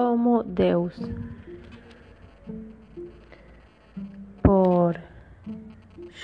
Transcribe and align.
Homo 0.00 0.44
Deus 0.44 0.94
por 4.42 4.94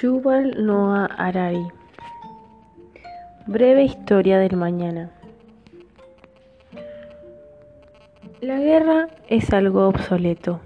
Yuval 0.00 0.64
Noah 0.64 1.06
Harari 1.06 1.66
Breve 3.48 3.82
historia 3.82 4.38
del 4.38 4.56
mañana 4.56 5.10
La 8.40 8.60
guerra 8.60 9.08
es 9.26 9.52
algo 9.52 9.88
obsoleto. 9.88 10.60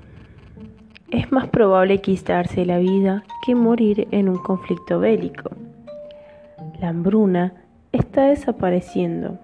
Es 1.11 1.33
más 1.33 1.49
probable 1.49 2.03
quitarse 2.03 2.67
la 2.67 2.77
vida 2.77 3.25
que 3.47 3.55
morir 3.55 4.07
en 4.11 4.29
un 4.29 4.37
conflicto 4.37 5.01
bélico. 5.01 5.49
La 6.79 6.91
hambruna 6.91 7.55
está 7.91 8.27
desapareciendo. 8.27 9.39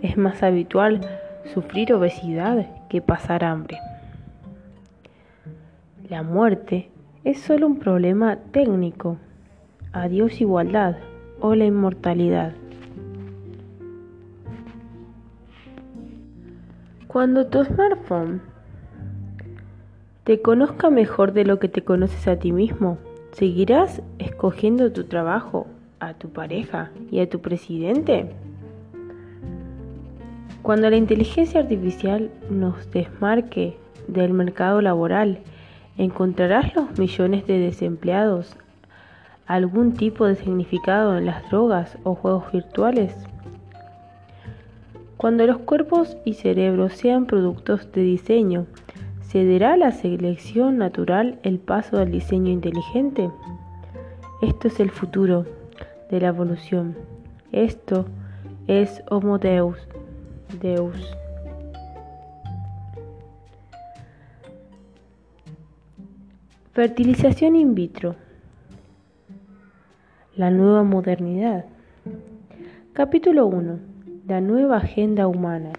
Es 0.00 0.16
más 0.16 0.42
habitual 0.42 1.02
sufrir 1.52 1.92
obesidad 1.92 2.66
que 2.88 3.00
pasar 3.00 3.44
hambre. 3.44 3.78
La 6.08 6.22
muerte 6.22 6.88
es 7.24 7.40
solo 7.40 7.66
un 7.66 7.78
problema 7.78 8.36
técnico. 8.52 9.16
Adiós 9.92 10.40
igualdad 10.40 10.96
o 11.40 11.54
la 11.54 11.64
inmortalidad. 11.64 12.52
Cuando 17.08 17.46
tu 17.46 17.64
smartphone 17.64 18.40
te 20.24 20.42
conozca 20.42 20.90
mejor 20.90 21.32
de 21.32 21.44
lo 21.44 21.58
que 21.58 21.68
te 21.68 21.82
conoces 21.82 22.28
a 22.28 22.36
ti 22.36 22.52
mismo, 22.52 22.98
¿seguirás 23.32 24.02
escogiendo 24.18 24.92
tu 24.92 25.04
trabajo, 25.04 25.66
a 25.98 26.14
tu 26.14 26.28
pareja 26.28 26.90
y 27.10 27.20
a 27.20 27.28
tu 27.28 27.40
presidente? 27.40 28.30
Cuando 30.66 30.90
la 30.90 30.96
inteligencia 30.96 31.60
artificial 31.60 32.28
nos 32.50 32.90
desmarque 32.90 33.76
del 34.08 34.32
mercado 34.32 34.80
laboral, 34.80 35.38
¿encontrarás 35.96 36.74
los 36.74 36.98
millones 36.98 37.46
de 37.46 37.60
desempleados 37.60 38.56
algún 39.46 39.92
tipo 39.92 40.26
de 40.26 40.34
significado 40.34 41.16
en 41.16 41.26
las 41.26 41.48
drogas 41.50 41.96
o 42.02 42.16
juegos 42.16 42.50
virtuales? 42.50 43.14
Cuando 45.16 45.46
los 45.46 45.58
cuerpos 45.58 46.16
y 46.24 46.34
cerebros 46.34 46.94
sean 46.94 47.26
productos 47.26 47.92
de 47.92 48.02
diseño, 48.02 48.66
¿cederá 49.22 49.76
la 49.76 49.92
selección 49.92 50.78
natural 50.78 51.38
el 51.44 51.60
paso 51.60 51.98
al 51.98 52.10
diseño 52.10 52.50
inteligente? 52.50 53.30
Esto 54.42 54.66
es 54.66 54.80
el 54.80 54.90
futuro 54.90 55.46
de 56.10 56.20
la 56.20 56.26
evolución. 56.26 56.96
Esto 57.52 58.06
es 58.66 59.04
Homo 59.08 59.38
Deus. 59.38 59.78
Deus. 60.60 61.16
Fertilización 66.72 67.56
in 67.56 67.74
vitro. 67.74 68.16
La 70.36 70.50
nueva 70.50 70.82
modernidad. 70.82 71.64
Capítulo 72.92 73.46
1. 73.46 73.78
La 74.26 74.40
nueva 74.40 74.78
agenda 74.78 75.26
humana. 75.26 75.72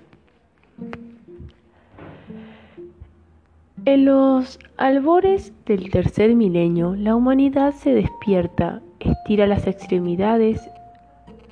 En 3.86 4.06
los 4.06 4.60
albores 4.76 5.54
del 5.66 5.90
tercer 5.92 6.36
milenio, 6.36 6.96
la 6.96 7.16
humanidad 7.16 7.74
se 7.74 7.94
despierta, 7.94 8.82
estira 9.00 9.48
las 9.48 9.66
extremidades, 9.66 10.70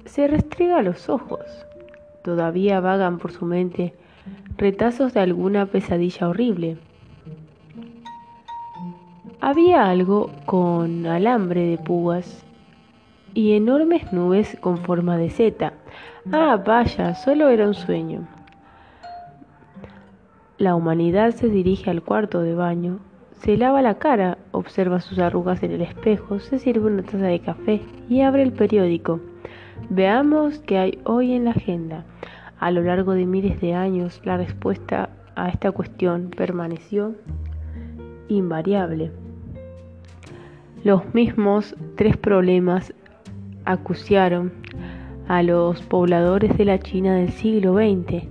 se 0.06 0.28
restriega 0.28 0.82
los 0.82 1.08
ojos 1.08 1.66
Todavía 2.26 2.80
vagan 2.80 3.20
por 3.20 3.32
su 3.32 3.46
mente 3.46 3.94
retazos 4.58 5.14
de 5.14 5.20
alguna 5.20 5.68
pesadilla 5.68 6.28
horrible. 6.28 6.80
Había 9.40 9.88
algo 9.88 10.32
con 10.48 11.06
alambre 11.06 11.68
de 11.68 11.78
púas 11.78 12.44
y 13.36 13.54
enormes 13.54 14.12
nubes 14.12 14.58
con 14.60 14.80
forma 14.80 15.18
de 15.18 15.30
seta. 15.30 15.74
Ah, 16.32 16.60
vaya, 16.66 17.14
solo 17.14 17.50
era 17.50 17.68
un 17.68 17.76
sueño. 17.76 18.28
La 20.58 20.74
humanidad 20.74 21.30
se 21.30 21.48
dirige 21.48 21.92
al 21.92 22.02
cuarto 22.02 22.42
de 22.42 22.56
baño, 22.56 23.02
se 23.34 23.56
lava 23.56 23.84
la 23.84 24.00
cara, 24.00 24.40
observa 24.52 25.00
sus 25.00 25.20
arrugas 25.20 25.62
en 25.62 25.74
el 25.74 25.82
espejo, 25.82 26.40
se 26.40 26.58
sirve 26.58 26.88
una 26.88 27.04
taza 27.04 27.28
de 27.28 27.40
café 27.42 27.82
y 28.10 28.22
abre 28.22 28.42
el 28.42 28.52
periódico. 28.52 29.20
Veamos 29.90 30.60
qué 30.60 30.78
hay 30.78 31.00
hoy 31.04 31.34
en 31.34 31.46
la 31.46 31.52
agenda. 31.52 32.06
A 32.60 32.72
lo 32.72 32.82
largo 32.82 33.14
de 33.14 33.26
miles 33.26 33.60
de 33.62 33.74
años, 33.74 34.22
la 34.24 34.38
respuesta 34.38 35.10
a 35.36 35.50
esta 35.50 35.72
cuestión 35.72 36.32
permaneció 36.36 37.16
invariable. 38.28 39.12
Los 40.84 41.14
mismos 41.14 41.76
tres 41.96 42.18
problemas 42.18 42.94
acuciaron 43.66 44.54
a 45.28 45.44
los 45.44 45.82
pobladores 45.82 46.58
de 46.58 46.66
la 46.66 46.80
China 46.80 47.16
del 47.16 47.30
siglo 47.30 47.74
XX, 47.74 48.28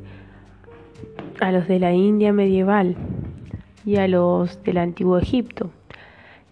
a 1.41 1.53
los 1.53 1.66
de 1.69 1.78
la 1.81 1.93
India 1.93 2.32
medieval 2.32 2.97
y 3.84 3.97
a 3.97 4.09
los 4.09 4.62
del 4.62 4.78
antiguo 4.78 5.19
Egipto. 5.19 5.71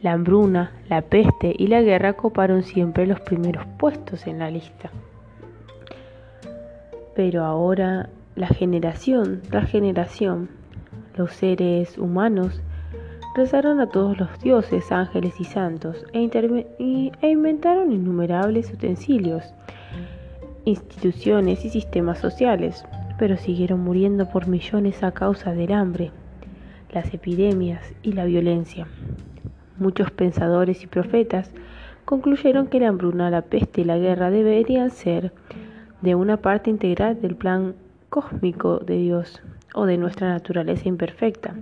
La 0.03 0.15
hambruna, 0.15 0.73
la 0.89 1.03
peste 1.03 1.55
y 1.57 1.69
la 1.69 1.81
guerra 1.81 2.15
coparon 2.15 2.65
siempre 2.65 3.07
los 3.07 3.21
primeros 3.21 3.65
puestos 3.79 4.27
en 4.27 4.41
la 4.41 4.51
lista. 4.51 4.91
Pero 7.15 7.45
ahora 7.45 8.11
la 8.35 8.49
generación 8.49 9.43
tras 9.49 9.71
generación, 9.71 10.49
los 11.17 11.33
seres 11.33 11.99
humanos 11.99 12.63
rezaron 13.37 13.79
a 13.79 13.91
todos 13.91 14.19
los 14.19 14.41
dioses, 14.41 14.91
ángeles 14.91 15.41
y 15.41 15.45
santos 15.45 16.05
e, 16.13 16.29
e, 17.21 17.29
inventaron 17.31 17.93
innumerables 17.93 18.73
utensilios, 18.73 19.55
instituciones 20.65 21.65
y 21.65 21.71
sistemas 21.71 22.19
sociales, 22.19 22.85
pero 23.21 23.37
siguieron 23.37 23.79
muriendo 23.81 24.29
por 24.29 24.49
millones 24.49 25.05
a 25.05 25.13
causa 25.13 25.53
del 25.53 25.73
hambre, 25.73 26.11
las 26.91 27.15
epidemias 27.15 27.95
y 28.03 28.15
la 28.15 28.25
violencia. 28.25 28.89
Muchos 29.79 30.11
pensadores 30.11 30.83
y 30.83 30.87
profetas 30.87 31.53
concluyeron 32.05 32.67
que 32.67 32.81
la 32.81 32.89
hambruna, 32.89 33.31
la 33.31 33.43
peste 33.43 33.81
y 33.81 33.85
la 33.85 33.99
guerra 33.99 34.31
deberían 34.31 34.91
ser 34.91 35.33
de 36.01 36.15
una 36.15 36.37
parte 36.37 36.71
integral 36.71 37.21
del 37.21 37.37
plan 37.37 37.75
cósmico 38.09 38.79
de 38.79 38.99
Dios 38.99 39.41
o 39.75 39.87
de 39.87 39.97
nuestra 39.97 40.29
naturaleza 40.29 40.89
imperfecta, 40.89 41.55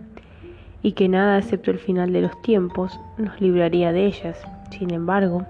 y 0.83 0.93
que 0.93 1.09
nada 1.09 1.39
excepto 1.39 1.71
el 1.71 1.79
final 1.79 2.13
de 2.13 2.23
los 2.23 2.43
tiempos 2.43 2.99
nos 3.19 3.41
libraría 3.41 3.93
de 3.93 4.07
ellas. 4.07 4.43
Sin 4.71 4.93
embargo, 4.93 5.47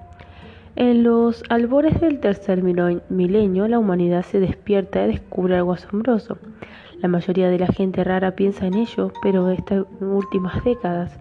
en 0.76 1.02
los 1.02 1.42
albores 1.48 2.00
del 2.00 2.20
tercer 2.20 2.62
milenio 2.62 3.68
la 3.68 3.78
humanidad 3.78 4.24
se 4.24 4.40
despierta 4.40 5.04
y 5.04 5.12
descubre 5.12 5.56
algo 5.56 5.72
asombroso. 5.72 6.38
La 7.00 7.08
mayoría 7.08 7.48
de 7.48 7.58
la 7.58 7.68
gente 7.68 8.04
rara 8.04 8.32
piensa 8.32 8.66
en 8.66 8.74
ello, 8.74 9.12
pero 9.22 9.50
estas 9.50 9.86
últimas 10.00 10.62
décadas 10.64 11.18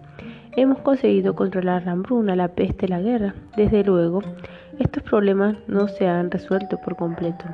hemos 0.60 0.80
conseguido 0.80 1.34
controlar 1.34 1.86
la 1.86 1.92
hambruna, 1.92 2.36
la 2.36 2.48
peste, 2.48 2.86
la 2.86 3.00
guerra. 3.00 3.34
Desde 3.56 3.82
luego, 3.82 4.22
estos 4.78 5.02
problemas 5.02 5.56
no 5.66 5.88
se 5.88 6.06
han 6.06 6.30
resuelto 6.30 6.76
por 6.76 6.96
completo, 6.96 7.46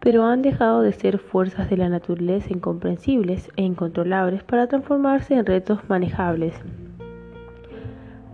pero 0.00 0.24
han 0.24 0.40
dejado 0.40 0.80
de 0.80 0.92
ser 0.92 1.18
fuerzas 1.18 1.68
de 1.68 1.76
la 1.76 1.90
naturaleza 1.90 2.50
incomprensibles 2.50 3.50
e 3.56 3.62
incontrolables 3.62 4.42
para 4.44 4.66
transformarse 4.66 5.34
en 5.34 5.44
retos 5.44 5.80
manejables. 5.88 6.54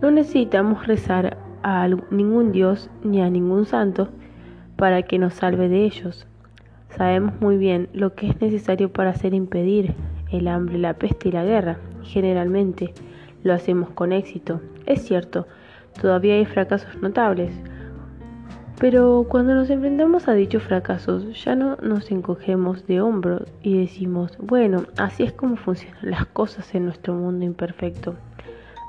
No 0.01 0.11
necesitamos 0.11 0.87
rezar 0.87 1.37
a 1.61 1.85
ningún 2.09 2.53
Dios 2.53 2.89
ni 3.03 3.21
a 3.21 3.29
ningún 3.29 3.65
santo 3.65 4.07
para 4.77 5.01
que 5.01 5.19
nos 5.19 5.33
salve 5.33 5.67
de 5.67 5.83
ellos. 5.83 6.25
Sabemos 6.87 7.33
muy 7.41 7.57
bien 7.57 7.89
lo 7.93 8.15
que 8.15 8.29
es 8.29 8.39
necesario 8.39 8.93
para 8.93 9.09
hacer 9.09 9.33
impedir 9.33 9.93
el 10.31 10.47
hambre, 10.47 10.77
la 10.77 10.93
peste 10.93 11.29
y 11.29 11.31
la 11.33 11.43
guerra, 11.43 11.79
y 12.01 12.05
generalmente 12.05 12.93
lo 13.43 13.53
hacemos 13.53 13.89
con 13.91 14.11
éxito. 14.11 14.61
Es 14.85 15.03
cierto, 15.03 15.47
todavía 16.01 16.35
hay 16.35 16.45
fracasos 16.45 16.95
notables, 17.01 17.53
pero 18.79 19.25
cuando 19.29 19.53
nos 19.53 19.69
enfrentamos 19.69 20.27
a 20.27 20.33
dichos 20.33 20.63
fracasos, 20.63 21.41
ya 21.43 21.55
no 21.55 21.77
nos 21.77 22.11
encogemos 22.11 22.85
de 22.87 23.01
hombros 23.01 23.43
y 23.61 23.77
decimos, 23.77 24.37
bueno, 24.39 24.83
así 24.97 25.23
es 25.23 25.31
como 25.31 25.55
funcionan 25.55 25.99
las 26.01 26.25
cosas 26.25 26.73
en 26.75 26.85
nuestro 26.85 27.13
mundo 27.13 27.45
imperfecto. 27.45 28.15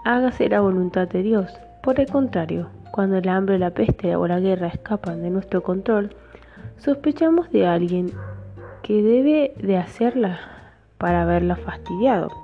Hágase 0.05 0.49
la 0.49 0.61
voluntad 0.61 1.07
de 1.07 1.23
Dios. 1.23 1.53
Por 1.83 2.01
el 2.01 2.09
contrario, 2.09 2.71
cuando 2.91 3.19
el 3.19 3.29
hambre, 3.29 3.59
la 3.59 3.71
peste 3.71 4.17
o 4.17 4.27
la 4.27 4.41
guerra 4.41 4.69
escapan 4.69 5.23
de 5.23 5.31
nuestro 5.31 5.63
control, 5.63 6.17
sospechamos 6.79 7.51
de 7.53 7.67
alguien 7.67 8.11
que 8.83 9.03
debe 9.03 9.55
de 9.63 9.77
hacerla 9.77 10.41
para 10.99 11.23
haberla 11.23 11.57
fastidiado. 11.57 12.44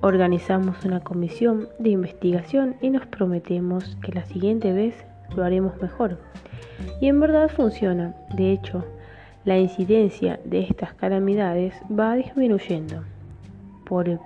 Organizamos 0.00 0.84
una 0.84 1.00
comisión 1.00 1.66
de 1.80 1.90
investigación 1.90 2.76
y 2.80 2.90
nos 2.90 3.04
prometemos 3.06 3.96
que 4.00 4.12
la 4.12 4.24
siguiente 4.24 4.72
vez 4.72 4.94
lo 5.34 5.42
haremos 5.42 5.76
mejor. 5.82 6.18
Y 7.00 7.08
en 7.08 7.18
verdad 7.18 7.48
funciona. 7.48 8.14
De 8.32 8.52
hecho, 8.52 8.84
la 9.44 9.58
incidencia 9.58 10.38
de 10.44 10.60
estas 10.60 10.94
calamidades 10.94 11.74
va 11.90 12.14
disminuyendo. 12.14 13.02
por, 13.88 14.20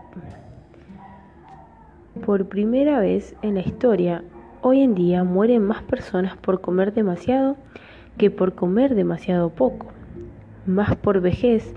primera 2.49 3.01
vez 3.01 3.35
en 3.41 3.55
la 3.55 3.63
historia, 3.63 4.23
hoy 4.61 4.83
en 4.83 4.95
día 4.95 5.25
mueren 5.25 5.63
más 5.63 5.83
personas 5.85 6.37
por 6.37 6.61
comer 6.61 6.93
demasiado 6.93 7.57
que 8.19 8.31
por 8.31 8.55
comer 8.55 8.95
demasiado 8.95 9.49
poco, 9.49 9.87
más 10.67 10.97
por 10.97 11.23
vejez 11.23 11.75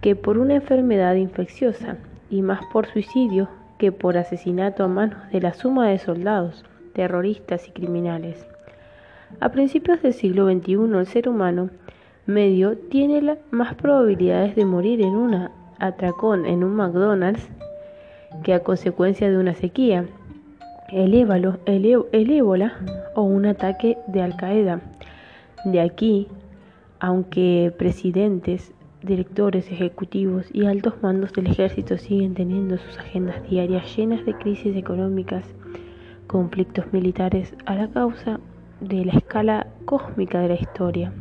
que 0.00 0.16
por 0.16 0.38
una 0.38 0.54
enfermedad 0.54 1.16
infecciosa 1.16 1.98
y 2.30 2.42
más 2.42 2.60
por 2.72 2.86
suicidio 2.86 3.48
que 3.78 3.92
por 3.92 4.16
asesinato 4.16 4.84
a 4.84 4.88
manos 4.88 5.18
de 5.32 5.40
la 5.40 5.54
suma 5.54 5.88
de 5.88 5.98
soldados, 5.98 6.64
terroristas 6.94 7.68
y 7.68 7.72
criminales. 7.72 8.46
A 9.40 9.50
principios 9.50 10.02
del 10.02 10.14
siglo 10.14 10.46
XXI 10.50 10.72
el 10.98 11.06
ser 11.06 11.28
humano 11.28 11.70
medio 12.26 12.76
tiene 12.76 13.38
más 13.50 13.74
probabilidades 13.74 14.56
de 14.56 14.64
morir 14.64 15.00
en 15.00 15.14
un 15.14 15.48
atracón 15.78 16.46
en 16.46 16.64
un 16.64 16.74
McDonald's 16.74 17.48
que 18.42 18.54
a 18.54 18.62
consecuencia 18.62 19.30
de 19.30 19.38
una 19.38 19.54
sequía, 19.54 20.06
el, 20.92 21.14
el 21.14 22.30
ébola 22.30 22.74
o 23.14 23.22
un 23.22 23.46
ataque 23.46 23.98
de 24.06 24.22
Al 24.22 24.36
Qaeda. 24.36 24.80
De 25.64 25.80
aquí, 25.80 26.28
aunque 27.00 27.72
presidentes, 27.76 28.72
directores 29.06 29.70
ejecutivos 29.70 30.46
y 30.52 30.66
altos 30.66 30.94
mandos 31.00 31.32
del 31.32 31.46
ejército 31.46 31.96
siguen 31.96 32.34
teniendo 32.34 32.76
sus 32.76 32.98
agendas 32.98 33.48
diarias 33.48 33.96
llenas 33.96 34.26
de 34.26 34.34
crisis 34.34 34.76
económicas, 34.76 35.44
conflictos 36.26 36.92
militares 36.92 37.54
a 37.64 37.76
la 37.76 37.88
causa 37.88 38.40
de 38.80 39.04
la 39.04 39.12
escala 39.12 39.68
cósmica 39.84 40.40
de 40.40 40.48
la 40.48 40.54
historia. 40.56 41.12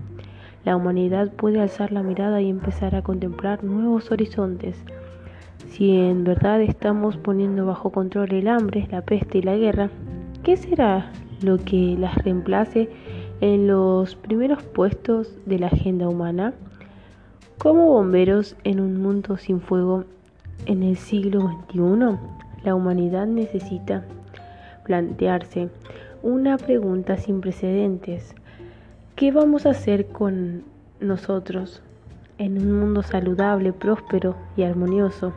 La 0.65 0.75
humanidad 0.75 1.31
puede 1.31 1.61
alzar 1.61 1.91
la 1.91 2.01
mirada 2.01 2.41
y 2.41 2.49
empezar 2.49 2.95
a 2.95 3.03
contemplar 3.03 3.63
nuevos 3.63 4.11
horizontes. 4.11 4.83
Si 5.67 5.91
en 5.95 6.23
verdad 6.23 6.61
estamos 6.61 7.17
poniendo 7.17 7.67
bajo 7.67 7.91
control 7.91 8.33
el 8.33 8.47
hambre, 8.47 8.87
la 8.91 9.03
peste 9.03 9.37
y 9.37 9.41
la 9.43 9.55
guerra, 9.55 9.89
¿qué 10.43 10.57
será 10.57 11.11
lo 11.43 11.57
que 11.59 11.95
las 11.99 12.15
reemplace 12.23 12.89
en 13.41 13.67
los 13.67 14.15
primeros 14.15 14.63
puestos 14.63 15.37
de 15.45 15.59
la 15.59 15.67
agenda 15.67 16.09
humana? 16.09 16.53
Como 17.57 17.87
bomberos 17.87 18.55
en 18.63 18.79
un 18.79 19.01
mundo 19.01 19.37
sin 19.37 19.61
fuego 19.61 20.03
en 20.65 20.83
el 20.83 20.97
siglo 20.97 21.49
XXI, 21.69 22.17
la 22.63 22.75
humanidad 22.75 23.27
necesita 23.27 24.03
plantearse 24.83 25.69
una 26.21 26.57
pregunta 26.57 27.17
sin 27.17 27.41
precedentes. 27.41 28.35
¿Qué 29.15 29.31
vamos 29.31 29.65
a 29.65 29.71
hacer 29.71 30.07
con 30.07 30.63
nosotros 30.99 31.81
en 32.37 32.57
un 32.57 32.79
mundo 32.79 33.03
saludable, 33.03 33.71
próspero 33.71 34.35
y 34.57 34.63
armonioso? 34.63 35.33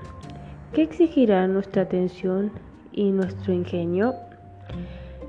¿Qué 0.72 0.82
exigirá 0.82 1.46
nuestra 1.46 1.82
atención 1.82 2.50
y 2.92 3.10
nuestro 3.12 3.52
ingenio? 3.52 4.14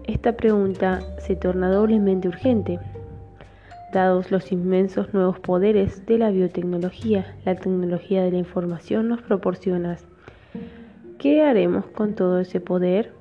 Esta 0.05 0.33
pregunta 0.33 1.01
se 1.19 1.35
torna 1.35 1.69
doblemente 1.69 2.27
urgente 2.27 2.79
Dados 3.91 4.29
los 4.29 4.51
inmensos 4.51 5.15
nuevos 5.15 5.39
poderes 5.39 6.05
de 6.05 6.19
la 6.19 6.29
biotecnología, 6.29 7.35
la 7.43 7.55
tecnología 7.55 8.23
de 8.23 8.31
la 8.31 8.37
información 8.37 9.07
nos 9.07 9.21
proporciona. 9.23 9.97
¿Qué 11.17 11.41
haremos 11.41 11.85
con 11.87 12.13
todo 12.13 12.39
ese 12.39 12.59
poder? 12.59 13.13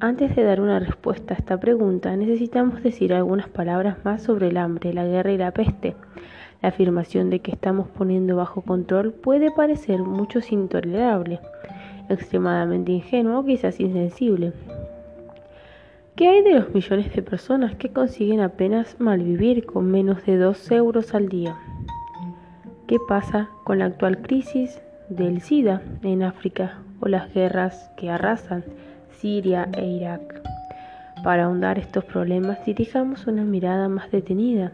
Antes 0.00 0.34
de 0.34 0.42
dar 0.42 0.62
una 0.62 0.78
respuesta 0.78 1.34
a 1.34 1.36
esta 1.36 1.60
pregunta, 1.60 2.16
necesitamos 2.16 2.82
decir 2.82 3.12
algunas 3.12 3.50
palabras 3.50 4.02
más 4.02 4.22
sobre 4.22 4.48
el 4.48 4.56
hambre, 4.56 4.94
la 4.94 5.04
guerra 5.04 5.32
y 5.32 5.36
la 5.36 5.52
peste. 5.52 5.94
La 6.62 6.70
afirmación 6.70 7.28
de 7.28 7.40
que 7.40 7.52
estamos 7.52 7.86
poniendo 7.88 8.36
bajo 8.36 8.62
control 8.62 9.12
puede 9.12 9.50
parecer 9.50 10.00
mucho 10.00 10.40
intolerable, 10.50 11.40
extremadamente 12.08 12.92
ingenuo 12.92 13.44
quizás 13.44 13.78
insensible. 13.78 14.54
¿Qué 16.20 16.28
hay 16.28 16.42
de 16.42 16.52
los 16.52 16.74
millones 16.74 17.14
de 17.14 17.22
personas 17.22 17.76
que 17.76 17.94
consiguen 17.94 18.40
apenas 18.40 19.00
malvivir 19.00 19.64
con 19.64 19.90
menos 19.90 20.22
de 20.26 20.36
2 20.36 20.70
euros 20.72 21.14
al 21.14 21.30
día? 21.30 21.56
¿Qué 22.86 22.98
pasa 23.08 23.48
con 23.64 23.78
la 23.78 23.86
actual 23.86 24.20
crisis 24.20 24.82
del 25.08 25.40
SIDA 25.40 25.80
en 26.02 26.22
África 26.22 26.82
o 27.00 27.08
las 27.08 27.32
guerras 27.32 27.90
que 27.96 28.10
arrasan 28.10 28.64
Siria 29.12 29.70
e 29.72 29.86
Irak? 29.86 30.42
Para 31.24 31.44
ahondar 31.44 31.78
estos 31.78 32.04
problemas, 32.04 32.66
dirijamos 32.66 33.26
una 33.26 33.44
mirada 33.44 33.88
más 33.88 34.10
detenida 34.10 34.72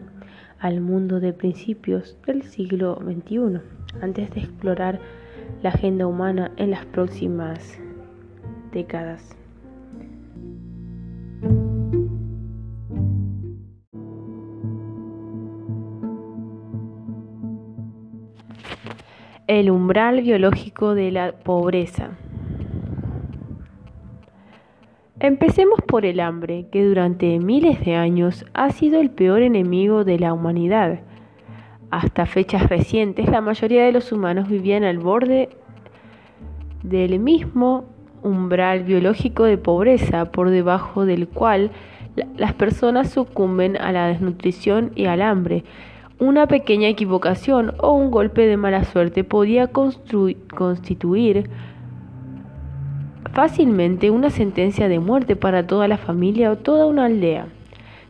al 0.59 0.81
mundo 0.81 1.21
de 1.21 1.31
principios 1.31 2.17
del 2.25 2.43
siglo 2.43 2.99
XXI, 3.01 3.61
antes 4.01 4.31
de 4.31 4.41
explorar 4.41 4.99
la 5.63 5.69
agenda 5.69 6.07
humana 6.07 6.51
en 6.57 6.71
las 6.71 6.85
próximas 6.87 7.79
décadas. 8.73 9.36
El 19.47 19.71
umbral 19.71 20.23
biológico 20.23 20.93
de 20.93 21.09
la 21.09 21.31
pobreza. 21.31 22.09
Empecemos 25.21 25.79
por 25.87 26.05
el 26.05 26.19
hambre, 26.19 26.67
que 26.69 26.83
durante 26.83 27.39
miles 27.39 27.79
de 27.85 27.95
años 27.95 28.45
ha 28.53 28.71
sido 28.71 28.99
el 28.99 29.09
peor 29.09 29.41
enemigo 29.41 30.03
de 30.03 30.19
la 30.19 30.33
humanidad. 30.33 30.99
Hasta 31.91 32.25
fechas 32.25 32.67
recientes, 32.67 33.29
la 33.29 33.39
mayoría 33.39 33.85
de 33.85 33.93
los 33.93 34.11
humanos 34.11 34.49
vivían 34.49 34.83
al 34.83 34.99
borde 34.99 35.47
del 36.83 37.17
mismo 37.17 37.85
umbral 38.23 38.83
biológico 38.83 39.45
de 39.45 39.57
pobreza, 39.57 40.29
por 40.29 40.49
debajo 40.49 41.05
del 41.05 41.25
cual 41.29 41.71
las 42.35 42.53
personas 42.53 43.11
sucumben 43.11 43.77
a 43.77 43.93
la 43.93 44.07
desnutrición 44.07 44.91
y 44.93 45.05
al 45.05 45.21
hambre. 45.21 45.63
Una 46.19 46.47
pequeña 46.47 46.87
equivocación 46.87 47.75
o 47.77 47.91
un 47.91 48.09
golpe 48.09 48.47
de 48.47 48.57
mala 48.57 48.85
suerte 48.85 49.23
podía 49.23 49.67
constituir 49.67 51.47
fácilmente 53.33 54.09
una 54.09 54.31
sentencia 54.31 54.87
de 54.87 54.97
muerte 54.97 55.35
para 55.35 55.67
toda 55.67 55.87
la 55.87 55.97
familia 55.97 56.51
o 56.51 56.55
toda 56.57 56.87
una 56.87 57.05
aldea. 57.05 57.45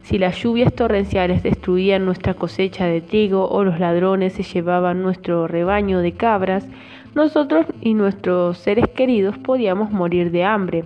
Si 0.03 0.17
las 0.17 0.41
lluvias 0.41 0.73
torrenciales 0.73 1.43
destruían 1.43 2.05
nuestra 2.05 2.33
cosecha 2.33 2.85
de 2.85 3.01
trigo 3.01 3.49
o 3.49 3.65
los 3.65 3.77
ladrones 3.77 4.31
se 4.31 4.43
llevaban 4.43 5.03
nuestro 5.03 5.45
rebaño 5.45 5.99
de 5.99 6.13
cabras, 6.13 6.65
nosotros 7.13 7.65
y 7.81 7.93
nuestros 7.93 8.57
seres 8.57 8.87
queridos 8.87 9.37
podíamos 9.37 9.91
morir 9.91 10.31
de 10.31 10.45
hambre. 10.45 10.85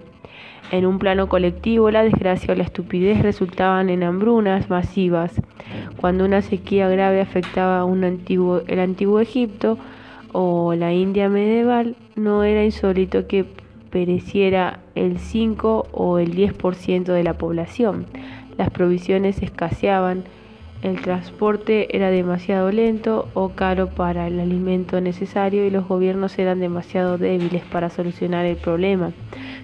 En 0.72 0.86
un 0.86 1.00
plano 1.00 1.28
colectivo, 1.28 1.92
la 1.92 2.02
desgracia 2.02 2.54
o 2.54 2.58
la 2.58 2.64
estupidez 2.64 3.22
resultaban 3.22 3.90
en 3.90 4.04
hambrunas 4.04 4.70
masivas. 4.70 5.34
Cuando 5.98 6.24
una 6.24 6.42
sequía 6.42 6.88
grave 6.88 7.20
afectaba 7.20 7.84
un 7.84 8.06
antiguo, 8.06 8.62
el 8.68 8.80
antiguo 8.80 9.20
Egipto 9.20 9.78
o 10.32 10.74
la 10.74 10.94
India 10.94 11.28
medieval, 11.28 11.98
no 12.16 12.44
era 12.44 12.64
insólito 12.64 13.28
que 13.28 13.46
pereciera 13.90 14.80
el 14.96 15.20
5 15.20 15.88
o 15.92 16.20
el 16.20 16.34
10% 16.34 17.04
de 17.04 17.24
la 17.24 17.38
población. 17.38 18.06
Las 18.58 18.70
provisiones 18.70 19.44
escaseaban, 19.44 20.24
el 20.82 21.00
transporte 21.02 21.96
era 21.96 22.10
demasiado 22.10 22.72
lento 22.72 23.28
o 23.34 23.50
caro 23.50 23.90
para 23.90 24.28
el 24.28 24.40
alimento 24.40 25.00
necesario 25.00 25.66
y 25.66 25.70
los 25.70 25.88
gobiernos 25.88 26.40
eran 26.40 26.60
demasiado 26.60 27.20
débiles 27.20 27.64
para 27.66 27.90
solucionar 27.90 28.46
el 28.46 28.58
problema. 28.58 29.12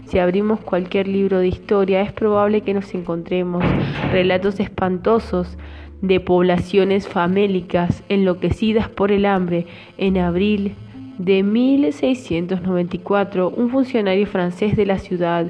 Si 0.05 0.19
abrimos 0.19 0.59
cualquier 0.59 1.07
libro 1.07 1.39
de 1.39 1.47
historia 1.47 2.01
es 2.01 2.13
probable 2.13 2.61
que 2.61 2.73
nos 2.73 2.93
encontremos 2.93 3.63
relatos 4.11 4.59
espantosos 4.59 5.57
de 6.01 6.19
poblaciones 6.19 7.07
famélicas 7.07 8.03
enloquecidas 8.09 8.87
por 8.87 9.11
el 9.11 9.25
hambre. 9.25 9.65
En 9.97 10.19
abril 10.19 10.75
de 11.17 11.41
1694, 11.41 13.49
un 13.49 13.69
funcionario 13.69 14.27
francés 14.27 14.75
de 14.75 14.85
la 14.85 14.99
ciudad 14.99 15.47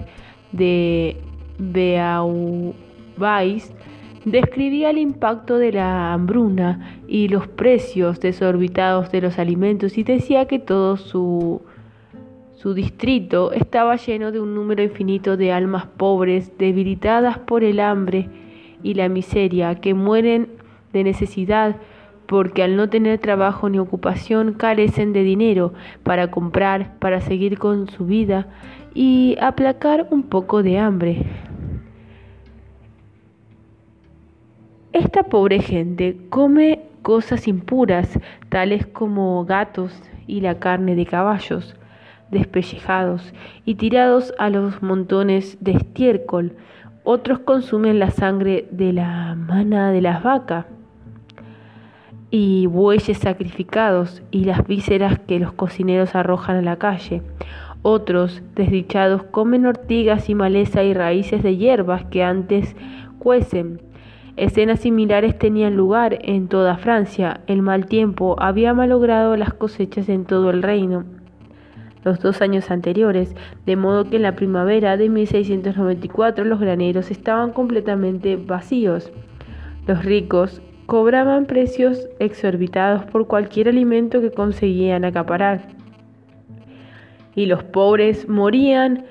de 0.54 1.18
Beauvais 1.60 3.74
describía 4.26 4.90
el 4.90 4.98
impacto 4.98 5.58
de 5.58 5.72
la 5.72 6.14
hambruna 6.14 7.00
y 7.08 7.28
los 7.28 7.48
precios 7.48 8.20
desorbitados 8.20 9.12
de 9.12 9.22
los 9.22 9.40
alimentos 9.40 9.98
y 9.98 10.04
decía 10.04 10.46
que 10.46 10.60
todo 10.60 10.98
su, 10.98 11.62
su 12.56 12.74
distrito 12.74 13.52
estaba 13.52 13.96
lleno 13.96 14.32
de 14.32 14.40
un 14.40 14.56
número 14.56 14.84
infinito 14.84 15.38
de 15.38 15.52
almas 15.52 15.86
pobres, 15.86 16.58
debilitadas 16.58 17.38
por 17.40 17.64
el 17.64 17.80
hambre 17.80 18.30
y 18.84 18.94
la 18.94 19.10
miseria, 19.10 19.76
que 19.76 19.94
mueren 19.94 20.50
de 20.94 21.04
necesidad 21.04 21.78
porque 22.28 22.62
al 22.62 22.76
no 22.76 22.90
tener 22.90 23.20
trabajo 23.20 23.70
ni 23.70 23.80
ocupación 23.80 24.54
carecen 24.54 25.14
de 25.14 25.24
dinero 25.24 25.74
para 26.04 26.30
comprar, 26.30 26.98
para 27.00 27.22
seguir 27.22 27.58
con 27.58 27.90
su 27.90 28.06
vida 28.06 28.48
y 28.94 29.38
aplacar 29.40 30.08
un 30.12 30.24
poco 30.24 30.62
de 30.62 30.78
hambre. 30.78 31.26
Esta 34.98 35.22
pobre 35.22 35.60
gente 35.60 36.18
come 36.30 36.80
cosas 37.04 37.48
impuras, 37.48 38.20
tales 38.50 38.88
como 38.88 39.46
gatos 39.46 39.94
y 40.26 40.42
la 40.42 40.58
carne 40.58 40.96
de 40.96 41.06
caballos. 41.06 41.76
despellejados 42.32 43.32
y 43.64 43.76
tirados 43.76 44.34
a 44.40 44.50
los 44.50 44.82
montones 44.82 45.60
de 45.62 45.74
estiércol. 45.74 46.56
Otros 47.04 47.38
consumen 47.40 48.00
la 48.00 48.10
sangre 48.10 48.68
de 48.72 48.92
la 48.92 49.36
mana 49.36 49.92
de 49.92 50.02
las 50.02 50.24
vacas 50.24 50.66
y 52.32 52.66
bueyes 52.66 53.20
sacrificados 53.20 54.24
y 54.32 54.46
las 54.46 54.66
vísceras 54.66 55.20
que 55.20 55.40
los 55.40 55.54
cocineros 55.54 56.16
arrojan 56.16 56.58
a 56.58 56.62
la 56.64 56.78
calle. 56.78 57.22
Otros, 57.84 58.42
desdichados, 58.56 59.22
comen 59.22 59.68
ortigas 59.68 60.28
y 60.28 60.34
maleza 60.34 60.84
y 60.84 60.96
raíces 60.96 61.44
de 61.44 61.56
hierbas 61.56 62.04
que 62.06 62.24
antes 62.24 62.76
cuecen. 63.20 63.80
Escenas 64.38 64.80
similares 64.80 65.38
tenían 65.38 65.76
lugar 65.76 66.20
en 66.22 66.48
toda 66.48 66.78
Francia. 66.78 67.42
El 67.48 67.62
mal 67.62 67.88
tiempo 67.88 68.36
había 68.40 68.74
malogrado 68.74 69.36
las 69.36 69.54
cosechas 69.54 70.08
en 70.10 70.26
todo 70.26 70.50
el 70.52 70.64
reino 70.64 71.04
los 72.08 72.22
dos 72.22 72.42
años 72.42 72.72
anteriores, 72.72 73.36
de 73.66 73.76
modo 73.76 74.10
que 74.10 74.16
en 74.16 74.22
la 74.22 74.36
primavera 74.38 74.96
de 74.96 75.10
1694 75.10 76.46
los 76.46 76.58
graneros 76.58 77.12
estaban 77.12 77.52
completamente 77.52 78.38
vacíos. 78.38 79.12
Los 79.86 80.06
ricos 80.06 80.62
cobraban 80.86 81.48
precios 81.48 82.08
exorbitados 82.20 83.04
por 83.04 83.28
cualquier 83.28 83.68
alimento 83.68 84.22
que 84.22 84.32
conseguían 84.32 85.04
acaparar. 85.04 85.68
Y 87.36 87.46
los 87.46 87.64
pobres 87.64 88.30
morían 88.30 89.04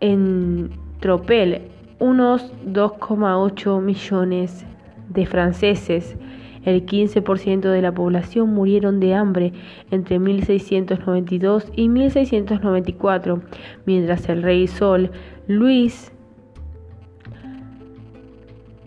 en 0.00 0.70
tropel 0.98 1.62
unos 1.98 2.52
2,8 2.66 3.80
millones 3.80 4.64
de 5.08 5.26
franceses. 5.26 6.16
El 6.64 6.84
15% 6.84 7.60
de 7.60 7.82
la 7.82 7.92
población 7.92 8.52
murieron 8.52 9.00
de 9.00 9.14
hambre 9.14 9.52
entre 9.90 10.18
1692 10.18 11.70
y 11.74 11.88
1694, 11.88 13.42
mientras 13.86 14.28
el 14.28 14.42
rey 14.42 14.66
Sol, 14.66 15.10
Luis, 15.46 16.12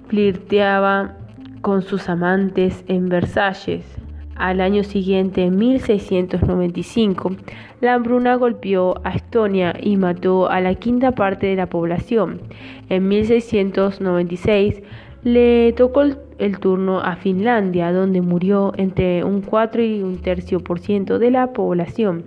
flirteaba 0.08 1.16
con 1.62 1.82
sus 1.82 2.10
amantes 2.10 2.84
en 2.88 3.08
Versalles. 3.08 4.01
Al 4.42 4.60
año 4.60 4.84
siguiente, 4.84 5.44
en 5.44 5.58
1695, 5.60 7.36
la 7.80 7.94
hambruna 7.94 8.34
golpeó 8.34 9.00
a 9.04 9.12
Estonia 9.12 9.76
y 9.80 9.98
mató 9.98 10.50
a 10.50 10.60
la 10.62 10.74
quinta 10.74 11.12
parte 11.12 11.46
de 11.46 11.56
la 11.56 11.68
población. 11.68 12.42
En 12.90 13.08
1696 13.08 14.82
le 15.24 15.74
tocó 15.74 16.02
el, 16.02 16.18
turno 16.60 17.02
a 17.02 17.18
Finlandia, 17.18 17.94
donde 17.94 18.22
murió 18.22 18.74
entre 18.78 19.24
un 19.24 19.42
4 19.42 19.84
y 19.84 20.02
un 20.02 20.18
tercio 20.18 20.60
por 20.60 20.80
ciento 20.80 21.20
de 21.20 21.30
la 21.30 21.54
población. 21.54 22.24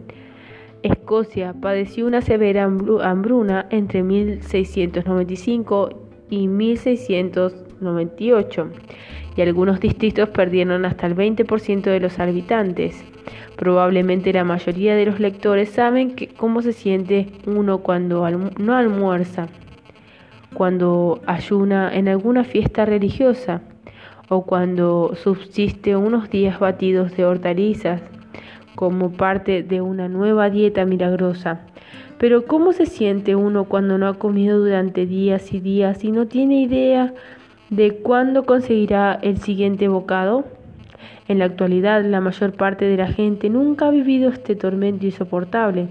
Escocia 0.84 1.52
padeció 1.60 2.06
una 2.06 2.22
severa 2.22 2.62
hambruna 2.62 3.66
entre 3.70 4.04
1695 4.04 5.88
y 6.30 6.46
1698 6.46 8.70
y 9.36 9.42
algunos 9.42 9.80
distritos 9.80 10.28
perdieron 10.28 10.84
hasta 10.84 11.06
el 11.06 11.16
20% 11.16 11.82
de 11.82 12.00
los 12.00 12.18
habitantes. 12.18 13.04
Probablemente 13.56 14.32
la 14.32 14.44
mayoría 14.44 14.94
de 14.94 15.06
los 15.06 15.20
lectores 15.20 15.70
saben 15.70 16.14
cómo 16.36 16.62
se 16.62 16.72
siente 16.72 17.28
uno 17.46 17.78
cuando 17.78 18.28
no 18.58 18.76
almuerza, 18.76 19.48
cuando 20.54 21.20
ayuna 21.26 21.94
en 21.94 22.08
alguna 22.08 22.44
fiesta 22.44 22.84
religiosa 22.84 23.62
o 24.28 24.42
cuando 24.42 25.14
subsiste 25.14 25.96
unos 25.96 26.30
días 26.30 26.58
batidos 26.58 27.16
de 27.16 27.24
hortalizas 27.24 28.02
como 28.74 29.12
parte 29.12 29.62
de 29.62 29.80
una 29.80 30.08
nueva 30.08 30.50
dieta 30.50 30.84
milagrosa. 30.84 31.60
Pero 32.18 32.46
¿cómo 32.46 32.72
se 32.72 32.86
siente 32.86 33.34
uno 33.34 33.64
cuando 33.64 33.98
no 33.98 34.08
ha 34.08 34.14
comido 34.14 34.58
durante 34.58 35.06
días 35.06 35.52
y 35.52 35.60
días 35.60 36.04
y 36.04 36.12
no 36.12 36.26
tiene 36.26 36.62
idea 36.62 37.12
de 37.70 37.96
cuándo 37.96 38.44
conseguirá 38.44 39.18
el 39.22 39.38
siguiente 39.38 39.88
bocado? 39.88 40.44
En 41.26 41.38
la 41.38 41.46
actualidad, 41.46 42.04
la 42.04 42.20
mayor 42.20 42.52
parte 42.52 42.84
de 42.84 42.96
la 42.98 43.06
gente 43.06 43.48
nunca 43.48 43.86
ha 43.86 43.90
vivido 43.90 44.28
este 44.28 44.54
tormento 44.56 45.06
insoportable. 45.06 45.88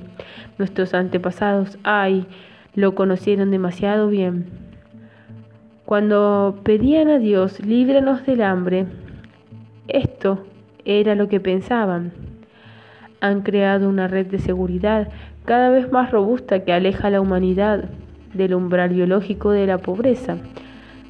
Nuestros 0.59 0.93
antepasados, 0.93 1.79
ay, 1.83 2.27
lo 2.75 2.93
conocieron 2.93 3.49
demasiado 3.49 4.09
bien. 4.09 4.45
Cuando 5.85 6.59
pedían 6.63 7.07
a 7.09 7.17
Dios, 7.17 7.59
líbranos 7.65 8.25
del 8.25 8.43
hambre, 8.43 8.85
esto 9.87 10.45
era 10.85 11.15
lo 11.15 11.27
que 11.27 11.39
pensaban. 11.39 12.13
Han 13.19 13.41
creado 13.41 13.89
una 13.89 14.07
red 14.07 14.27
de 14.27 14.39
seguridad 14.39 15.09
cada 15.45 15.69
vez 15.69 15.91
más 15.91 16.11
robusta 16.11 16.63
que 16.63 16.73
aleja 16.73 17.07
a 17.07 17.11
la 17.11 17.21
humanidad 17.21 17.85
del 18.33 18.53
umbral 18.53 18.89
biológico 18.89 19.51
de 19.51 19.67
la 19.67 19.79
pobreza 19.79 20.37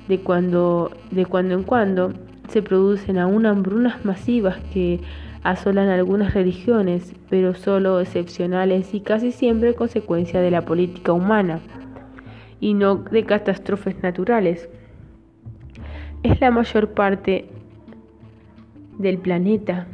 de 0.08 0.20
cuando, 0.20 0.92
de 1.12 1.26
cuando 1.26 1.56
en 1.56 1.64
cuando 1.64 2.14
se 2.50 2.62
producen 2.62 3.18
aún 3.18 3.46
hambrunas 3.46 4.04
masivas 4.06 4.58
que 4.74 5.00
asolan 5.44 5.90
algunas 5.90 6.34
religiones, 6.34 7.14
pero 7.30 7.54
solo 7.54 8.00
excepcionales 8.00 8.94
y 8.94 9.02
casi 9.02 9.32
siempre 9.32 9.76
consecuencia 9.76 10.40
de 10.40 10.52
la 10.52 10.62
política 10.64 11.14
humana 11.14 11.60
y 12.60 12.74
no 12.74 12.96
de 12.96 13.26
catástrofes 13.26 14.02
naturales. 14.02 14.70
Es 16.24 16.40
la 16.40 16.52
mayor 16.52 16.94
parte 16.94 17.50
del 18.98 19.18
planeta. 19.18 19.88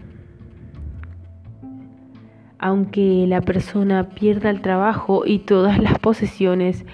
Aunque 2.60 3.26
la 3.28 3.42
persona 3.42 4.10
pierda 4.10 4.50
el 4.50 4.62
trabajo 4.62 5.24
y 5.26 5.40
todas 5.40 5.80
las 5.80 5.98
posesiones, 5.98 6.86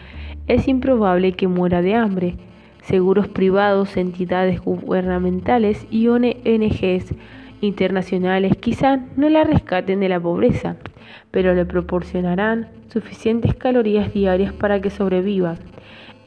es 0.48 0.68
improbable 0.68 1.34
que 1.34 1.48
muera 1.48 1.82
de 1.82 1.96
hambre 1.96 2.38
seguros 2.88 3.27
privados, 3.27 3.98
entidades 3.98 4.62
gubernamentales 4.62 5.86
y 5.89 6.08
ONGs 6.08 7.13
internacionales 7.62 8.56
quizá 8.58 9.00
no 9.15 9.30
la 9.30 9.44
rescaten 9.44 10.00
de 10.00 10.10
la 10.10 10.20
pobreza, 10.20 10.75
pero 11.32 11.54
le 11.54 11.65
proporcionarán 11.65 12.68
suficientes 12.89 13.56
calorías 13.56 14.13
diarias 14.13 14.54
para 14.54 14.82
que 14.82 14.89
sobreviva. 14.89 15.56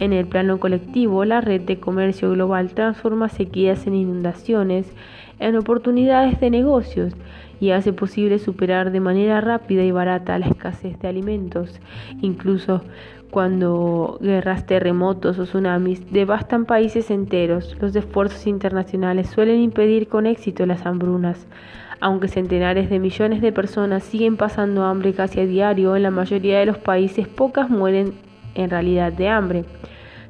En 0.00 0.12
el 0.12 0.26
plano 0.26 0.60
colectivo, 0.60 1.24
la 1.24 1.40
red 1.40 1.62
de 1.62 1.80
comercio 1.80 2.30
global 2.30 2.70
transforma 2.72 3.28
sequías 3.28 3.86
en 3.86 3.94
inundaciones 3.94 4.92
en 5.40 5.56
oportunidades 5.56 6.40
de 6.40 6.50
negocios 6.50 7.14
y 7.60 7.70
hace 7.70 7.92
posible 7.92 8.38
superar 8.38 8.92
de 8.92 9.00
manera 9.00 9.40
rápida 9.40 9.82
y 9.82 9.90
barata 9.90 10.38
la 10.38 10.46
escasez 10.46 10.98
de 11.00 11.08
alimentos, 11.08 11.80
incluso 12.20 12.82
cuando 13.30 14.18
guerras, 14.20 14.66
terremotos 14.66 15.38
o 15.38 15.44
tsunamis 15.44 16.12
devastan 16.12 16.64
países 16.64 17.10
enteros, 17.10 17.76
los 17.80 17.94
esfuerzos 17.94 18.46
internacionales 18.46 19.28
suelen 19.28 19.60
impedir 19.60 20.08
con 20.08 20.26
éxito 20.26 20.64
las 20.66 20.86
hambrunas. 20.86 21.46
Aunque 22.00 22.28
centenares 22.28 22.90
de 22.90 22.98
millones 22.98 23.40
de 23.42 23.52
personas 23.52 24.04
siguen 24.04 24.36
pasando 24.36 24.84
hambre 24.84 25.12
casi 25.12 25.40
a 25.40 25.46
diario, 25.46 25.96
en 25.96 26.04
la 26.04 26.10
mayoría 26.10 26.58
de 26.58 26.66
los 26.66 26.78
países 26.78 27.28
pocas 27.28 27.68
mueren 27.68 28.14
en 28.54 28.70
realidad 28.70 29.12
de 29.12 29.28
hambre. 29.28 29.64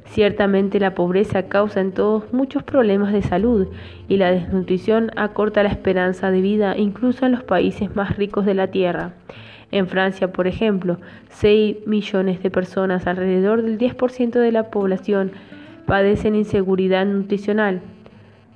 Ciertamente 0.05 0.79
la 0.79 0.95
pobreza 0.95 1.43
causa 1.43 1.81
en 1.81 1.91
todos 1.91 2.33
muchos 2.33 2.63
problemas 2.63 3.13
de 3.13 3.21
salud 3.21 3.67
y 4.07 4.17
la 4.17 4.31
desnutrición 4.31 5.11
acorta 5.15 5.61
la 5.61 5.69
esperanza 5.69 6.31
de 6.31 6.41
vida 6.41 6.75
incluso 6.75 7.27
en 7.27 7.33
los 7.33 7.43
países 7.43 7.95
más 7.95 8.17
ricos 8.17 8.45
de 8.45 8.55
la 8.55 8.67
tierra. 8.67 9.13
En 9.71 9.87
Francia, 9.87 10.31
por 10.31 10.47
ejemplo, 10.47 10.97
6 11.29 11.85
millones 11.85 12.41
de 12.41 12.49
personas, 12.49 13.05
alrededor 13.05 13.61
del 13.61 13.77
10% 13.77 14.31
de 14.39 14.51
la 14.51 14.71
población, 14.71 15.31
padecen 15.85 16.35
inseguridad 16.35 17.05
nutricional. 17.05 17.81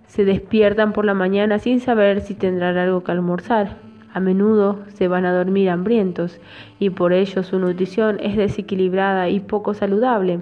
Se 0.07 0.25
despiertan 0.25 0.93
por 0.93 1.05
la 1.05 1.13
mañana 1.13 1.59
sin 1.59 1.79
saber 1.79 2.21
si 2.21 2.33
tendrán 2.33 2.77
algo 2.77 3.03
que 3.03 3.11
almorzar. 3.11 3.77
A 4.13 4.19
menudo 4.19 4.79
se 4.89 5.07
van 5.07 5.25
a 5.25 5.33
dormir 5.33 5.69
hambrientos 5.69 6.39
y 6.77 6.91
por 6.91 7.13
ello 7.13 7.41
su 7.41 7.57
nutrición 7.57 8.19
es 8.19 8.37
desequilibrada 8.37 9.29
y 9.29 9.39
poco 9.39 9.73
saludable. 9.73 10.41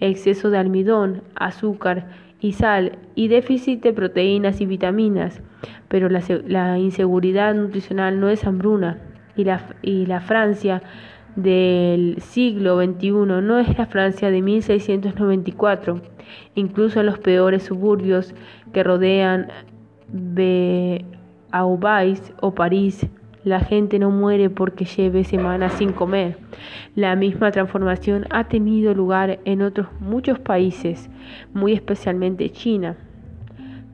Exceso 0.00 0.50
de 0.50 0.58
almidón, 0.58 1.22
azúcar 1.36 2.08
y 2.40 2.52
sal 2.52 2.98
y 3.14 3.28
déficit 3.28 3.82
de 3.82 3.92
proteínas 3.92 4.60
y 4.60 4.66
vitaminas. 4.66 5.40
Pero 5.88 6.08
la, 6.08 6.20
la 6.46 6.78
inseguridad 6.78 7.54
nutricional 7.54 8.18
no 8.18 8.28
es 8.28 8.44
hambruna, 8.44 8.98
y 9.36 9.44
la, 9.44 9.66
y 9.82 10.06
la 10.06 10.20
Francia 10.20 10.82
del 11.36 12.16
siglo 12.20 12.82
XXI 12.82 13.10
no 13.10 13.58
es 13.58 13.78
la 13.78 13.86
Francia 13.86 14.30
de 14.30 14.42
1694. 14.42 16.00
Incluso 16.54 17.00
en 17.00 17.06
los 17.06 17.18
peores 17.18 17.64
suburbios 17.64 18.34
que 18.72 18.82
rodean 18.82 19.48
Beauvais 20.08 20.72
o 22.40 22.54
París, 22.54 23.06
la 23.44 23.60
gente 23.60 23.98
no 24.00 24.10
muere 24.10 24.50
porque 24.50 24.84
lleve 24.84 25.22
semanas 25.22 25.74
sin 25.74 25.92
comer. 25.92 26.36
La 26.96 27.14
misma 27.14 27.52
transformación 27.52 28.26
ha 28.30 28.48
tenido 28.48 28.92
lugar 28.92 29.38
en 29.44 29.62
otros 29.62 29.86
muchos 30.00 30.40
países, 30.40 31.08
muy 31.52 31.72
especialmente 31.72 32.50
China. 32.50 32.96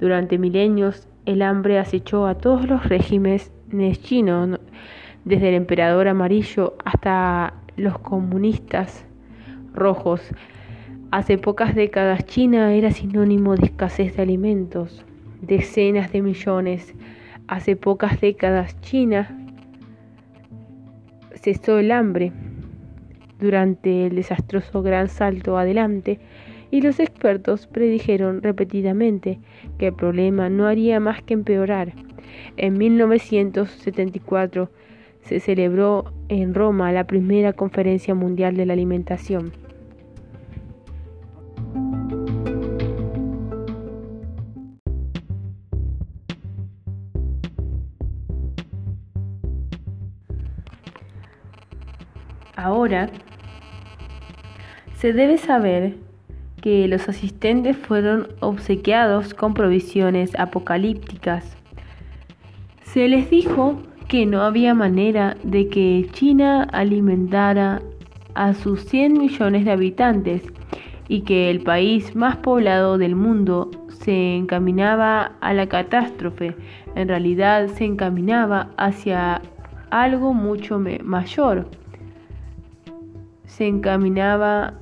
Durante 0.00 0.38
milenios, 0.38 1.06
el 1.26 1.42
hambre 1.42 1.78
acechó 1.78 2.26
a 2.26 2.36
todos 2.36 2.66
los 2.66 2.88
regímenes 2.88 3.52
chinos 4.02 4.58
desde 5.24 5.50
el 5.50 5.54
emperador 5.54 6.08
amarillo 6.08 6.74
hasta 6.84 7.54
los 7.76 7.98
comunistas 7.98 9.04
rojos. 9.74 10.20
Hace 11.10 11.38
pocas 11.38 11.74
décadas 11.74 12.24
China 12.26 12.72
era 12.74 12.90
sinónimo 12.90 13.54
de 13.54 13.66
escasez 13.66 14.16
de 14.16 14.22
alimentos, 14.22 15.04
decenas 15.40 16.12
de 16.12 16.22
millones. 16.22 16.94
Hace 17.48 17.76
pocas 17.76 18.20
décadas 18.20 18.80
China 18.80 19.38
cesó 21.34 21.78
el 21.78 21.90
hambre 21.90 22.32
durante 23.38 24.06
el 24.06 24.14
desastroso 24.14 24.82
gran 24.82 25.08
salto 25.08 25.58
adelante 25.58 26.20
y 26.70 26.80
los 26.80 27.00
expertos 27.00 27.66
predijeron 27.66 28.40
repetidamente 28.40 29.38
que 29.78 29.88
el 29.88 29.94
problema 29.94 30.48
no 30.48 30.66
haría 30.66 31.00
más 31.00 31.22
que 31.22 31.34
empeorar. 31.34 31.92
En 32.56 32.78
1974 32.78 34.70
se 35.22 35.40
celebró 35.40 36.12
en 36.28 36.54
Roma 36.54 36.92
la 36.92 37.04
primera 37.04 37.52
conferencia 37.52 38.14
mundial 38.14 38.56
de 38.56 38.66
la 38.66 38.72
alimentación. 38.72 39.52
Ahora, 52.56 53.10
se 54.94 55.12
debe 55.12 55.36
saber 55.36 55.96
que 56.60 56.86
los 56.86 57.08
asistentes 57.08 57.76
fueron 57.76 58.28
obsequiados 58.38 59.34
con 59.34 59.52
provisiones 59.52 60.38
apocalípticas. 60.38 61.56
Se 62.84 63.08
les 63.08 63.28
dijo 63.28 63.82
que 64.12 64.26
no 64.26 64.42
había 64.42 64.74
manera 64.74 65.38
de 65.42 65.70
que 65.70 66.06
China 66.12 66.64
alimentara 66.64 67.80
a 68.34 68.52
sus 68.52 68.84
100 68.84 69.14
millones 69.14 69.64
de 69.64 69.70
habitantes 69.70 70.42
y 71.08 71.22
que 71.22 71.48
el 71.48 71.62
país 71.62 72.14
más 72.14 72.36
poblado 72.36 72.98
del 72.98 73.16
mundo 73.16 73.70
se 73.88 74.36
encaminaba 74.36 75.32
a 75.40 75.54
la 75.54 75.66
catástrofe, 75.66 76.54
en 76.94 77.08
realidad 77.08 77.68
se 77.68 77.86
encaminaba 77.86 78.68
hacia 78.76 79.40
algo 79.88 80.34
mucho 80.34 80.78
mayor. 81.02 81.70
Se 83.46 83.66
encaminaba 83.66 84.74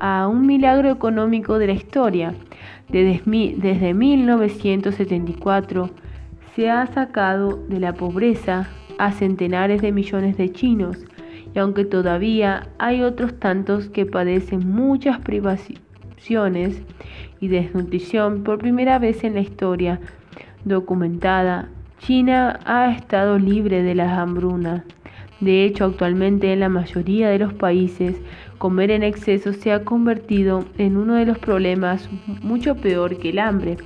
a 0.00 0.26
un 0.28 0.46
milagro 0.46 0.88
económico 0.90 1.58
de 1.58 1.66
la 1.66 1.74
historia. 1.74 2.32
Desde, 2.88 3.20
desde 3.58 3.92
1974 3.92 5.90
se 6.54 6.70
ha 6.70 6.86
sacado 6.86 7.56
de 7.68 7.80
la 7.80 7.94
pobreza 7.94 8.68
a 8.98 9.12
centenares 9.12 9.80
de 9.82 9.92
millones 9.92 10.36
de 10.36 10.52
chinos 10.52 10.98
y 11.54 11.58
aunque 11.58 11.84
todavía 11.84 12.68
hay 12.78 13.02
otros 13.02 13.38
tantos 13.38 13.88
que 13.88 14.06
padecen 14.06 14.68
muchas 14.68 15.18
privaciones 15.18 16.82
y 17.40 17.48
desnutrición 17.48 18.42
por 18.42 18.58
primera 18.58 18.98
vez 18.98 19.24
en 19.24 19.34
la 19.34 19.40
historia 19.40 20.00
documentada, 20.64 21.68
China 21.98 22.58
ha 22.64 22.90
estado 22.90 23.38
libre 23.38 23.82
de 23.82 23.94
las 23.94 24.16
hambrunas. 24.18 24.82
De 25.40 25.64
hecho, 25.64 25.86
actualmente 25.86 26.52
en 26.52 26.60
la 26.60 26.68
mayoría 26.68 27.28
de 27.28 27.38
los 27.38 27.52
países, 27.52 28.16
comer 28.58 28.92
en 28.92 29.02
exceso 29.02 29.52
se 29.52 29.72
ha 29.72 29.84
convertido 29.84 30.64
en 30.78 30.96
uno 30.96 31.14
de 31.14 31.26
los 31.26 31.38
problemas 31.38 32.08
mucho 32.42 32.76
peor 32.76 33.18
que 33.18 33.30
el 33.30 33.40
hambre. 33.40 33.76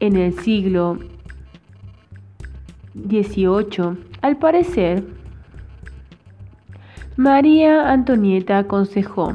En 0.00 0.16
el 0.16 0.32
siglo 0.40 0.98
18. 2.94 3.96
Al 4.22 4.36
parecer, 4.36 5.04
María 7.16 7.90
Antonieta 7.90 8.58
aconsejó 8.58 9.34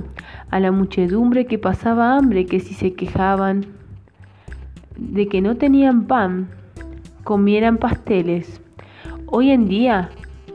a 0.49 0.59
la 0.59 0.71
muchedumbre 0.71 1.45
que 1.45 1.57
pasaba 1.57 2.15
hambre 2.15 2.45
que 2.45 2.61
si 2.61 2.73
se 2.73 2.93
quejaban 2.93 3.65
de 4.97 5.27
que 5.27 5.41
no 5.41 5.55
tenían 5.55 6.05
pan, 6.05 6.49
comieran 7.23 7.77
pasteles. 7.77 8.61
Hoy 9.25 9.51
en 9.51 9.67
día, 9.67 10.09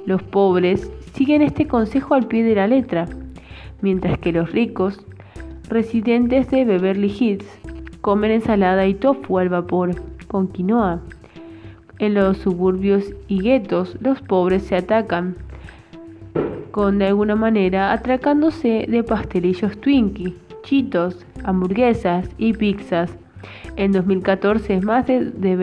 los 0.06 0.22
pobres 0.22 0.90
siguen 1.12 1.42
este 1.42 1.66
consejo 1.66 2.14
al 2.14 2.26
pie 2.26 2.42
de 2.42 2.54
la 2.54 2.66
letra, 2.66 3.06
mientras 3.82 4.18
que 4.18 4.32
los 4.32 4.50
ricos, 4.50 5.04
residentes 5.68 6.50
de 6.50 6.64
Beverly 6.64 7.14
Hills, 7.18 7.46
comen 8.00 8.32
ensalada 8.32 8.86
y 8.86 8.94
tofu 8.94 9.38
al 9.38 9.50
vapor 9.50 9.94
con 10.26 10.48
quinoa. 10.48 11.00
En 11.98 12.14
los 12.14 12.38
suburbios 12.38 13.14
y 13.28 13.40
guetos, 13.40 13.96
los 14.00 14.20
pobres 14.20 14.64
se 14.64 14.76
atacan 14.76 15.36
con 16.72 16.98
de 16.98 17.06
alguna 17.06 17.36
manera 17.36 17.92
atracándose 17.92 18.86
de 18.88 19.04
pastelillos 19.04 19.80
Twinkie, 19.80 20.34
chitos, 20.64 21.24
hamburguesas 21.44 22.28
y 22.36 22.52
pizzas. 22.52 23.16
En 23.76 23.92
2014, 23.92 24.80
más 24.80 25.06
de, 25.06 25.20
de 25.30 25.56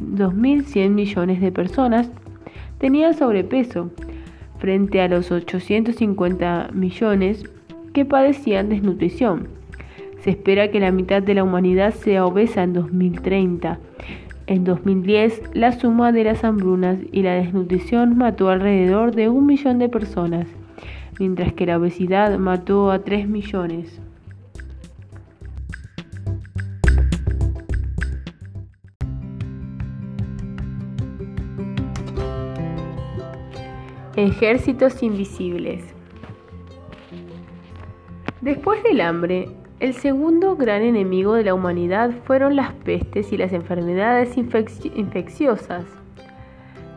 2.100 0.00 0.90
millones 0.90 1.40
de 1.40 1.50
personas 1.50 2.08
tenían 2.78 3.14
sobrepeso, 3.14 3.90
frente 4.58 5.00
a 5.00 5.08
los 5.08 5.32
850 5.32 6.68
millones 6.72 7.42
que 7.92 8.04
padecían 8.04 8.68
desnutrición. 8.68 9.48
Se 10.20 10.30
espera 10.30 10.70
que 10.70 10.78
la 10.78 10.92
mitad 10.92 11.20
de 11.20 11.34
la 11.34 11.42
humanidad 11.42 11.92
sea 11.94 12.24
obesa 12.24 12.62
en 12.62 12.74
2030 12.74 13.80
en 14.46 14.64
2010, 14.64 15.54
la 15.54 15.72
suma 15.72 16.12
de 16.12 16.24
las 16.24 16.42
hambrunas 16.44 16.98
y 17.12 17.22
la 17.22 17.34
desnutrición 17.34 18.16
mató 18.16 18.48
alrededor 18.48 19.14
de 19.14 19.28
un 19.28 19.46
millón 19.46 19.78
de 19.78 19.88
personas, 19.88 20.46
mientras 21.18 21.52
que 21.52 21.66
la 21.66 21.78
obesidad 21.78 22.38
mató 22.38 22.90
a 22.90 23.00
3 23.00 23.28
millones. 23.28 24.00
Ejércitos 34.16 35.02
invisibles. 35.02 35.94
Después 38.42 38.82
del 38.82 39.00
hambre, 39.00 39.48
el 39.82 39.94
segundo 39.94 40.54
gran 40.54 40.82
enemigo 40.82 41.34
de 41.34 41.42
la 41.42 41.54
humanidad 41.54 42.12
fueron 42.22 42.54
las 42.54 42.72
pestes 42.72 43.32
y 43.32 43.36
las 43.36 43.52
enfermedades 43.52 44.36
infecciosas. 44.36 45.84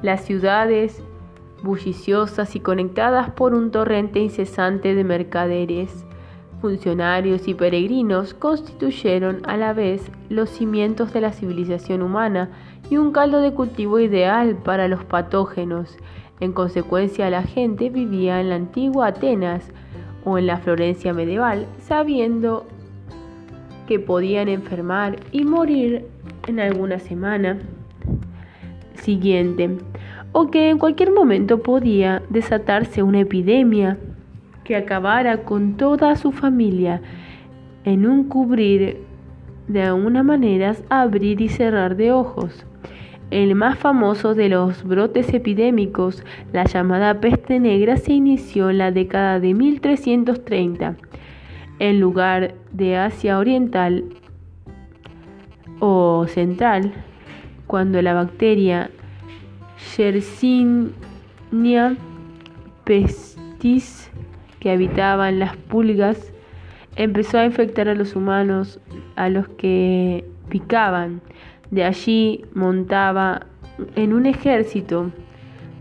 Las 0.04 0.24
ciudades, 0.24 1.02
bulliciosas 1.64 2.56
y 2.56 2.60
conectadas 2.60 3.32
por 3.32 3.56
un 3.56 3.72
torrente 3.72 4.20
incesante 4.20 4.94
de 4.94 5.04
mercaderes, 5.04 6.06
funcionarios 6.62 7.48
y 7.48 7.56
peregrinos, 7.56 8.36
constituyeron 8.36 9.42
a 9.48 9.58
la 9.58 9.74
vez 9.74 10.12
los 10.30 10.52
cimientos 10.52 11.12
de 11.12 11.22
la 11.22 11.32
civilización 11.32 12.04
humana 12.04 12.52
y 12.92 12.98
un 12.98 13.12
caldo 13.12 13.40
de 13.40 13.52
cultivo 13.52 13.98
ideal 13.98 14.58
para 14.64 14.88
los 14.88 15.04
patógenos. 15.04 15.98
En 16.40 16.54
consecuencia, 16.54 17.32
la 17.32 17.42
gente 17.42 17.90
vivía 17.90 18.40
en 18.42 18.50
la 18.50 18.58
antigua 18.58 19.08
Atenas 19.08 19.72
o 20.24 20.38
en 20.38 20.46
la 20.46 20.58
Florencia 20.58 21.14
medieval, 21.14 21.66
sabiendo 21.80 22.68
que 23.88 24.00
podían 24.00 24.48
enfermar 24.48 25.18
y 25.32 25.44
morir 25.44 26.06
en 26.48 26.60
alguna 26.60 27.00
semana 27.00 27.58
siguiente, 28.96 29.78
o 30.32 30.50
que 30.50 30.70
en 30.70 30.78
cualquier 30.78 31.12
momento 31.12 31.62
podía 31.62 32.22
desatarse 32.30 33.04
una 33.04 33.22
epidemia 33.22 33.98
que 34.64 34.76
acabara 34.76 35.44
con 35.44 35.78
toda 35.78 36.16
su 36.16 36.32
familia 36.32 37.02
en 37.84 38.08
un 38.08 38.28
cubrir 38.28 38.98
de 39.68 39.84
alguna 39.84 40.24
manera 40.24 40.76
abrir 40.90 41.42
y 41.42 41.50
cerrar 41.50 41.96
de 41.96 42.12
ojos. 42.12 42.66
El 43.32 43.56
más 43.56 43.78
famoso 43.78 44.36
de 44.36 44.50
los 44.50 44.84
brotes 44.84 45.34
epidémicos, 45.34 46.24
la 46.54 46.66
llamada 46.66 47.20
peste 47.20 47.60
negra, 47.60 47.98
se 47.98 48.14
inició 48.14 48.70
en 48.70 48.78
la 48.78 48.92
década 48.92 49.40
de 49.40 49.54
1330 49.54 50.96
en 51.80 52.00
lugar 52.00 52.56
de 52.72 52.98
Asia 52.98 53.38
Oriental 53.38 54.06
o 55.80 56.26
Central, 56.28 56.94
cuando 57.68 58.02
la 58.02 58.14
bacteria 58.14 58.90
Yersinia 59.98 61.98
pestis 62.84 64.12
que 64.60 64.72
habitaba 64.72 65.30
en 65.30 65.40
las 65.40 65.56
pulgas 65.58 66.32
empezó 66.96 67.40
a 67.40 67.46
infectar 67.46 67.90
a 67.90 67.96
los 67.96 68.16
humanos 68.16 68.80
a 69.16 69.30
los 69.30 69.48
que 69.50 70.26
picaban. 70.50 71.22
De 71.72 71.84
allí 71.84 72.46
montaba 72.54 73.48
en 73.96 74.14
un 74.14 74.26
ejército 74.26 75.12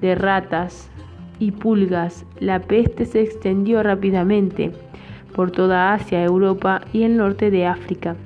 de 0.00 0.14
ratas 0.14 0.90
y 1.38 1.52
pulgas. 1.52 2.24
La 2.40 2.60
peste 2.60 3.04
se 3.04 3.20
extendió 3.20 3.82
rápidamente 3.82 4.72
por 5.34 5.50
toda 5.50 5.92
Asia, 5.92 6.24
Europa 6.24 6.80
y 6.92 7.02
el 7.02 7.16
norte 7.16 7.50
de 7.50 7.66
África, 7.66 8.16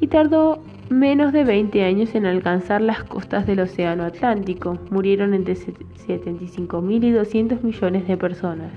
y 0.00 0.08
tardó 0.08 0.62
menos 0.90 1.32
de 1.32 1.44
20 1.44 1.82
años 1.84 2.14
en 2.14 2.26
alcanzar 2.26 2.80
las 2.80 3.04
costas 3.04 3.46
del 3.46 3.60
Océano 3.60 4.04
Atlántico. 4.04 4.78
Murieron 4.90 5.32
entre 5.34 5.54
75.000 5.54 7.04
y 7.04 7.10
200 7.10 7.62
millones 7.62 8.06
de 8.06 8.16
personas. 8.16 8.70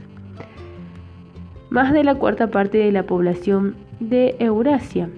Más 1.70 1.92
de 1.92 2.04
la 2.04 2.16
cuarta 2.16 2.48
parte 2.48 2.78
de 2.78 2.92
la 2.92 3.04
población 3.04 3.76
de 4.00 4.36
Eurasia. 4.40 5.10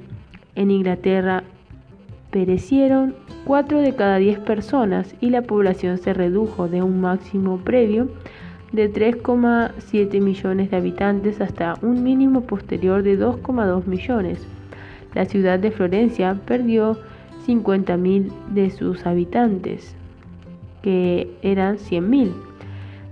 En 0.55 0.71
Inglaterra 0.71 1.43
perecieron 2.31 3.15
4 3.45 3.81
de 3.81 3.95
cada 3.95 4.17
10 4.17 4.39
personas 4.39 5.15
y 5.21 5.29
la 5.29 5.43
población 5.43 5.97
se 5.97 6.13
redujo 6.13 6.67
de 6.67 6.81
un 6.81 7.01
máximo 7.01 7.57
previo 7.57 8.09
de 8.71 8.91
3,7 8.91 10.21
millones 10.21 10.69
de 10.69 10.77
habitantes 10.77 11.41
hasta 11.41 11.75
un 11.81 12.03
mínimo 12.03 12.41
posterior 12.41 13.03
de 13.03 13.19
2,2 13.19 13.85
millones. 13.85 14.45
La 15.15 15.25
ciudad 15.25 15.59
de 15.59 15.71
Florencia 15.71 16.39
perdió 16.45 16.97
50.000 17.47 18.31
de 18.53 18.69
sus 18.69 19.05
habitantes, 19.05 19.95
que 20.83 21.31
eran 21.41 21.77
100.000. 21.77 22.31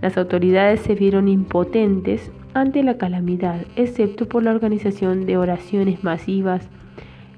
Las 0.02 0.17
autoridades 0.17 0.82
se 0.82 0.93
vieron 0.93 1.28
impotentes 1.28 2.32
ante 2.54 2.84
la 2.84 2.98
calamidad, 2.98 3.65
excepto 3.76 4.28
por 4.28 4.43
la 4.43 4.52
organización 4.52 5.26
de 5.26 5.38
oraciones 5.38 6.04
masivas 6.04 6.70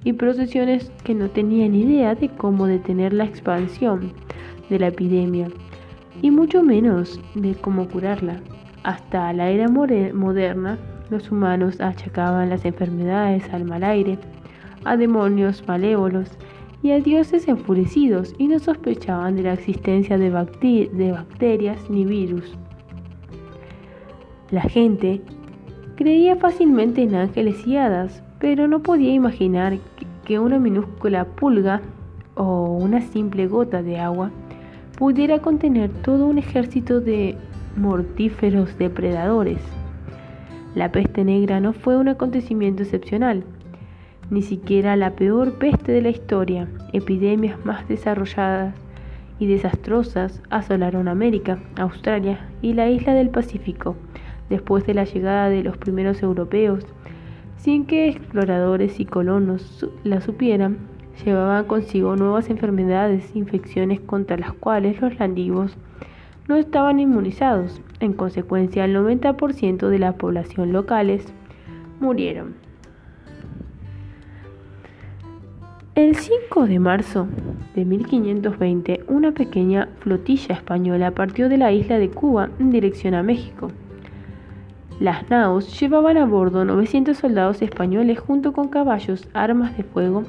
y 0.03 0.13
procesiones 0.13 0.91
que 1.03 1.13
no 1.13 1.29
tenían 1.29 1.75
idea 1.75 2.15
de 2.15 2.29
cómo 2.29 2.67
detener 2.67 3.13
la 3.13 3.25
expansión 3.25 4.11
de 4.69 4.79
la 4.79 4.87
epidemia 4.87 5.47
y 6.21 6.31
mucho 6.31 6.63
menos 6.63 7.19
de 7.35 7.55
cómo 7.55 7.87
curarla. 7.87 8.41
Hasta 8.83 9.31
la 9.33 9.49
era 9.49 9.67
moderna, 9.67 10.77
los 11.09 11.31
humanos 11.31 11.81
achacaban 11.81 12.49
las 12.49 12.65
enfermedades 12.65 13.43
al 13.51 13.65
mal 13.65 13.83
aire, 13.83 14.17
a 14.85 14.95
demonios 14.95 15.63
malévolos 15.67 16.29
y 16.81 16.91
a 16.91 16.99
dioses 16.99 17.47
enfurecidos 17.47 18.33
y 18.37 18.47
no 18.47 18.59
sospechaban 18.59 19.35
de 19.35 19.43
la 19.43 19.53
existencia 19.53 20.17
de, 20.17 20.29
de 20.93 21.11
bacterias 21.11 21.89
ni 21.89 22.05
virus. 22.05 22.57
La 24.51 24.61
gente 24.61 25.21
creía 25.95 26.35
fácilmente 26.37 27.03
en 27.03 27.15
ángeles 27.15 27.67
y 27.67 27.75
hadas, 27.75 28.23
pero 28.39 28.67
no 28.67 28.79
podía 28.81 29.13
imaginar 29.13 29.77
que 30.23 30.39
una 30.39 30.57
minúscula 30.57 31.25
pulga 31.25 31.81
o 32.35 32.77
una 32.77 33.01
simple 33.01 33.47
gota 33.47 33.83
de 33.83 33.99
agua 33.99 34.31
pudiera 34.99 35.39
contener 35.39 35.89
todo 35.89 36.27
un 36.27 36.37
ejército 36.37 36.99
de 36.99 37.37
mortíferos 37.77 38.77
depredadores. 38.77 39.61
La 40.75 40.91
peste 40.91 41.23
negra 41.23 41.61
no 41.61 41.71
fue 41.71 41.95
un 41.95 42.09
acontecimiento 42.09 42.83
excepcional, 42.83 43.45
ni 44.29 44.41
siquiera 44.41 44.97
la 44.97 45.11
peor 45.11 45.53
peste 45.53 45.93
de 45.93 46.01
la 46.01 46.09
historia. 46.09 46.67
Epidemias 46.91 47.65
más 47.65 47.87
desarrolladas 47.87 48.75
y 49.39 49.47
desastrosas 49.47 50.41
asolaron 50.49 51.07
América, 51.07 51.59
Australia 51.77 52.49
y 52.61 52.73
la 52.73 52.89
isla 52.89 53.13
del 53.13 53.29
Pacífico 53.29 53.95
después 54.49 54.85
de 54.85 54.95
la 54.95 55.05
llegada 55.05 55.47
de 55.47 55.63
los 55.63 55.77
primeros 55.77 56.21
europeos, 56.21 56.85
sin 57.55 57.85
que 57.85 58.09
exploradores 58.09 58.99
y 58.99 59.05
colonos 59.05 59.87
la 60.03 60.19
supieran 60.19 60.98
llevaban 61.25 61.65
consigo 61.65 62.15
nuevas 62.15 62.49
enfermedades, 62.49 63.35
infecciones 63.35 63.99
contra 63.99 64.37
las 64.37 64.53
cuales 64.53 65.01
los 65.01 65.17
landivos 65.19 65.77
no 66.47 66.55
estaban 66.55 66.99
inmunizados. 66.99 67.81
En 67.99 68.13
consecuencia, 68.13 68.85
el 68.85 68.95
90% 68.95 69.89
de 69.89 69.99
la 69.99 70.13
población 70.13 70.73
locales 70.73 71.25
murieron. 71.99 72.55
El 75.95 76.15
5 76.15 76.65
de 76.65 76.79
marzo 76.79 77.27
de 77.75 77.83
1520, 77.83 79.03
una 79.07 79.33
pequeña 79.33 79.89
flotilla 79.99 80.55
española 80.55 81.11
partió 81.11 81.49
de 81.49 81.57
la 81.57 81.73
isla 81.73 81.99
de 81.99 82.09
Cuba 82.09 82.49
en 82.57 82.69
dirección 82.69 83.15
a 83.15 83.21
México. 83.21 83.69
Las 84.99 85.29
naos 85.29 85.79
llevaban 85.79 86.17
a 86.17 86.25
bordo 86.25 86.63
900 86.65 87.17
soldados 87.17 87.61
españoles 87.61 88.19
junto 88.19 88.53
con 88.53 88.69
caballos, 88.69 89.27
armas 89.33 89.75
de 89.77 89.83
fuego 89.83 90.23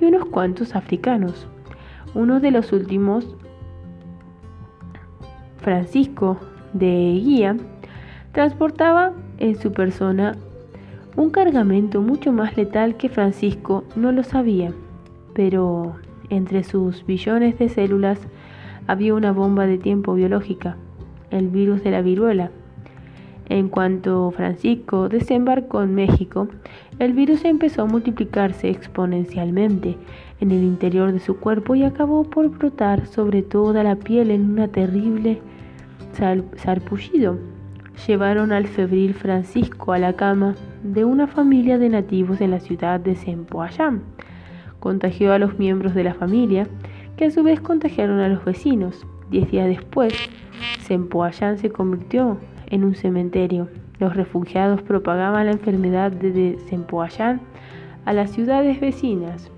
y 0.00 0.04
unos 0.04 0.26
cuantos 0.26 0.74
africanos. 0.74 1.46
Uno 2.14 2.40
de 2.40 2.50
los 2.50 2.72
últimos, 2.72 3.36
Francisco 5.58 6.38
de 6.72 7.20
Guía, 7.22 7.56
transportaba 8.32 9.12
en 9.38 9.56
su 9.56 9.72
persona 9.72 10.36
un 11.16 11.30
cargamento 11.30 12.02
mucho 12.02 12.32
más 12.32 12.56
letal 12.56 12.96
que 12.96 13.08
Francisco 13.08 13.84
no 13.96 14.12
lo 14.12 14.22
sabía, 14.22 14.72
pero 15.34 15.96
entre 16.28 16.62
sus 16.62 17.04
billones 17.06 17.58
de 17.58 17.68
células 17.68 18.18
había 18.86 19.14
una 19.14 19.32
bomba 19.32 19.66
de 19.66 19.78
tiempo 19.78 20.14
biológica, 20.14 20.76
el 21.30 21.48
virus 21.48 21.82
de 21.82 21.90
la 21.90 22.02
viruela 22.02 22.50
en 23.48 23.68
cuanto 23.68 24.30
Francisco 24.32 25.08
desembarcó 25.08 25.82
en 25.82 25.94
México, 25.94 26.48
el 26.98 27.12
virus 27.12 27.44
empezó 27.44 27.82
a 27.82 27.86
multiplicarse 27.86 28.70
exponencialmente 28.70 29.96
en 30.40 30.50
el 30.50 30.62
interior 30.62 31.12
de 31.12 31.20
su 31.20 31.36
cuerpo 31.38 31.74
y 31.74 31.84
acabó 31.84 32.24
por 32.24 32.48
brotar 32.48 33.06
sobre 33.06 33.42
toda 33.42 33.82
la 33.82 33.96
piel 33.96 34.30
en 34.30 34.58
un 34.58 34.68
terrible 34.70 35.40
sarpullido. 36.56 37.38
Llevaron 38.06 38.52
al 38.52 38.66
febril 38.66 39.14
Francisco 39.14 39.92
a 39.92 39.98
la 39.98 40.14
cama 40.14 40.54
de 40.82 41.04
una 41.04 41.26
familia 41.26 41.78
de 41.78 41.90
nativos 41.90 42.40
en 42.40 42.50
la 42.50 42.60
ciudad 42.60 42.98
de 43.00 43.14
Sempoayán. 43.14 44.02
Contagió 44.80 45.32
a 45.32 45.38
los 45.38 45.58
miembros 45.58 45.94
de 45.94 46.04
la 46.04 46.14
familia, 46.14 46.66
que 47.16 47.26
a 47.26 47.30
su 47.30 47.42
vez 47.42 47.60
contagiaron 47.60 48.20
a 48.20 48.28
los 48.28 48.44
vecinos. 48.44 49.06
Diez 49.30 49.50
días 49.50 49.66
después, 49.66 50.14
Sempoayán 50.80 51.58
se 51.58 51.70
convirtió 51.70 52.38
en 52.68 52.84
un 52.84 52.94
cementerio. 52.94 53.68
Los 53.98 54.14
refugiados 54.14 54.82
propagaban 54.82 55.46
la 55.46 55.52
enfermedad 55.52 56.12
desde 56.12 56.58
Sempoayán 56.68 57.40
a 58.04 58.12
las 58.12 58.30
ciudades 58.30 58.80
vecinas, 58.80 59.50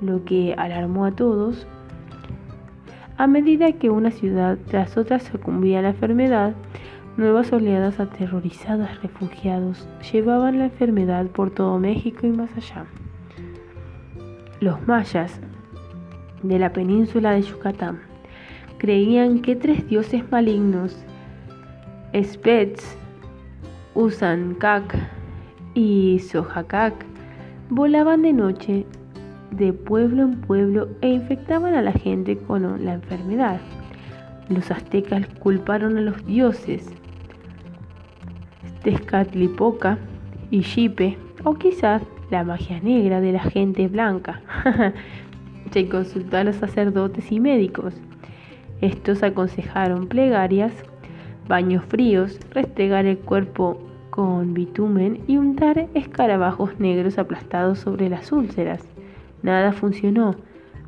lo 0.00 0.24
que 0.24 0.54
alarmó 0.56 1.04
a 1.04 1.12
todos. 1.12 1.66
A 3.16 3.26
medida 3.26 3.72
que 3.72 3.90
una 3.90 4.10
ciudad 4.10 4.58
tras 4.68 4.96
otra 4.96 5.18
sucumbía 5.18 5.80
a 5.80 5.82
la 5.82 5.88
enfermedad, 5.90 6.54
nuevas 7.16 7.52
oleadas 7.52 8.00
aterrorizadas 8.00 9.02
refugiados 9.02 9.86
llevaban 10.12 10.58
la 10.58 10.64
enfermedad 10.66 11.26
por 11.26 11.50
todo 11.50 11.78
México 11.78 12.26
y 12.26 12.30
más 12.30 12.50
allá. 12.56 12.86
Los 14.60 14.86
mayas 14.86 15.40
de 16.42 16.58
la 16.58 16.72
península 16.72 17.32
de 17.32 17.42
Yucatán 17.42 18.00
creían 18.78 19.40
que 19.40 19.56
tres 19.56 19.86
dioses 19.88 20.30
malignos 20.30 21.04
Spets, 22.20 22.96
Usankak 23.94 24.94
y 25.74 26.18
Sohakak 26.18 26.94
volaban 27.68 28.22
de 28.22 28.32
noche 28.32 28.86
de 29.50 29.72
pueblo 29.72 30.22
en 30.22 30.40
pueblo 30.40 30.88
e 31.02 31.08
infectaban 31.08 31.74
a 31.74 31.82
la 31.82 31.92
gente 31.92 32.38
con 32.38 32.84
la 32.84 32.94
enfermedad. 32.94 33.60
Los 34.48 34.70
aztecas 34.70 35.26
culparon 35.40 35.98
a 35.98 36.00
los 36.00 36.24
dioses 36.26 36.90
Tezcatlipoca 38.82 39.98
y 40.50 40.62
Xipe, 40.62 41.16
o 41.44 41.54
quizás 41.54 42.02
la 42.30 42.44
magia 42.44 42.80
negra 42.80 43.20
de 43.20 43.32
la 43.32 43.42
gente 43.42 43.88
blanca. 43.88 44.40
Se 45.70 45.88
consultó 45.88 46.38
a 46.38 46.44
los 46.44 46.56
sacerdotes 46.56 47.30
y 47.30 47.40
médicos. 47.40 47.94
Estos 48.80 49.22
aconsejaron 49.22 50.08
plegarias 50.08 50.72
baños 51.48 51.84
fríos, 51.84 52.38
restregar 52.52 53.06
el 53.06 53.18
cuerpo 53.18 53.80
con 54.10 54.52
bitumen 54.52 55.20
y 55.26 55.38
untar 55.38 55.88
escarabajos 55.94 56.78
negros 56.78 57.18
aplastados 57.18 57.78
sobre 57.78 58.10
las 58.10 58.30
úlceras. 58.30 58.82
Nada 59.42 59.72
funcionó. 59.72 60.36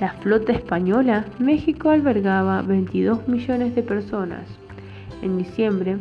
la 0.00 0.12
flota 0.14 0.52
española, 0.52 1.24
México 1.38 1.90
albergaba 1.90 2.62
22 2.62 3.28
millones 3.28 3.74
de 3.74 3.82
personas. 3.82 4.46
En 5.22 5.38
diciembre 5.38 5.98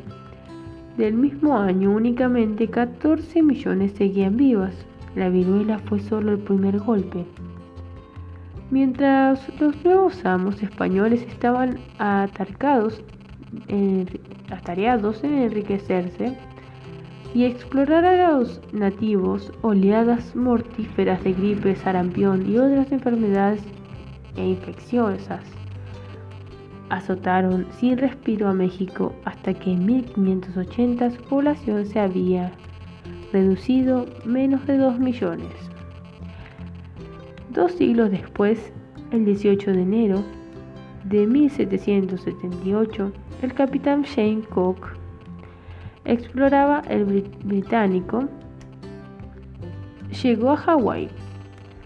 del 0.97 1.13
mismo 1.13 1.57
año 1.57 1.91
únicamente 1.91 2.67
14 2.67 3.43
millones 3.43 3.93
seguían 3.93 4.35
vivas. 4.35 4.73
La 5.15 5.29
viruela 5.29 5.77
fue 5.79 5.99
solo 5.99 6.31
el 6.31 6.39
primer 6.39 6.79
golpe. 6.79 7.23
Mientras 8.71 9.47
los 9.59 9.83
nuevos 9.85 10.25
amos 10.25 10.63
españoles 10.63 11.21
estaban 11.21 11.77
atareados 11.99 13.03
en 13.67 14.07
enriquecerse 15.23 16.37
y 17.33 17.45
explorar 17.45 18.05
a 18.05 18.31
los 18.31 18.61
nativos, 18.71 19.51
oleadas 19.61 20.35
mortíferas 20.35 21.23
de 21.23 21.33
gripe, 21.33 21.75
sarampión 21.75 22.49
y 22.49 22.57
otras 22.57 22.91
enfermedades 22.91 23.61
e 24.35 24.45
infecciosas 24.45 25.43
azotaron 26.93 27.65
sin 27.79 27.97
respiro 27.97 28.47
a 28.47 28.53
México 28.53 29.13
hasta 29.25 29.53
que 29.53 29.71
en 29.71 29.85
1580 29.85 31.09
su 31.11 31.21
población 31.23 31.85
se 31.87 31.99
había 31.99 32.51
reducido 33.31 34.05
menos 34.25 34.67
de 34.67 34.77
2 34.77 34.99
millones. 34.99 35.51
Dos 37.49 37.71
siglos 37.73 38.11
después, 38.11 38.71
el 39.11 39.25
18 39.25 39.71
de 39.71 39.81
enero 39.81 40.23
de 41.05 41.25
1778, 41.25 43.11
el 43.43 43.53
capitán 43.53 44.03
Shane 44.03 44.43
Cook 44.43 44.87
exploraba 46.05 46.81
el 46.87 47.03
británico, 47.43 48.29
llegó 50.23 50.51
a 50.51 50.57
Hawái. 50.57 51.09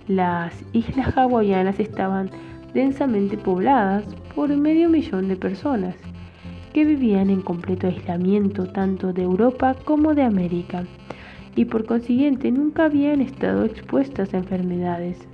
Las 0.07 0.53
islas 0.73 1.17
hawaianas 1.17 1.79
estaban 1.79 2.29
densamente 2.75 3.37
pobladas 3.37 4.05
por 4.35 4.55
medio 4.55 4.87
millón 4.87 5.29
de 5.29 5.35
personas 5.35 5.95
que 6.73 6.85
vivían 6.85 7.31
en 7.31 7.41
completo 7.41 7.87
aislamiento 7.87 8.67
tanto 8.67 9.11
de 9.11 9.23
Europa 9.23 9.75
como 9.83 10.13
de 10.13 10.21
América 10.21 10.83
y 11.55 11.65
por 11.65 11.87
consiguiente 11.87 12.51
nunca 12.51 12.85
habían 12.85 13.19
estado 13.19 13.65
expuestas 13.65 14.31
a 14.35 14.37
enfermedades 14.37 15.27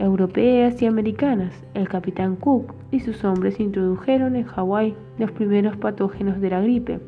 europeas 0.00 0.80
y 0.82 0.86
americanas. 0.86 1.52
El 1.74 1.88
capitán 1.88 2.36
Cook 2.36 2.74
y 2.90 3.00
sus 3.00 3.22
hombres 3.22 3.60
introdujeron 3.60 4.34
en 4.34 4.44
Hawái 4.44 4.94
los 5.18 5.30
primeros 5.30 5.76
patógenos 5.76 6.40
de 6.40 6.50
la 6.50 6.62
gripe, 6.62 7.00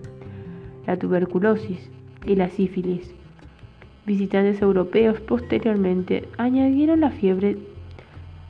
la 0.87 0.99
tuberculosis 0.99 1.91
y 2.27 2.37
la 2.37 2.51
sífilis. 2.51 3.15
Visitantes 4.05 4.61
europeos 4.61 5.21
posteriormente 5.21 6.29
añadieron 6.37 7.01
la 7.01 7.11
fiebre 7.11 7.57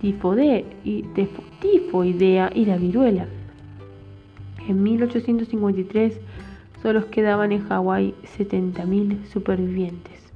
tifoidea 0.00 0.64
y 2.54 2.64
la 2.64 2.76
viruela. 2.76 3.26
En 4.68 4.82
1853 4.82 6.20
solo 6.82 7.08
quedaban 7.10 7.52
en 7.52 7.68
Hawái 7.68 8.14
70.000 8.38 9.24
supervivientes. 9.26 10.32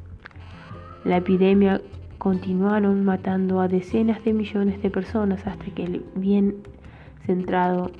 La 1.05 1.17
epidemia 1.17 1.81
continuaron 2.27 3.05
matando 3.05 3.61
a 3.61 3.69
decenas 3.69 4.25
de 4.25 4.33
millones 4.33 4.83
de 4.83 4.91
personas 4.91 5.47
hasta 5.47 5.67
que 5.67 5.85
el 5.85 6.05
bien 6.17 6.57
centrado 7.25 7.93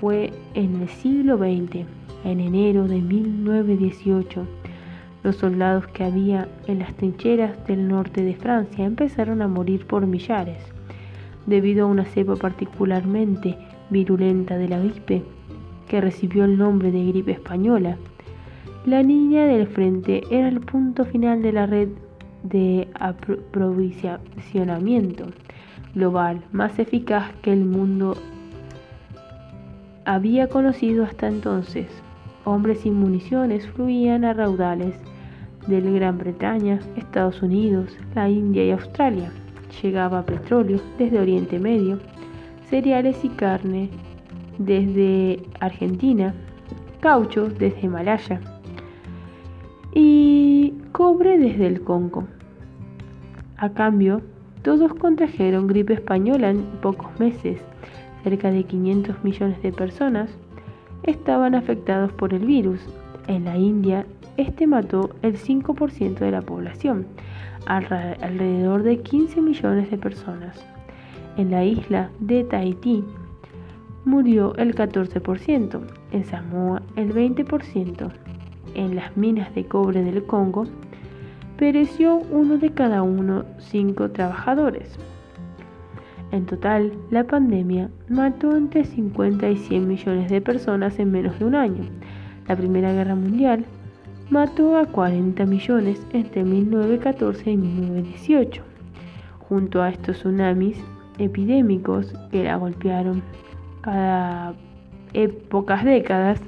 fue 0.00 0.32
en 0.54 0.82
el 0.82 0.88
siglo 0.88 1.36
XX, 1.38 1.84
en 2.24 2.38
enero 2.38 2.86
de 2.86 3.00
1918 3.00 4.46
los 5.24 5.34
soldados 5.34 5.88
que 5.88 6.04
había 6.04 6.46
en 6.68 6.78
las 6.78 6.94
trincheras 6.94 7.66
del 7.66 7.88
norte 7.88 8.22
de 8.22 8.36
Francia 8.36 8.84
empezaron 8.84 9.42
a 9.42 9.48
morir 9.48 9.84
por 9.84 10.06
millares, 10.06 10.62
debido 11.44 11.86
a 11.86 11.88
una 11.88 12.04
cepa 12.04 12.36
particularmente 12.36 13.58
virulenta 13.90 14.58
de 14.58 14.68
la 14.68 14.78
gripe, 14.78 15.24
que 15.88 16.00
recibió 16.00 16.44
el 16.44 16.56
nombre 16.56 16.92
de 16.92 17.04
gripe 17.04 17.32
española. 17.32 17.96
La 18.86 19.02
línea 19.02 19.44
del 19.46 19.66
frente 19.66 20.22
era 20.30 20.46
el 20.46 20.60
punto 20.60 21.04
final 21.04 21.42
de 21.42 21.50
la 21.50 21.66
red 21.66 21.88
de 22.44 22.86
aprovisionamiento 22.94 25.24
global 25.94 26.42
más 26.52 26.78
eficaz 26.78 27.32
que 27.42 27.52
el 27.52 27.64
mundo 27.64 28.16
había 30.04 30.48
conocido 30.48 31.02
hasta 31.04 31.26
entonces. 31.26 31.88
Hombres 32.44 32.78
sin 32.80 32.94
municiones 32.94 33.66
fluían 33.68 34.24
a 34.24 34.34
raudales 34.34 34.94
de 35.66 35.80
Gran 35.80 36.18
Bretaña, 36.18 36.78
Estados 36.94 37.42
Unidos, 37.42 37.96
la 38.14 38.28
India 38.28 38.64
y 38.64 38.70
Australia. 38.70 39.32
Llegaba 39.82 40.26
petróleo 40.26 40.78
desde 40.98 41.18
Oriente 41.18 41.58
Medio, 41.58 41.98
cereales 42.68 43.24
y 43.24 43.30
carne 43.30 43.88
desde 44.58 45.40
Argentina, 45.60 46.34
caucho 47.00 47.48
desde 47.48 47.80
Himalaya 47.80 48.40
y 49.94 50.74
cobre 50.92 51.38
desde 51.38 51.66
el 51.66 51.82
Congo. 51.82 52.24
A 53.56 53.70
cambio, 53.70 54.20
todos 54.62 54.92
contrajeron 54.94 55.68
gripe 55.68 55.94
española 55.94 56.50
en 56.50 56.62
pocos 56.82 57.18
meses. 57.20 57.60
Cerca 58.22 58.50
de 58.50 58.64
500 58.64 59.22
millones 59.22 59.62
de 59.62 59.72
personas 59.72 60.30
estaban 61.04 61.54
afectados 61.54 62.12
por 62.12 62.34
el 62.34 62.44
virus. 62.44 62.80
En 63.28 63.44
la 63.44 63.56
India 63.56 64.06
este 64.36 64.66
mató 64.66 65.10
el 65.22 65.36
5% 65.36 66.18
de 66.18 66.30
la 66.30 66.42
población, 66.42 67.06
alrededor 67.66 68.82
de 68.82 68.98
15 69.00 69.40
millones 69.40 69.90
de 69.90 69.98
personas. 69.98 70.64
En 71.36 71.50
la 71.50 71.64
isla 71.64 72.10
de 72.18 72.42
Tahití 72.44 73.04
murió 74.04 74.54
el 74.56 74.74
14%, 74.74 75.80
en 76.10 76.24
Samoa 76.24 76.82
el 76.96 77.14
20%. 77.14 78.23
En 78.74 78.96
las 78.96 79.16
minas 79.16 79.54
de 79.54 79.64
cobre 79.66 80.02
del 80.02 80.24
Congo 80.24 80.66
pereció 81.56 82.16
uno 82.30 82.58
de 82.58 82.70
cada 82.70 83.02
uno 83.02 83.44
cinco 83.58 84.10
trabajadores. 84.10 84.98
En 86.32 86.46
total, 86.46 86.92
la 87.10 87.24
pandemia 87.24 87.90
mató 88.08 88.56
entre 88.56 88.84
50 88.84 89.48
y 89.50 89.56
100 89.56 89.86
millones 89.86 90.30
de 90.30 90.40
personas 90.40 90.98
en 90.98 91.12
menos 91.12 91.38
de 91.38 91.44
un 91.44 91.54
año. 91.54 91.84
La 92.48 92.56
Primera 92.56 92.92
Guerra 92.92 93.14
Mundial 93.14 93.64
mató 94.30 94.76
a 94.76 94.86
40 94.86 95.46
millones 95.46 96.04
entre 96.12 96.42
1914 96.42 97.52
y 97.52 97.56
1918, 97.56 98.62
junto 99.48 99.80
a 99.80 99.90
estos 99.90 100.18
tsunamis 100.18 100.76
epidémicos 101.18 102.12
que 102.32 102.42
la 102.42 102.56
golpearon 102.56 103.22
cada 103.82 104.54
pocas 105.48 105.84
décadas, 105.84 106.40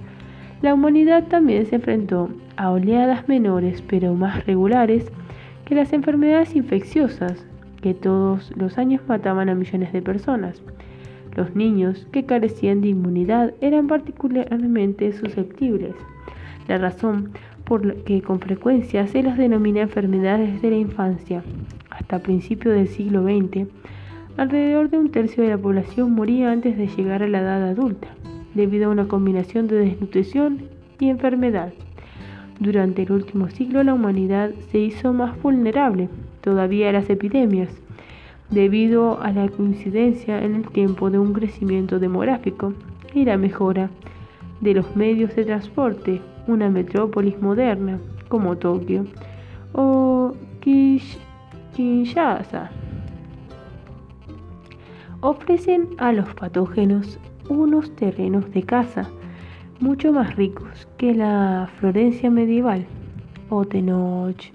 la 0.62 0.72
humanidad 0.72 1.24
también 1.24 1.66
se 1.66 1.76
enfrentó 1.76 2.30
a 2.56 2.70
oleadas 2.70 3.28
menores 3.28 3.82
pero 3.82 4.14
más 4.14 4.46
regulares 4.46 5.12
que 5.64 5.74
las 5.74 5.92
enfermedades 5.92 6.56
infecciosas 6.56 7.44
que 7.82 7.92
todos 7.92 8.52
los 8.56 8.78
años 8.78 9.02
mataban 9.06 9.48
a 9.48 9.54
millones 9.54 9.92
de 9.92 10.00
personas. 10.00 10.62
Los 11.36 11.54
niños 11.54 12.06
que 12.10 12.24
carecían 12.24 12.80
de 12.80 12.88
inmunidad 12.88 13.52
eran 13.60 13.86
particularmente 13.86 15.12
susceptibles. 15.12 15.94
La 16.68 16.78
razón 16.78 17.32
por 17.64 18.04
que 18.04 18.22
con 18.22 18.40
frecuencia 18.40 19.06
se 19.06 19.22
las 19.22 19.36
denomina 19.36 19.82
enfermedades 19.82 20.62
de 20.62 20.70
la 20.70 20.76
infancia. 20.76 21.42
Hasta 21.90 22.20
principios 22.20 22.74
del 22.74 22.88
siglo 22.88 23.22
XX, 23.24 23.68
alrededor 24.36 24.88
de 24.88 24.98
un 24.98 25.10
tercio 25.10 25.42
de 25.42 25.50
la 25.50 25.58
población 25.58 26.12
moría 26.12 26.50
antes 26.50 26.78
de 26.78 26.86
llegar 26.86 27.22
a 27.22 27.28
la 27.28 27.40
edad 27.40 27.68
adulta, 27.68 28.08
debido 28.56 28.86
a 28.86 28.92
una 28.92 29.06
combinación 29.06 29.68
de 29.68 29.76
desnutrición 29.76 30.62
y 30.98 31.10
enfermedad. 31.10 31.72
Durante 32.58 33.02
el 33.02 33.12
último 33.12 33.50
siglo 33.50 33.82
la 33.82 33.94
humanidad 33.94 34.50
se 34.72 34.78
hizo 34.78 35.12
más 35.12 35.40
vulnerable 35.42 36.08
todavía 36.40 36.88
a 36.88 36.92
las 36.92 37.10
epidemias, 37.10 37.68
debido 38.50 39.20
a 39.20 39.30
la 39.30 39.48
coincidencia 39.48 40.42
en 40.42 40.54
el 40.54 40.68
tiempo 40.68 41.10
de 41.10 41.18
un 41.18 41.32
crecimiento 41.34 41.98
demográfico 41.98 42.72
y 43.12 43.24
la 43.24 43.36
mejora 43.36 43.90
de 44.60 44.74
los 44.74 44.96
medios 44.96 45.36
de 45.36 45.44
transporte, 45.44 46.22
una 46.46 46.70
metrópolis 46.70 47.40
moderna 47.40 47.98
como 48.28 48.56
Tokio 48.56 49.06
o 49.74 50.32
Kinshasa 51.74 52.70
ofrecen 55.20 55.88
a 55.98 56.12
los 56.12 56.32
patógenos 56.34 57.18
unos 57.48 57.94
terrenos 57.96 58.50
de 58.52 58.62
caza 58.62 59.08
mucho 59.80 60.12
más 60.12 60.36
ricos 60.36 60.88
que 60.96 61.14
la 61.14 61.68
Florencia 61.78 62.30
medieval 62.30 62.86
o 63.50 63.64
Tenochtitlan. 63.64 64.52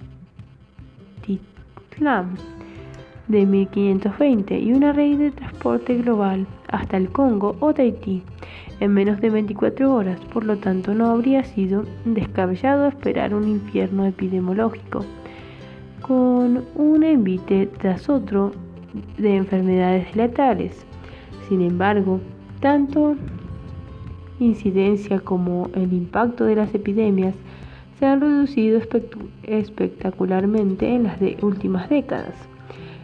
de 3.27 3.45
1520 3.45 4.59
y 4.59 4.73
una 4.73 4.91
red 4.91 5.17
de 5.17 5.31
transporte 5.31 5.95
global 5.97 6.45
hasta 6.69 6.97
el 6.97 7.09
Congo 7.09 7.55
o 7.59 7.73
Tahití 7.73 8.23
en 8.81 8.93
menos 8.93 9.21
de 9.21 9.29
24 9.29 9.93
horas, 9.93 10.19
por 10.33 10.43
lo 10.43 10.57
tanto 10.57 10.95
no 10.95 11.11
habría 11.11 11.43
sido 11.43 11.85
descabellado 12.03 12.87
esperar 12.87 13.35
un 13.35 13.47
infierno 13.47 14.05
epidemiológico 14.05 15.05
con 16.01 16.65
un 16.75 17.03
envite 17.03 17.67
tras 17.67 18.09
otro 18.09 18.51
de 19.19 19.35
enfermedades 19.35 20.15
letales. 20.15 20.85
Sin 21.47 21.61
embargo, 21.61 22.19
tanto 22.61 23.15
incidencia 24.39 25.19
como 25.19 25.69
el 25.75 25.93
impacto 25.93 26.45
de 26.45 26.55
las 26.55 26.73
epidemias 26.73 27.35
se 27.99 28.05
han 28.05 28.21
reducido 28.21 28.79
espectacularmente 29.43 30.95
en 30.95 31.03
las 31.03 31.19
últimas 31.41 31.89
décadas. 31.89 32.33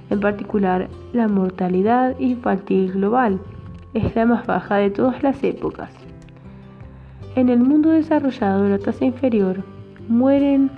En 0.09 0.19
particular, 0.19 0.87
la 1.11 1.27
mortalidad 1.27 2.17
infantil 2.19 2.93
global 2.93 3.39
es 3.93 4.15
la 4.15 4.25
más 4.25 4.47
baja 4.47 4.77
de 4.77 4.89
todas 4.89 5.21
las 5.21 5.43
épocas. 5.43 5.91
En 7.35 7.49
el 7.49 7.59
mundo 7.59 7.89
desarrollado, 7.89 8.67
la 8.67 8.79
tasa 8.79 9.05
inferior 9.05 9.63
mueren 10.07 10.71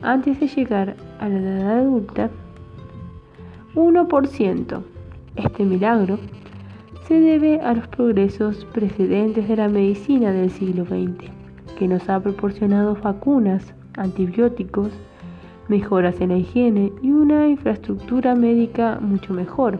antes 0.00 0.40
de 0.40 0.48
llegar 0.48 0.96
a 1.20 1.28
la 1.28 1.38
edad 1.38 1.78
adulta 1.78 2.30
1%. 3.74 4.82
Este 5.36 5.64
milagro 5.64 6.18
se 7.06 7.20
debe 7.20 7.60
a 7.60 7.74
los 7.74 7.88
progresos 7.88 8.64
precedentes 8.72 9.48
de 9.48 9.56
la 9.56 9.68
medicina 9.68 10.32
del 10.32 10.50
siglo 10.50 10.84
XX, 10.84 11.30
que 11.78 11.88
nos 11.88 12.08
ha 12.08 12.20
proporcionado 12.20 12.94
vacunas, 12.94 13.74
antibióticos, 13.96 14.90
mejoras 15.68 16.20
en 16.20 16.30
la 16.30 16.36
higiene 16.36 16.92
y 17.02 17.10
una 17.10 17.48
infraestructura 17.48 18.34
médica 18.34 18.98
mucho 19.00 19.32
mejor. 19.32 19.78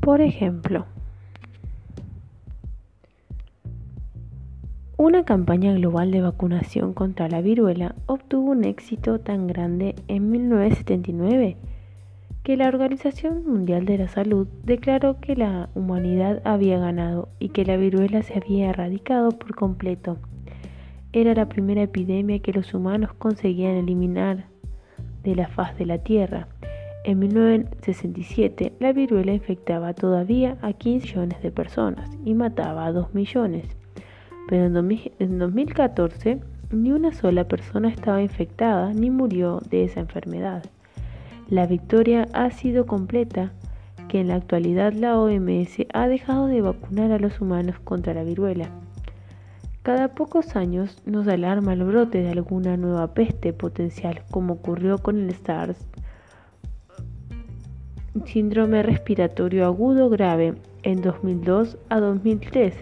Por 0.00 0.20
ejemplo, 0.22 0.86
una 5.00 5.24
campaña 5.24 5.72
global 5.74 6.10
de 6.10 6.20
vacunación 6.20 6.92
contra 6.92 7.28
la 7.28 7.40
viruela 7.40 7.94
obtuvo 8.06 8.50
un 8.50 8.64
éxito 8.64 9.20
tan 9.20 9.46
grande 9.46 9.94
en 10.08 10.28
1979 10.28 11.56
que 12.42 12.56
la 12.56 12.66
Organización 12.66 13.44
Mundial 13.46 13.84
de 13.84 13.96
la 13.96 14.08
Salud 14.08 14.48
declaró 14.64 15.20
que 15.20 15.36
la 15.36 15.68
humanidad 15.76 16.42
había 16.44 16.80
ganado 16.80 17.28
y 17.38 17.50
que 17.50 17.64
la 17.64 17.76
viruela 17.76 18.24
se 18.24 18.38
había 18.38 18.70
erradicado 18.70 19.30
por 19.30 19.54
completo. 19.54 20.16
Era 21.12 21.32
la 21.32 21.48
primera 21.48 21.82
epidemia 21.82 22.40
que 22.40 22.52
los 22.52 22.74
humanos 22.74 23.12
conseguían 23.12 23.76
eliminar 23.76 24.46
de 25.22 25.36
la 25.36 25.46
faz 25.46 25.78
de 25.78 25.86
la 25.86 25.98
Tierra. 25.98 26.48
En 27.04 27.20
1967, 27.20 28.72
la 28.80 28.92
viruela 28.92 29.32
infectaba 29.32 29.94
todavía 29.94 30.58
a 30.60 30.72
15 30.72 31.06
millones 31.06 31.40
de 31.40 31.52
personas 31.52 32.10
y 32.24 32.34
mataba 32.34 32.84
a 32.84 32.92
2 32.92 33.14
millones. 33.14 33.77
Pero 34.48 34.64
en 34.64 35.38
2014, 35.38 36.40
ni 36.72 36.90
una 36.90 37.12
sola 37.12 37.46
persona 37.46 37.88
estaba 37.88 38.22
infectada 38.22 38.94
ni 38.94 39.10
murió 39.10 39.60
de 39.70 39.84
esa 39.84 40.00
enfermedad. 40.00 40.64
La 41.50 41.66
victoria 41.66 42.28
ha 42.32 42.50
sido 42.50 42.86
completa 42.86 43.52
que 44.08 44.20
en 44.20 44.28
la 44.28 44.36
actualidad 44.36 44.94
la 44.94 45.18
OMS 45.18 45.86
ha 45.92 46.08
dejado 46.08 46.46
de 46.46 46.62
vacunar 46.62 47.12
a 47.12 47.18
los 47.18 47.40
humanos 47.42 47.78
contra 47.84 48.14
la 48.14 48.24
viruela. 48.24 48.70
Cada 49.82 50.08
pocos 50.08 50.56
años 50.56 51.02
nos 51.04 51.28
alarma 51.28 51.74
el 51.74 51.84
brote 51.84 52.22
de 52.22 52.30
alguna 52.30 52.76
nueva 52.78 53.12
peste 53.14 53.52
potencial, 53.52 54.22
como 54.30 54.54
ocurrió 54.54 54.98
con 54.98 55.18
el 55.18 55.34
SARS, 55.34 55.78
síndrome 58.24 58.82
respiratorio 58.82 59.66
agudo 59.66 60.08
grave 60.08 60.54
en 60.82 61.02
2002 61.02 61.78
a 61.88 62.00
2003, 62.00 62.74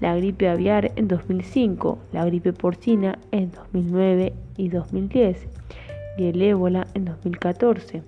la 0.00 0.16
gripe 0.16 0.48
aviar 0.48 0.92
en 0.96 1.06
2005, 1.08 1.98
la 2.12 2.24
gripe 2.24 2.52
porcina 2.52 3.18
en 3.30 3.52
2009 3.52 4.32
y 4.56 4.68
2010 4.68 5.48
y 6.18 6.26
el 6.26 6.42
ébola 6.42 6.86
en 6.94 7.06
2014. 7.06 8.02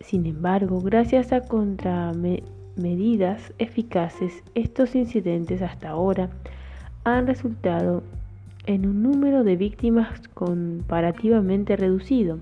Sin 0.00 0.26
embargo, 0.26 0.80
gracias 0.80 1.32
a 1.32 1.40
contramedidas 1.40 3.52
eficaces, 3.58 4.44
estos 4.54 4.94
incidentes 4.94 5.62
hasta 5.62 5.88
ahora 5.90 6.30
han 7.04 7.26
resultado 7.26 8.02
en 8.66 8.86
un 8.86 9.02
número 9.02 9.44
de 9.44 9.56
víctimas 9.56 10.20
comparativamente 10.34 11.76
reducido. 11.76 12.38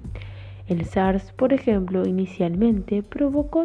El 0.68 0.84
SARS, 0.84 1.32
por 1.32 1.52
ejemplo, 1.52 2.06
inicialmente 2.06 3.02
provocó 3.02 3.64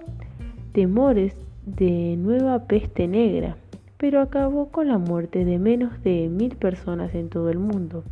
temores 0.73 1.35
de 1.65 2.15
nueva 2.17 2.65
peste 2.65 3.07
negra, 3.07 3.57
pero 3.97 4.21
acabó 4.21 4.69
con 4.69 4.87
la 4.87 4.97
muerte 4.97 5.45
de 5.45 5.59
menos 5.59 6.03
de 6.03 6.29
mil 6.29 6.55
personas 6.55 7.13
en 7.15 7.29
todo 7.29 7.49
el 7.49 7.59
mundo. 7.59 8.03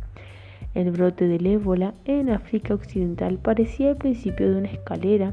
El 0.74 0.90
brote 0.90 1.26
del 1.26 1.46
ébola 1.46 1.94
en 2.04 2.28
África 2.30 2.74
Occidental 2.74 3.38
parecía 3.38 3.90
el 3.90 3.96
principio 3.96 4.50
de 4.50 4.58
una 4.58 4.68
escalera 4.68 5.32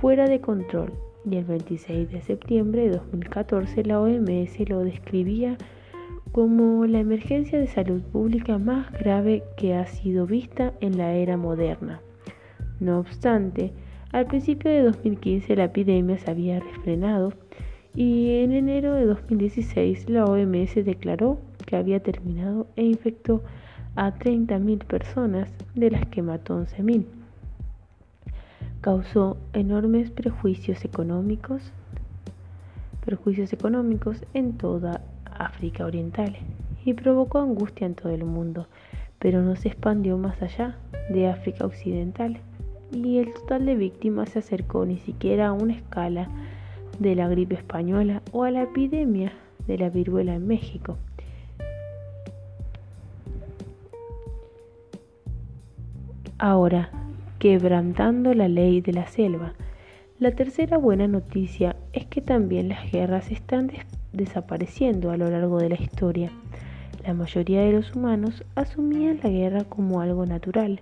fuera 0.00 0.26
de 0.26 0.40
control 0.40 0.92
y 1.30 1.36
el 1.36 1.44
26 1.44 2.10
de 2.10 2.20
septiembre 2.20 2.82
de 2.82 2.96
2014 2.96 3.84
la 3.84 4.00
OMS 4.00 4.68
lo 4.68 4.80
describía 4.80 5.56
como 6.32 6.84
la 6.86 6.98
emergencia 6.98 7.58
de 7.58 7.68
salud 7.68 8.02
pública 8.02 8.58
más 8.58 8.90
grave 8.92 9.44
que 9.56 9.74
ha 9.74 9.86
sido 9.86 10.26
vista 10.26 10.72
en 10.80 10.98
la 10.98 11.12
era 11.12 11.36
moderna. 11.36 12.00
No 12.80 12.98
obstante, 12.98 13.72
al 14.10 14.26
principio 14.26 14.70
de 14.70 14.82
2015 14.82 15.54
la 15.56 15.64
epidemia 15.64 16.18
se 16.18 16.30
había 16.30 16.58
refrenado 16.58 17.32
y 17.94 18.42
en 18.42 18.52
enero 18.52 18.94
de 18.94 19.06
2016 19.06 20.10
la 20.10 20.24
OMS 20.24 20.74
declaró 20.84 21.38
que 21.64 21.76
había 21.76 22.02
terminado 22.02 22.66
e 22.76 22.84
infectó 22.84 23.42
a 23.94 24.12
30.000 24.12 24.84
personas, 24.84 25.48
de 25.74 25.90
las 25.90 26.06
que 26.06 26.22
mató 26.22 26.60
11.000. 26.60 27.04
Causó 28.80 29.36
enormes 29.52 30.10
prejuicios 30.10 30.84
económicos, 30.84 31.72
prejuicios 33.04 33.52
económicos 33.52 34.24
en 34.34 34.58
toda 34.58 35.02
África 35.24 35.86
Oriental 35.86 36.36
y 36.84 36.94
provocó 36.94 37.38
angustia 37.38 37.86
en 37.86 37.94
todo 37.94 38.12
el 38.12 38.24
mundo, 38.24 38.66
pero 39.20 39.42
no 39.42 39.54
se 39.56 39.68
expandió 39.68 40.18
más 40.18 40.42
allá 40.42 40.76
de 41.08 41.28
África 41.28 41.64
Occidental 41.64 42.40
y 42.92 43.18
el 43.18 43.32
total 43.32 43.66
de 43.66 43.76
víctimas 43.76 44.30
se 44.30 44.40
acercó 44.40 44.84
ni 44.84 44.98
siquiera 44.98 45.48
a 45.48 45.52
una 45.52 45.74
escala 45.74 46.28
de 46.98 47.14
la 47.14 47.28
gripe 47.28 47.54
española 47.54 48.22
o 48.32 48.44
a 48.44 48.50
la 48.50 48.62
epidemia 48.62 49.32
de 49.66 49.78
la 49.78 49.88
viruela 49.88 50.34
en 50.34 50.46
México. 50.46 50.98
Ahora, 56.38 56.90
quebrantando 57.38 58.34
la 58.34 58.48
ley 58.48 58.80
de 58.80 58.92
la 58.92 59.06
selva. 59.06 59.52
La 60.18 60.32
tercera 60.32 60.78
buena 60.78 61.06
noticia 61.06 61.76
es 61.92 62.06
que 62.06 62.20
también 62.20 62.68
las 62.68 62.90
guerras 62.90 63.30
están 63.30 63.70
desapareciendo 64.12 65.10
a 65.10 65.16
lo 65.16 65.30
largo 65.30 65.58
de 65.58 65.68
la 65.68 65.74
historia. 65.80 66.30
La 67.06 67.12
mayoría 67.12 67.60
de 67.60 67.72
los 67.72 67.94
humanos 67.94 68.44
asumían 68.54 69.20
la 69.22 69.28
guerra 69.28 69.64
como 69.64 70.00
algo 70.00 70.24
natural, 70.24 70.80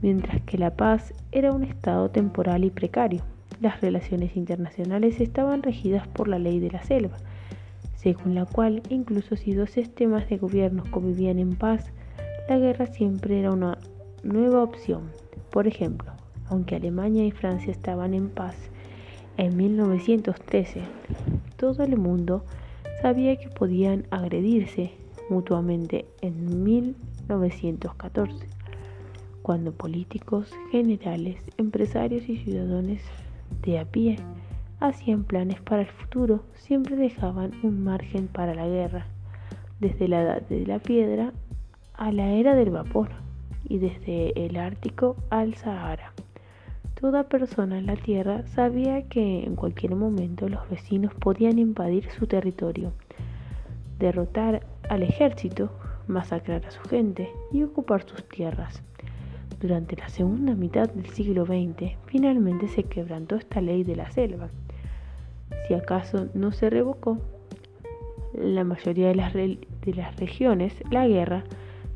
mientras 0.00 0.40
que 0.42 0.58
la 0.58 0.76
paz 0.76 1.14
era 1.30 1.52
un 1.52 1.62
estado 1.62 2.10
temporal 2.10 2.64
y 2.64 2.70
precario. 2.70 3.22
Las 3.62 3.80
relaciones 3.80 4.36
internacionales 4.36 5.20
estaban 5.20 5.62
regidas 5.62 6.08
por 6.08 6.26
la 6.26 6.40
ley 6.40 6.58
de 6.58 6.72
la 6.72 6.82
selva, 6.82 7.16
según 7.94 8.34
la 8.34 8.44
cual 8.44 8.82
incluso 8.88 9.36
si 9.36 9.54
dos 9.54 9.70
sistemas 9.70 10.28
de 10.28 10.36
gobiernos 10.36 10.88
convivían 10.88 11.38
en 11.38 11.54
paz, 11.54 11.92
la 12.48 12.58
guerra 12.58 12.86
siempre 12.86 13.38
era 13.38 13.52
una 13.52 13.78
nueva 14.24 14.64
opción. 14.64 15.12
Por 15.52 15.68
ejemplo, 15.68 16.10
aunque 16.48 16.74
Alemania 16.74 17.24
y 17.24 17.30
Francia 17.30 17.70
estaban 17.70 18.14
en 18.14 18.30
paz 18.30 18.56
en 19.36 19.56
1913, 19.56 20.80
todo 21.56 21.84
el 21.84 21.96
mundo 21.96 22.44
sabía 23.00 23.36
que 23.36 23.48
podían 23.48 24.08
agredirse 24.10 24.90
mutuamente 25.30 26.06
en 26.20 26.64
1914, 26.64 28.44
cuando 29.40 29.70
políticos, 29.70 30.50
generales, 30.72 31.36
empresarios 31.58 32.28
y 32.28 32.38
ciudadanos 32.38 32.98
de 33.62 33.78
a 33.78 33.84
pie 33.84 34.16
hacían 34.80 35.24
planes 35.24 35.60
para 35.60 35.82
el 35.82 35.88
futuro, 35.88 36.44
siempre 36.54 36.96
dejaban 36.96 37.52
un 37.62 37.84
margen 37.84 38.26
para 38.26 38.54
la 38.54 38.66
guerra, 38.66 39.06
desde 39.80 40.08
la 40.08 40.22
edad 40.22 40.42
de 40.42 40.66
la 40.66 40.78
piedra 40.78 41.32
a 41.94 42.10
la 42.10 42.30
era 42.32 42.54
del 42.54 42.70
vapor 42.70 43.10
y 43.68 43.78
desde 43.78 44.32
el 44.44 44.56
Ártico 44.56 45.16
al 45.30 45.54
Sahara. 45.54 46.12
Toda 47.00 47.28
persona 47.28 47.78
en 47.78 47.86
la 47.86 47.96
Tierra 47.96 48.46
sabía 48.46 49.08
que 49.08 49.44
en 49.44 49.56
cualquier 49.56 49.94
momento 49.96 50.48
los 50.48 50.68
vecinos 50.68 51.12
podían 51.14 51.58
invadir 51.58 52.08
su 52.10 52.26
territorio, 52.26 52.92
derrotar 53.98 54.66
al 54.88 55.02
ejército, 55.02 55.70
masacrar 56.06 56.64
a 56.66 56.70
su 56.70 56.82
gente 56.88 57.28
y 57.52 57.62
ocupar 57.62 58.02
sus 58.08 58.26
tierras. 58.28 58.82
Durante 59.62 59.94
la 59.94 60.08
segunda 60.08 60.56
mitad 60.56 60.90
del 60.90 61.06
siglo 61.06 61.46
XX, 61.46 61.92
finalmente 62.06 62.66
se 62.66 62.82
quebrantó 62.82 63.36
esta 63.36 63.60
ley 63.60 63.84
de 63.84 63.94
la 63.94 64.10
selva. 64.10 64.48
Si 65.68 65.74
acaso 65.74 66.26
no 66.34 66.50
se 66.50 66.68
revocó, 66.68 67.18
la 68.34 68.64
mayoría 68.64 69.06
de 69.10 69.14
las, 69.14 70.16
regiones, 70.16 70.74
la 70.90 71.06
guerra 71.06 71.44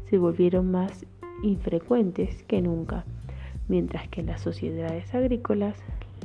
se 0.08 0.16
volvieron 0.16 0.70
más 0.70 1.06
infrecuentes 1.42 2.44
que 2.44 2.62
nunca, 2.62 3.04
mientras 3.66 4.06
que 4.10 4.20
en 4.20 4.28
las 4.28 4.42
sociedades 4.42 5.12
agrícolas 5.12 5.76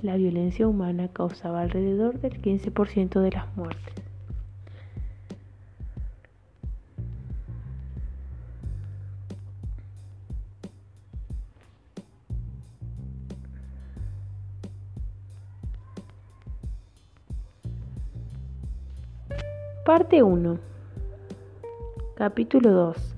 la 0.03 0.17
violencia 0.17 0.67
humana 0.67 1.07
causaba 1.07 1.61
alrededor 1.61 2.19
del 2.19 2.39
15% 2.39 3.19
de 3.19 3.31
las 3.31 3.57
muertes. 3.57 4.00
Parte 19.85 20.21
1. 20.21 20.59
Capítulo 22.13 22.69
2. 22.69 23.15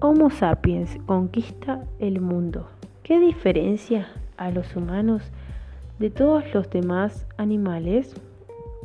Homo 0.00 0.30
sapiens 0.30 0.96
conquista 1.04 1.84
el 1.98 2.22
mundo. 2.22 2.70
¿Qué 3.02 3.20
diferencia 3.20 4.08
a 4.38 4.50
los 4.50 4.74
humanos 4.74 5.22
de 5.98 6.08
todos 6.08 6.54
los 6.54 6.70
demás 6.70 7.26
animales? 7.36 8.14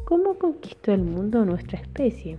¿Cómo 0.04 0.34
conquistó 0.34 0.92
el 0.92 1.04
mundo 1.04 1.46
nuestra 1.46 1.80
especie? 1.80 2.38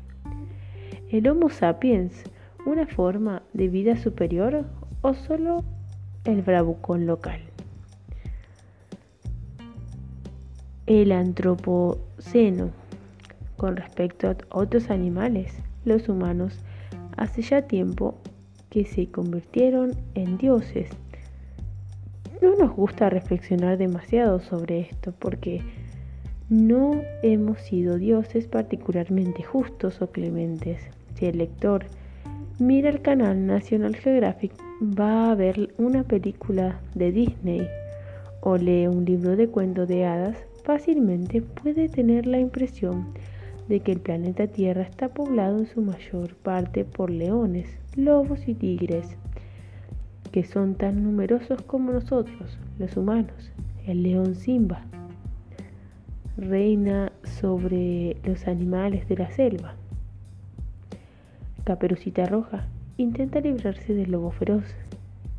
¿El 1.09 1.27
Homo 1.27 1.49
sapiens 1.49 2.25
una 2.67 2.87
forma 2.87 3.41
de 3.55 3.69
vida 3.69 3.97
superior 3.97 4.67
o 5.01 5.15
solo 5.15 5.65
el 6.27 6.43
bravucón 6.43 7.07
local? 7.07 7.41
El 10.85 11.13
antropoceno 11.13 12.73
con 13.57 13.77
respecto 13.77 14.29
a 14.29 14.37
otros 14.51 14.91
animales, 14.91 15.55
los 15.85 16.09
humanos, 16.09 16.61
hace 17.17 17.43
ya 17.43 17.63
tiempo 17.63 18.17
que 18.71 18.85
se 18.85 19.11
convirtieron 19.11 19.93
en 20.15 20.39
dioses. 20.39 20.91
No 22.43 22.55
nos 22.57 22.77
gusta 22.77 23.09
reflexionar 23.09 23.79
demasiado 23.79 24.41
sobre 24.41 24.81
esto 24.81 25.15
porque 25.19 25.63
no 26.49 27.01
hemos 27.23 27.61
sido 27.61 27.99
dioses 27.99 28.47
particularmente 28.47 29.43
justos 29.43 30.03
o 30.03 30.11
clementes. 30.11 30.81
Si 31.15 31.27
el 31.27 31.39
lector 31.39 31.87
mira 32.59 32.91
el 32.91 33.01
canal 33.01 33.47
National 33.47 33.97
Geographic 33.97 34.53
va 34.83 35.31
a 35.31 35.35
ver 35.35 35.75
una 35.79 36.05
película 36.05 36.81
de 36.95 37.13
Disney 37.13 37.67
o 38.43 38.57
lee 38.57 38.87
un 38.87 39.05
libro 39.05 39.37
de 39.37 39.49
cuentos 39.49 39.89
de 39.89 40.05
hadas, 40.05 40.37
fácilmente 40.63 41.43
puede 41.43 41.89
tener 41.89 42.27
la 42.27 42.39
impresión 42.39 43.09
de 43.69 43.81
que 43.81 43.93
el 43.93 44.01
planeta 44.01 44.47
Tierra 44.47 44.83
está 44.83 45.09
poblado 45.09 45.59
en 45.59 45.67
su 45.67 45.83
mayor 45.83 46.35
parte 46.37 46.85
por 46.85 47.11
leones, 47.11 47.79
lobos 47.97 48.47
y 48.49 48.55
tigres, 48.55 49.17
que 50.31 50.45
son 50.45 50.75
tan 50.75 51.03
numerosos 51.03 51.63
como 51.63 51.93
nosotros, 51.93 52.59
los 52.79 52.97
humanos. 52.97 53.53
El 53.87 54.03
león 54.03 54.35
Simba 54.35 54.85
reina 56.37 57.13
sobre 57.23 58.17
los 58.25 58.47
animales 58.47 59.09
de 59.09 59.17
la 59.17 59.31
selva. 59.31 59.75
Caperucita 61.65 62.27
Roja 62.27 62.67
intenta 62.99 63.41
librarse 63.41 63.95
del 63.95 64.11
lobo 64.11 64.31
feroz 64.31 64.65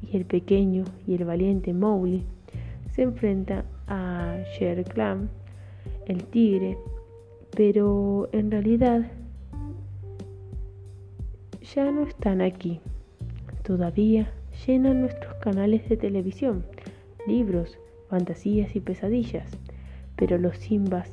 y 0.01 0.17
el 0.17 0.25
pequeño 0.25 0.83
y 1.05 1.15
el 1.15 1.25
valiente 1.25 1.73
Mowgli 1.73 2.23
se 2.91 3.03
enfrenta 3.03 3.63
a 3.87 4.37
Shere 4.53 4.83
Khan, 4.83 5.29
el 6.07 6.23
tigre 6.25 6.77
pero 7.57 8.29
en 8.33 8.51
realidad 8.51 9.07
ya 11.73 11.89
no 11.89 12.03
están 12.03 12.39
aquí. 12.39 12.81
Todavía 13.63 14.31
llenan 14.67 15.01
nuestros 15.01 15.33
canales 15.41 15.89
de 15.89 15.97
televisión, 15.97 16.63
libros, 17.25 17.79
fantasías 18.09 18.75
y 18.75 18.79
pesadillas, 18.79 19.49
pero 20.15 20.37
los 20.37 20.55
Simbas, 20.57 21.09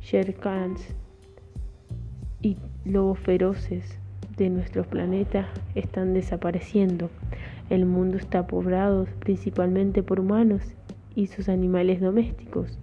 Shere 0.00 0.34
y 2.40 2.56
lobos 2.86 3.18
feroces 3.18 3.98
de 4.38 4.48
nuestro 4.48 4.84
planeta 4.84 5.46
están 5.74 6.14
desapareciendo. 6.14 7.10
El 7.68 7.84
mundo 7.84 8.16
está 8.16 8.46
poblado 8.46 9.06
principalmente 9.18 10.02
por 10.02 10.20
humanos 10.20 10.62
y 11.14 11.26
sus 11.26 11.50
animales 11.50 12.00
domésticos. 12.00 12.78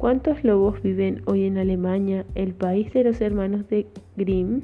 ¿Cuántos 0.00 0.42
lobos 0.44 0.80
viven 0.80 1.20
hoy 1.26 1.44
en 1.44 1.58
Alemania, 1.58 2.24
el 2.34 2.54
país 2.54 2.90
de 2.94 3.04
los 3.04 3.20
hermanos 3.20 3.68
de 3.68 3.86
Grimm, 4.16 4.62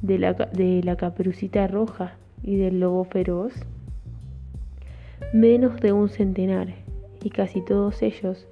de 0.00 0.18
la, 0.18 0.32
de 0.32 0.82
la 0.82 0.96
caperucita 0.96 1.66
roja 1.66 2.16
y 2.42 2.56
del 2.56 2.80
lobo 2.80 3.04
feroz? 3.04 3.52
Menos 5.34 5.78
de 5.82 5.92
un 5.92 6.08
centenar, 6.08 6.68
y 7.22 7.28
casi 7.28 7.60
todos 7.60 8.00
ellos 8.00 8.48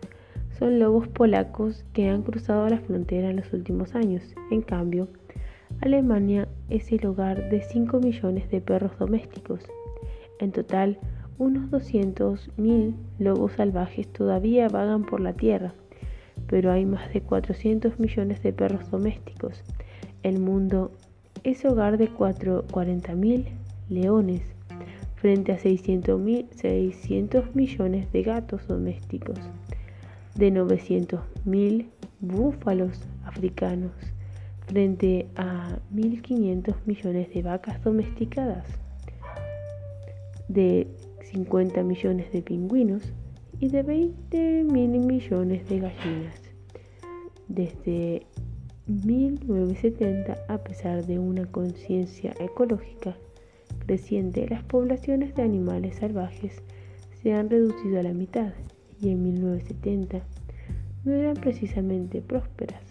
son 0.59 0.79
lobos 0.79 1.09
polacos 1.09 1.87
que 1.95 2.11
han 2.11 2.21
cruzado 2.21 2.69
la 2.69 2.81
frontera 2.81 3.31
en 3.31 3.37
los 3.37 3.51
últimos 3.55 3.95
años. 3.95 4.35
En 4.51 4.61
cambio, 4.61 5.09
Alemania 5.81 6.49
es 6.69 6.93
el 6.93 7.07
hogar 7.07 7.49
de 7.49 7.63
5 7.63 7.99
millones 7.99 8.51
de 8.51 8.61
perros 8.61 8.93
domésticos. 8.99 9.63
En 10.39 10.53
total, 10.53 10.99
unos 11.41 11.71
200.000 11.71 12.95
lobos 13.19 13.53
salvajes 13.53 14.07
todavía 14.13 14.69
vagan 14.69 15.05
por 15.05 15.21
la 15.21 15.33
tierra, 15.33 15.73
pero 16.47 16.71
hay 16.71 16.85
más 16.85 17.11
de 17.15 17.23
400 17.23 17.99
millones 17.99 18.43
de 18.43 18.53
perros 18.53 18.91
domésticos. 18.91 19.65
El 20.23 20.39
mundo 20.39 20.93
es 21.43 21.65
hogar 21.65 21.97
de 21.97 22.11
40.000 22.11 23.47
leones 23.89 24.43
frente 25.17 25.53
a 25.53 25.59
600, 25.59 26.21
600 26.57 27.55
millones 27.55 28.13
de 28.13 28.23
gatos 28.23 28.67
domésticos, 28.69 29.39
de 30.35 30.53
900.000 30.53 31.87
búfalos 32.21 33.01
africanos 33.25 33.93
frente 34.67 35.27
a 35.37 35.79
1.500 35.95 36.75
millones 36.85 37.33
de 37.33 37.43
vacas 37.43 37.83
domesticadas, 37.83 38.67
de 40.49 40.87
50 41.33 41.83
millones 41.83 42.33
de 42.33 42.43
pingüinos 42.43 43.13
y 43.61 43.69
de 43.69 43.83
20 43.83 44.65
mil 44.65 44.91
millones 44.99 45.69
de 45.69 45.81
gallinas. 45.81 46.41
Desde 47.49 48.27
1970, 48.87 50.37
a 50.49 50.59
pesar 50.59 51.07
de 51.07 51.19
una 51.19 51.47
conciencia 51.47 52.35
ecológica 52.41 53.17
creciente, 53.87 54.49
las 54.49 54.65
poblaciones 54.65 55.35
de 55.35 55.43
animales 55.43 55.97
salvajes 55.97 56.63
se 57.23 57.33
han 57.35 57.51
reducido 57.51 58.01
a 58.01 58.03
la 58.03 58.13
mitad 58.13 58.53
y 59.01 59.11
en 59.11 59.23
1970 59.23 60.21
no 61.05 61.13
eran 61.13 61.35
precisamente 61.35 62.21
prósperas. 62.21 62.83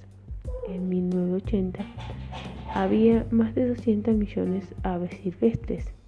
En 0.67 0.87
1980 0.87 1.85
había 2.73 3.25
más 3.31 3.55
de 3.55 3.67
200 3.67 4.15
millones 4.15 4.69
de 4.69 4.75
aves 4.83 5.11
silvestres 5.23 5.98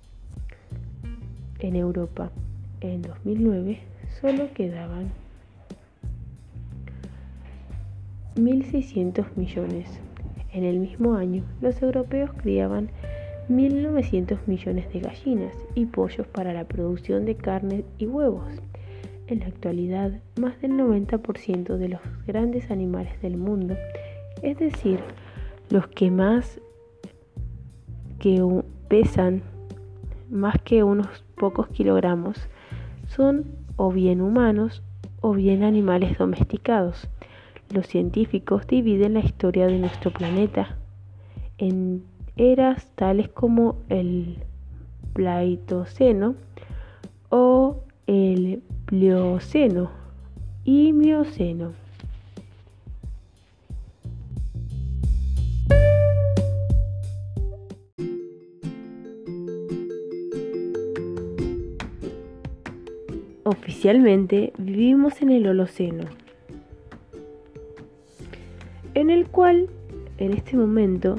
en 1.67 1.75
Europa. 1.75 2.31
En 2.81 3.01
2009 3.01 3.79
solo 4.19 4.49
quedaban 4.53 5.11
1.600 8.35 9.25
millones. 9.35 9.87
En 10.53 10.63
el 10.63 10.79
mismo 10.79 11.15
año, 11.15 11.43
los 11.61 11.81
europeos 11.81 12.31
criaban 12.33 12.89
1.900 13.49 14.39
millones 14.47 14.91
de 14.93 14.99
gallinas 14.99 15.53
y 15.75 15.85
pollos 15.85 16.27
para 16.27 16.53
la 16.53 16.65
producción 16.65 17.25
de 17.25 17.35
carne 17.35 17.83
y 17.97 18.05
huevos. 18.05 18.45
En 19.27 19.39
la 19.39 19.47
actualidad, 19.47 20.11
más 20.39 20.59
del 20.61 20.73
90% 20.73 21.77
de 21.77 21.89
los 21.89 22.01
grandes 22.27 22.69
animales 22.69 23.21
del 23.21 23.37
mundo, 23.37 23.75
es 24.41 24.57
decir, 24.57 24.99
los 25.69 25.87
que 25.87 26.11
más 26.11 26.59
que 28.19 28.43
pesan 28.87 29.41
más 30.29 30.55
que 30.63 30.83
unos 30.83 31.23
pocos 31.41 31.67
kilogramos, 31.69 32.37
son 33.07 33.45
o 33.75 33.91
bien 33.91 34.21
humanos 34.21 34.83
o 35.21 35.33
bien 35.33 35.63
animales 35.63 36.19
domesticados. 36.19 37.09
Los 37.71 37.87
científicos 37.87 38.67
dividen 38.67 39.15
la 39.15 39.21
historia 39.21 39.65
de 39.65 39.79
nuestro 39.79 40.11
planeta 40.11 40.77
en 41.57 42.03
eras 42.35 42.91
tales 42.93 43.27
como 43.29 43.77
el 43.89 44.37
Pleistoceno 45.13 46.35
o 47.29 47.77
el 48.05 48.61
Plioceno 48.85 49.89
y 50.63 50.93
Mioceno. 50.93 51.73
Oficialmente 63.51 64.53
vivimos 64.57 65.21
en 65.21 65.29
el 65.29 65.45
Holoceno, 65.45 66.05
en 68.93 69.09
el 69.09 69.25
cual 69.25 69.67
en 70.19 70.31
este 70.31 70.55
momento 70.55 71.17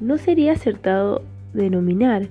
no 0.00 0.18
sería 0.18 0.54
acertado 0.54 1.22
denominar 1.52 2.26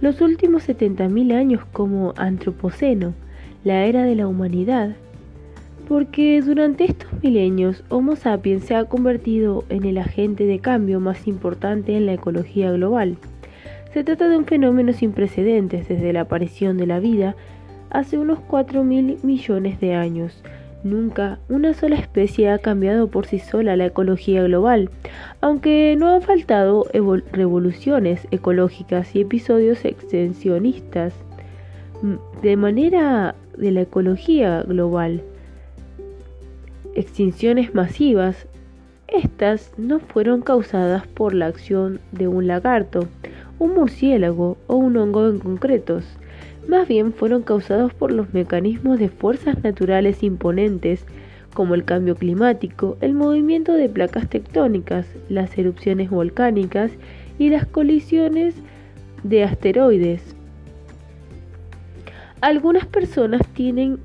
los 0.00 0.20
últimos 0.20 0.68
70.000 0.68 1.34
años 1.34 1.64
como 1.72 2.14
Antropoceno, 2.16 3.14
la 3.64 3.86
era 3.86 4.04
de 4.04 4.14
la 4.14 4.28
humanidad, 4.28 4.94
porque 5.88 6.40
durante 6.40 6.84
estos 6.84 7.10
milenios 7.24 7.82
Homo 7.88 8.14
sapiens 8.14 8.62
se 8.62 8.76
ha 8.76 8.84
convertido 8.84 9.64
en 9.68 9.84
el 9.84 9.98
agente 9.98 10.46
de 10.46 10.60
cambio 10.60 11.00
más 11.00 11.26
importante 11.26 11.96
en 11.96 12.06
la 12.06 12.12
ecología 12.12 12.70
global. 12.70 13.16
Se 13.92 14.04
trata 14.04 14.28
de 14.28 14.36
un 14.36 14.44
fenómeno 14.44 14.92
sin 14.92 15.10
precedentes 15.10 15.88
desde 15.88 16.12
la 16.12 16.20
aparición 16.20 16.78
de 16.78 16.86
la 16.86 17.00
vida 17.00 17.34
hace 17.90 18.18
unos 18.18 18.38
4 18.40 18.84
mil 18.84 19.18
millones 19.22 19.80
de 19.80 19.94
años. 19.94 20.42
Nunca 20.84 21.38
una 21.48 21.72
sola 21.72 21.96
especie 21.96 22.50
ha 22.50 22.58
cambiado 22.58 23.08
por 23.08 23.26
sí 23.26 23.38
sola 23.38 23.74
la 23.74 23.86
ecología 23.86 24.42
global, 24.42 24.90
aunque 25.40 25.96
no 25.98 26.10
han 26.10 26.20
faltado 26.20 26.86
revoluciones 27.32 28.28
ecológicas 28.30 29.16
y 29.16 29.22
episodios 29.22 29.84
extensionistas 29.86 31.14
de 32.42 32.56
manera 32.56 33.34
de 33.56 33.70
la 33.70 33.80
ecología 33.82 34.62
global. 34.62 35.22
Extinciones 36.94 37.74
masivas, 37.74 38.46
estas 39.08 39.72
no 39.78 40.00
fueron 40.00 40.42
causadas 40.42 41.06
por 41.06 41.34
la 41.34 41.46
acción 41.46 42.00
de 42.12 42.28
un 42.28 42.46
lagarto, 42.46 43.08
un 43.58 43.74
murciélago 43.74 44.58
o 44.66 44.76
un 44.76 44.96
hongo 44.96 45.28
en 45.28 45.38
concretos, 45.38 46.04
más 46.68 46.88
bien 46.88 47.12
fueron 47.12 47.42
causados 47.42 47.92
por 47.94 48.12
los 48.12 48.32
mecanismos 48.32 48.98
de 48.98 49.08
fuerzas 49.08 49.62
naturales 49.62 50.22
imponentes 50.22 51.04
como 51.54 51.74
el 51.74 51.84
cambio 51.84 52.16
climático, 52.16 52.96
el 53.00 53.14
movimiento 53.14 53.72
de 53.72 53.88
placas 53.88 54.28
tectónicas, 54.28 55.06
las 55.28 55.56
erupciones 55.56 56.10
volcánicas 56.10 56.90
y 57.38 57.48
las 57.48 57.66
colisiones 57.66 58.54
de 59.22 59.44
asteroides. 59.44 60.34
Algunas 62.40 62.86
personas 62.86 63.40
tienen, 63.54 63.98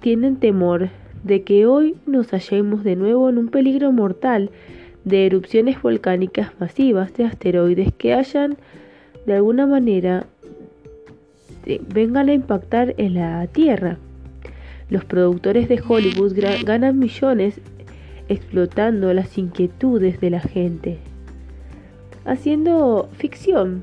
tienen 0.00 0.36
temor 0.36 0.90
de 1.24 1.42
que 1.42 1.66
hoy 1.66 1.96
nos 2.06 2.30
hallemos 2.32 2.84
de 2.84 2.96
nuevo 2.96 3.30
en 3.30 3.38
un 3.38 3.48
peligro 3.48 3.92
mortal 3.92 4.50
de 5.04 5.26
erupciones 5.26 5.80
volcánicas 5.80 6.52
masivas 6.60 7.14
de 7.14 7.24
asteroides 7.24 7.92
que 7.94 8.14
hayan 8.14 8.56
de 9.26 9.34
alguna 9.34 9.66
manera 9.66 10.26
este, 11.62 11.80
vengan 11.92 12.28
a 12.28 12.34
impactar 12.34 12.94
en 12.98 13.14
la 13.14 13.46
Tierra. 13.46 13.98
Los 14.90 15.04
productores 15.04 15.68
de 15.68 15.80
Hollywood 15.86 16.34
ganan 16.64 16.98
millones 16.98 17.60
explotando 18.28 19.12
las 19.14 19.38
inquietudes 19.38 20.20
de 20.20 20.30
la 20.30 20.40
gente, 20.40 20.98
haciendo 22.24 23.08
ficción, 23.16 23.82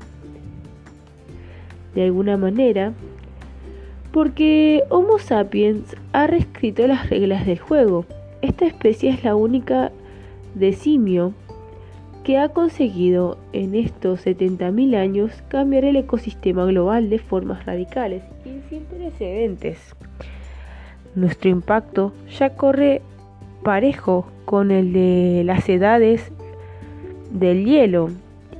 de 1.94 2.04
alguna 2.04 2.36
manera, 2.36 2.92
porque 4.12 4.84
Homo 4.90 5.18
sapiens 5.18 5.96
ha 6.12 6.26
reescrito 6.26 6.86
las 6.86 7.08
reglas 7.10 7.46
del 7.46 7.58
juego. 7.58 8.04
Esta 8.42 8.66
especie 8.66 9.10
es 9.10 9.24
la 9.24 9.34
única 9.34 9.90
de 10.54 10.72
simio 10.72 11.32
que 12.24 12.38
ha 12.38 12.50
conseguido 12.50 13.38
en 13.52 13.74
estos 13.74 14.26
70.000 14.26 14.96
años 14.96 15.32
cambiar 15.48 15.84
el 15.84 15.96
ecosistema 15.96 16.64
global 16.66 17.08
de 17.08 17.18
formas 17.18 17.64
radicales 17.64 18.22
y 18.44 18.60
sin 18.68 18.84
precedentes. 18.84 19.94
Nuestro 21.14 21.50
impacto 21.50 22.12
ya 22.38 22.50
corre 22.50 23.02
parejo 23.62 24.26
con 24.44 24.70
el 24.70 24.92
de 24.92 25.42
las 25.44 25.68
edades 25.68 26.30
del 27.32 27.64
hielo 27.64 28.10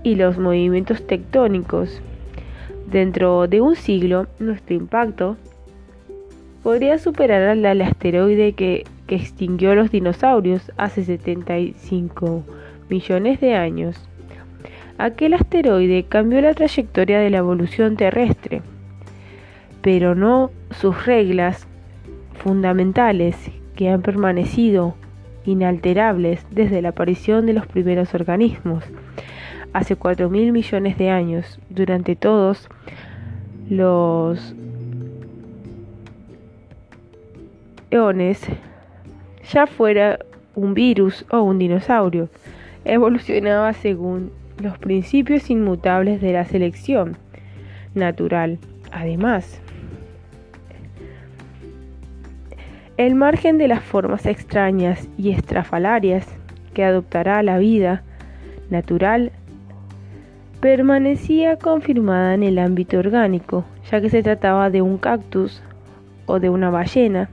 y 0.02 0.14
los 0.14 0.38
movimientos 0.38 1.06
tectónicos. 1.06 2.00
Dentro 2.90 3.46
de 3.46 3.60
un 3.60 3.76
siglo, 3.76 4.26
nuestro 4.38 4.74
impacto 4.74 5.36
podría 6.62 6.98
superar 6.98 7.42
al 7.42 7.82
asteroide 7.82 8.52
que, 8.54 8.84
que 9.06 9.16
extinguió 9.16 9.74
los 9.74 9.90
dinosaurios 9.90 10.72
hace 10.76 11.04
75 11.04 12.42
millones 12.90 13.40
de 13.40 13.54
años, 13.54 13.96
aquel 14.98 15.34
asteroide 15.34 16.04
cambió 16.04 16.40
la 16.40 16.52
trayectoria 16.52 17.20
de 17.20 17.30
la 17.30 17.38
evolución 17.38 17.96
terrestre, 17.96 18.60
pero 19.80 20.14
no 20.14 20.50
sus 20.72 21.06
reglas 21.06 21.66
fundamentales 22.34 23.36
que 23.76 23.88
han 23.88 24.02
permanecido 24.02 24.94
inalterables 25.46 26.44
desde 26.50 26.82
la 26.82 26.90
aparición 26.90 27.46
de 27.46 27.54
los 27.54 27.66
primeros 27.66 28.12
organismos, 28.14 28.84
hace 29.72 29.96
4.000 29.96 30.52
millones 30.52 30.98
de 30.98 31.10
años, 31.10 31.58
durante 31.70 32.16
todos 32.16 32.68
los 33.70 34.54
eones, 37.90 38.42
ya 39.50 39.66
fuera 39.66 40.18
un 40.54 40.74
virus 40.74 41.24
o 41.30 41.40
un 41.40 41.58
dinosaurio 41.58 42.28
evolucionaba 42.84 43.72
según 43.72 44.32
los 44.62 44.78
principios 44.78 45.50
inmutables 45.50 46.20
de 46.20 46.32
la 46.32 46.44
selección 46.44 47.16
natural. 47.94 48.58
Además, 48.92 49.60
el 52.96 53.14
margen 53.14 53.58
de 53.58 53.68
las 53.68 53.82
formas 53.82 54.26
extrañas 54.26 55.08
y 55.16 55.30
estrafalarias 55.30 56.26
que 56.74 56.84
adoptará 56.84 57.42
la 57.42 57.58
vida 57.58 58.02
natural 58.68 59.32
permanecía 60.60 61.56
confirmada 61.56 62.34
en 62.34 62.42
el 62.42 62.58
ámbito 62.58 62.98
orgánico, 62.98 63.64
ya 63.90 64.00
que 64.00 64.10
se 64.10 64.22
trataba 64.22 64.68
de 64.68 64.82
un 64.82 64.98
cactus 64.98 65.62
o 66.26 66.38
de 66.38 66.50
una 66.50 66.70
ballena. 66.70 67.30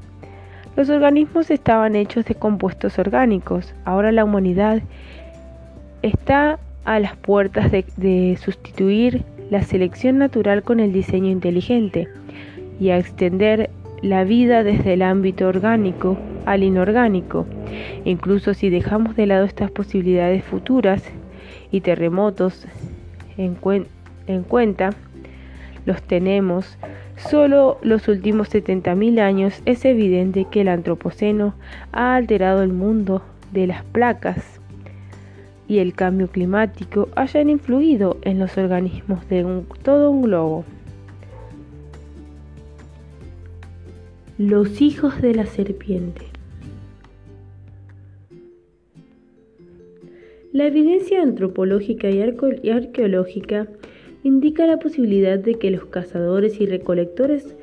Los 0.78 0.90
organismos 0.90 1.52
estaban 1.52 1.96
hechos 1.96 2.24
de 2.26 2.36
compuestos 2.36 2.98
orgánicos. 3.00 3.74
Ahora 3.84 4.12
la 4.12 4.24
humanidad 4.24 4.82
está 6.08 6.60
a 6.86 7.00
las 7.00 7.16
puertas 7.16 7.72
de, 7.72 8.38
sustituir 8.42 9.24
la 9.50 9.62
selección 9.62 10.18
natural 10.18 10.64
con 10.64 10.80
el 10.80 10.92
diseño 10.92 11.30
inteligente 11.30 12.08
y 12.80 12.90
a 12.90 12.98
extender 12.98 13.70
la 14.02 14.24
vida 14.24 14.64
desde 14.64 14.94
el 14.94 15.02
ámbito 15.02 15.48
orgánico 15.48 16.18
al 16.46 16.64
inorgánico. 16.64 17.46
Incluso 18.06 18.54
si 18.54 18.70
dejamos 18.70 19.16
de 19.16 19.26
lado 19.26 19.46
estas 19.46 19.72
posibilidades 19.72 20.44
futuras 20.44 21.04
y 21.72 21.82
terremotos 21.82 22.66
en, 23.38 23.58
en 24.28 24.44
cuenta, 24.44 24.92
los 25.86 26.02
tenemos, 26.02 26.78
solo 27.16 27.80
los 27.82 28.08
últimos 28.08 28.54
70.000 28.54 29.20
años 29.20 29.62
es 29.66 29.84
evidente 29.86 30.46
que 30.50 30.62
el 30.62 30.68
antropoceno 30.68 31.54
ha 31.92 32.16
alterado 32.16 32.64
el 32.64 32.74
mundo 32.74 33.22
de 33.52 33.68
las 33.68 33.84
placas 33.84 34.60
y 35.68 35.80
el 35.80 35.94
cambio 35.94 36.30
climático 36.30 37.10
hayan 37.16 37.50
influido 37.50 38.18
en 38.22 38.40
los 38.40 38.58
organismos 38.58 39.28
de 39.30 39.64
todo 39.84 40.12
un 40.12 40.22
globo. 40.22 40.64
Los 44.38 44.82
hijos 44.82 45.22
de 45.22 45.34
la 45.34 45.46
serpiente. 45.46 46.26
La 50.54 50.68
evidencia 50.68 51.22
antropológica 51.22 52.10
y 52.10 52.22
arqueológica 52.22 53.68
indica 54.24 54.66
la 54.66 54.78
posibilidad 54.78 55.38
de 55.38 55.56
que 55.56 55.72
los 55.72 55.86
cazadores 55.86 56.60
y 56.62 56.66
recolectores 56.66 57.56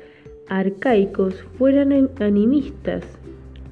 arcaicos 0.47 1.43
fueran 1.57 2.09
animistas 2.19 3.03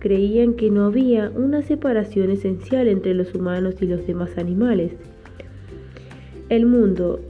creían 0.04 0.56
que 0.56 0.70
no 0.70 0.84
había 0.86 1.32
una 1.34 1.62
separación 1.62 2.30
esencial 2.30 2.90
entre 2.90 3.14
los 3.14 3.34
humanos 3.34 3.76
y 3.80 3.88
los 3.88 4.06
demás 4.06 4.38
animales. 4.38 4.92
El 6.50 6.66
mundo, 6.66 7.22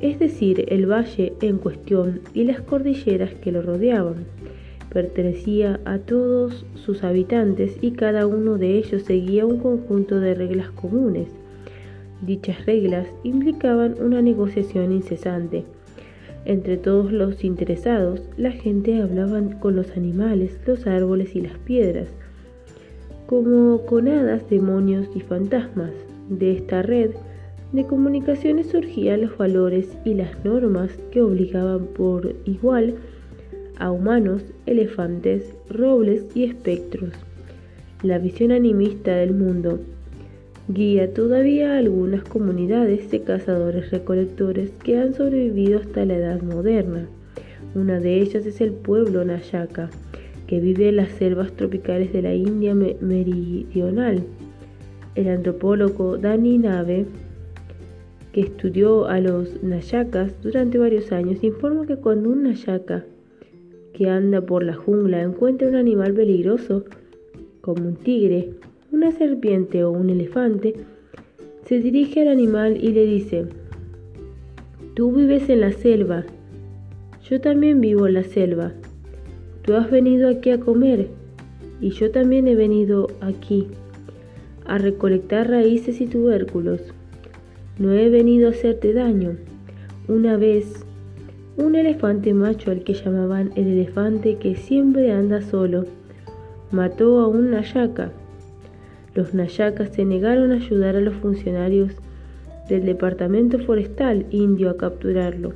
es 0.00 0.18
decir, 0.18 0.64
el 0.68 0.90
valle 0.90 1.34
en 1.42 1.58
cuestión 1.58 2.20
y 2.32 2.44
las 2.44 2.62
cordilleras 2.62 3.34
que 3.34 3.52
lo 3.52 3.60
rodeaban, 3.60 4.24
pertenecía 4.90 5.80
a 5.84 5.98
todos 5.98 6.64
sus 6.76 7.04
habitantes 7.04 7.76
y 7.82 7.90
cada 7.90 8.26
uno 8.26 8.56
de 8.56 8.78
ellos 8.78 9.02
seguía 9.02 9.44
un 9.44 9.58
conjunto 9.58 10.18
de 10.18 10.34
reglas 10.34 10.70
comunes. 10.70 11.28
Dichas 12.22 12.64
reglas 12.64 13.06
implicaban 13.22 13.96
una 14.00 14.22
negociación 14.22 14.92
incesante 14.92 15.66
Entre 16.44 16.76
todos 16.76 17.12
los 17.12 17.44
interesados, 17.44 18.20
la 18.36 18.50
gente 18.50 19.00
hablaba 19.00 19.40
con 19.60 19.76
los 19.76 19.96
animales, 19.96 20.58
los 20.66 20.86
árboles 20.86 21.36
y 21.36 21.40
las 21.40 21.56
piedras, 21.58 22.08
como 23.26 23.86
con 23.86 24.08
hadas, 24.08 24.48
demonios 24.50 25.08
y 25.14 25.20
fantasmas. 25.20 25.92
De 26.28 26.52
esta 26.52 26.82
red 26.82 27.10
de 27.72 27.86
comunicaciones 27.86 28.66
surgían 28.66 29.22
los 29.22 29.38
valores 29.38 29.96
y 30.04 30.14
las 30.14 30.44
normas 30.44 30.90
que 31.10 31.22
obligaban 31.22 31.86
por 31.86 32.34
igual 32.44 32.96
a 33.78 33.90
humanos, 33.90 34.42
elefantes, 34.66 35.54
robles 35.70 36.26
y 36.34 36.44
espectros. 36.44 37.12
La 38.02 38.18
visión 38.18 38.50
animista 38.50 39.14
del 39.14 39.32
mundo 39.32 39.78
guía 40.72 41.12
todavía 41.12 41.76
algunas 41.76 42.22
comunidades 42.24 43.10
de 43.10 43.22
cazadores-recolectores 43.22 44.70
que 44.82 44.98
han 44.98 45.14
sobrevivido 45.14 45.80
hasta 45.80 46.04
la 46.04 46.16
edad 46.16 46.42
moderna. 46.42 47.06
Una 47.74 48.00
de 48.00 48.20
ellas 48.20 48.46
es 48.46 48.60
el 48.60 48.72
pueblo 48.72 49.24
Nayaka, 49.24 49.90
que 50.46 50.60
vive 50.60 50.88
en 50.88 50.96
las 50.96 51.10
selvas 51.10 51.52
tropicales 51.52 52.12
de 52.12 52.22
la 52.22 52.34
India 52.34 52.74
meridional. 52.74 54.22
El 55.14 55.28
antropólogo 55.28 56.18
Dani 56.18 56.58
Nave, 56.58 57.06
que 58.32 58.42
estudió 58.42 59.06
a 59.06 59.20
los 59.20 59.62
Nayakas 59.62 60.40
durante 60.42 60.78
varios 60.78 61.12
años, 61.12 61.42
informa 61.44 61.86
que 61.86 61.96
cuando 61.96 62.30
un 62.30 62.44
Nayaka 62.44 63.04
que 63.92 64.08
anda 64.08 64.40
por 64.40 64.62
la 64.62 64.74
jungla 64.74 65.22
encuentra 65.22 65.68
un 65.68 65.76
animal 65.76 66.14
peligroso, 66.14 66.84
como 67.60 67.86
un 67.86 67.96
tigre, 67.96 68.54
una 68.92 69.10
serpiente 69.10 69.82
o 69.84 69.90
un 69.90 70.10
elefante, 70.10 70.74
se 71.64 71.80
dirige 71.80 72.22
al 72.22 72.28
animal 72.28 72.76
y 72.76 72.92
le 72.92 73.06
dice, 73.06 73.46
tú 74.94 75.12
vives 75.12 75.48
en 75.48 75.60
la 75.60 75.72
selva, 75.72 76.24
yo 77.28 77.40
también 77.40 77.80
vivo 77.80 78.06
en 78.06 78.14
la 78.14 78.24
selva, 78.24 78.72
tú 79.62 79.74
has 79.74 79.90
venido 79.90 80.28
aquí 80.28 80.50
a 80.50 80.60
comer 80.60 81.08
y 81.80 81.90
yo 81.90 82.10
también 82.10 82.46
he 82.46 82.54
venido 82.54 83.08
aquí 83.20 83.66
a 84.66 84.78
recolectar 84.78 85.50
raíces 85.50 86.00
y 86.00 86.06
tubérculos. 86.06 86.80
No 87.78 87.92
he 87.92 88.08
venido 88.10 88.48
a 88.48 88.50
hacerte 88.50 88.92
daño. 88.92 89.36
Una 90.06 90.36
vez 90.36 90.84
un 91.56 91.74
elefante 91.74 92.34
macho 92.34 92.70
al 92.70 92.84
que 92.84 92.94
llamaban 92.94 93.52
el 93.56 93.66
elefante 93.66 94.36
que 94.36 94.54
siempre 94.54 95.10
anda 95.12 95.40
solo. 95.40 95.86
Mató 96.70 97.20
a 97.20 97.26
un 97.26 97.50
Nayaka. 97.50 98.12
Los 99.14 99.34
Nayakas 99.34 99.90
se 99.90 100.06
negaron 100.06 100.52
a 100.52 100.54
ayudar 100.54 100.96
a 100.96 101.00
los 101.00 101.14
funcionarios 101.14 101.92
del 102.68 102.86
Departamento 102.86 103.58
Forestal 103.58 104.24
Indio 104.30 104.70
a 104.70 104.78
capturarlo. 104.78 105.52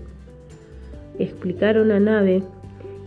Explicaron 1.19 1.91
a 1.91 1.99
Nave 1.99 2.43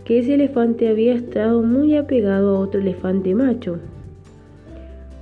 que 0.04 0.18
ese 0.18 0.34
elefante 0.34 0.88
había 0.88 1.14
estado 1.14 1.62
muy 1.62 1.96
apegado 1.96 2.56
a 2.56 2.58
otro 2.58 2.80
elefante 2.80 3.32
macho, 3.32 3.78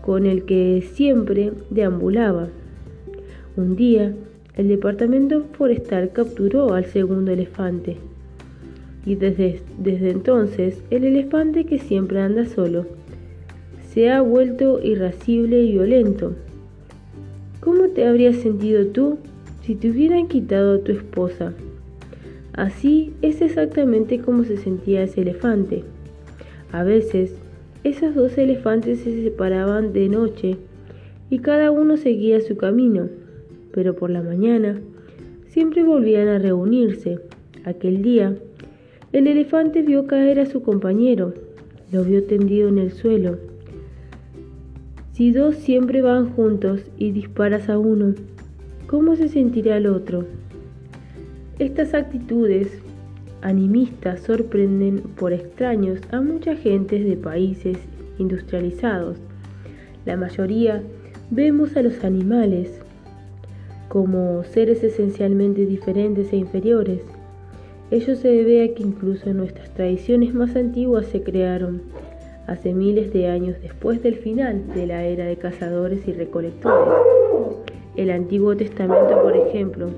con 0.00 0.24
el 0.24 0.44
que 0.44 0.82
siempre 0.92 1.52
deambulaba. 1.68 2.48
Un 3.54 3.76
día, 3.76 4.14
el 4.56 4.68
departamento 4.68 5.44
forestal 5.52 6.10
capturó 6.12 6.72
al 6.72 6.86
segundo 6.86 7.32
elefante. 7.32 7.98
Y 9.04 9.16
desde, 9.16 9.60
desde 9.76 10.10
entonces, 10.10 10.82
el 10.90 11.04
elefante 11.04 11.64
que 11.64 11.78
siempre 11.78 12.20
anda 12.20 12.46
solo 12.46 12.97
se 13.98 14.10
ha 14.10 14.20
vuelto 14.20 14.80
irascible 14.80 15.60
y 15.60 15.72
violento. 15.72 16.36
¿Cómo 17.58 17.88
te 17.88 18.06
habrías 18.06 18.36
sentido 18.36 18.86
tú 18.86 19.18
si 19.62 19.74
te 19.74 19.90
hubieran 19.90 20.28
quitado 20.28 20.74
a 20.74 20.78
tu 20.84 20.92
esposa? 20.92 21.52
Así 22.52 23.12
es 23.22 23.42
exactamente 23.42 24.20
como 24.20 24.44
se 24.44 24.56
sentía 24.56 25.02
ese 25.02 25.22
elefante. 25.22 25.82
A 26.70 26.84
veces, 26.84 27.34
esos 27.82 28.14
dos 28.14 28.38
elefantes 28.38 29.00
se 29.00 29.20
separaban 29.20 29.92
de 29.92 30.08
noche 30.08 30.58
y 31.28 31.40
cada 31.40 31.72
uno 31.72 31.96
seguía 31.96 32.40
su 32.40 32.56
camino 32.56 33.08
pero 33.72 33.96
por 33.96 34.10
la 34.10 34.22
mañana 34.22 34.80
siempre 35.48 35.82
volvían 35.82 36.28
a 36.28 36.38
reunirse. 36.38 37.18
Aquel 37.64 38.02
día, 38.02 38.36
el 39.12 39.26
elefante 39.26 39.82
vio 39.82 40.06
caer 40.06 40.38
a 40.38 40.46
su 40.46 40.62
compañero, 40.62 41.34
lo 41.90 42.04
vio 42.04 42.22
tendido 42.22 42.68
en 42.68 42.78
el 42.78 42.92
suelo. 42.92 43.57
Si 45.18 45.32
dos 45.32 45.56
siempre 45.56 46.00
van 46.00 46.30
juntos 46.30 46.80
y 46.96 47.10
disparas 47.10 47.68
a 47.68 47.76
uno, 47.76 48.14
¿cómo 48.86 49.16
se 49.16 49.28
sentirá 49.28 49.76
el 49.76 49.88
otro? 49.88 50.26
Estas 51.58 51.92
actitudes 51.92 52.68
animistas 53.42 54.20
sorprenden 54.20 55.00
por 55.16 55.32
extraños 55.32 55.98
a 56.12 56.20
mucha 56.20 56.54
gente 56.54 57.02
de 57.02 57.16
países 57.16 57.78
industrializados. 58.20 59.16
La 60.04 60.16
mayoría 60.16 60.84
vemos 61.32 61.76
a 61.76 61.82
los 61.82 62.04
animales 62.04 62.80
como 63.88 64.44
seres 64.44 64.84
esencialmente 64.84 65.66
diferentes 65.66 66.32
e 66.32 66.36
inferiores. 66.36 67.00
Ello 67.90 68.14
se 68.14 68.28
debe 68.28 68.62
a 68.62 68.72
que 68.72 68.84
incluso 68.84 69.34
nuestras 69.34 69.74
tradiciones 69.74 70.32
más 70.32 70.54
antiguas 70.54 71.06
se 71.06 71.24
crearon 71.24 71.82
hace 72.48 72.72
miles 72.72 73.12
de 73.12 73.28
años 73.28 73.56
después 73.62 74.02
del 74.02 74.16
final 74.16 74.66
de 74.74 74.86
la 74.86 75.04
era 75.04 75.26
de 75.26 75.36
cazadores 75.36 76.08
y 76.08 76.12
recolectores. 76.12 76.94
El 77.94 78.10
Antiguo 78.10 78.56
Testamento, 78.56 79.20
por 79.22 79.36
ejemplo, 79.36 79.90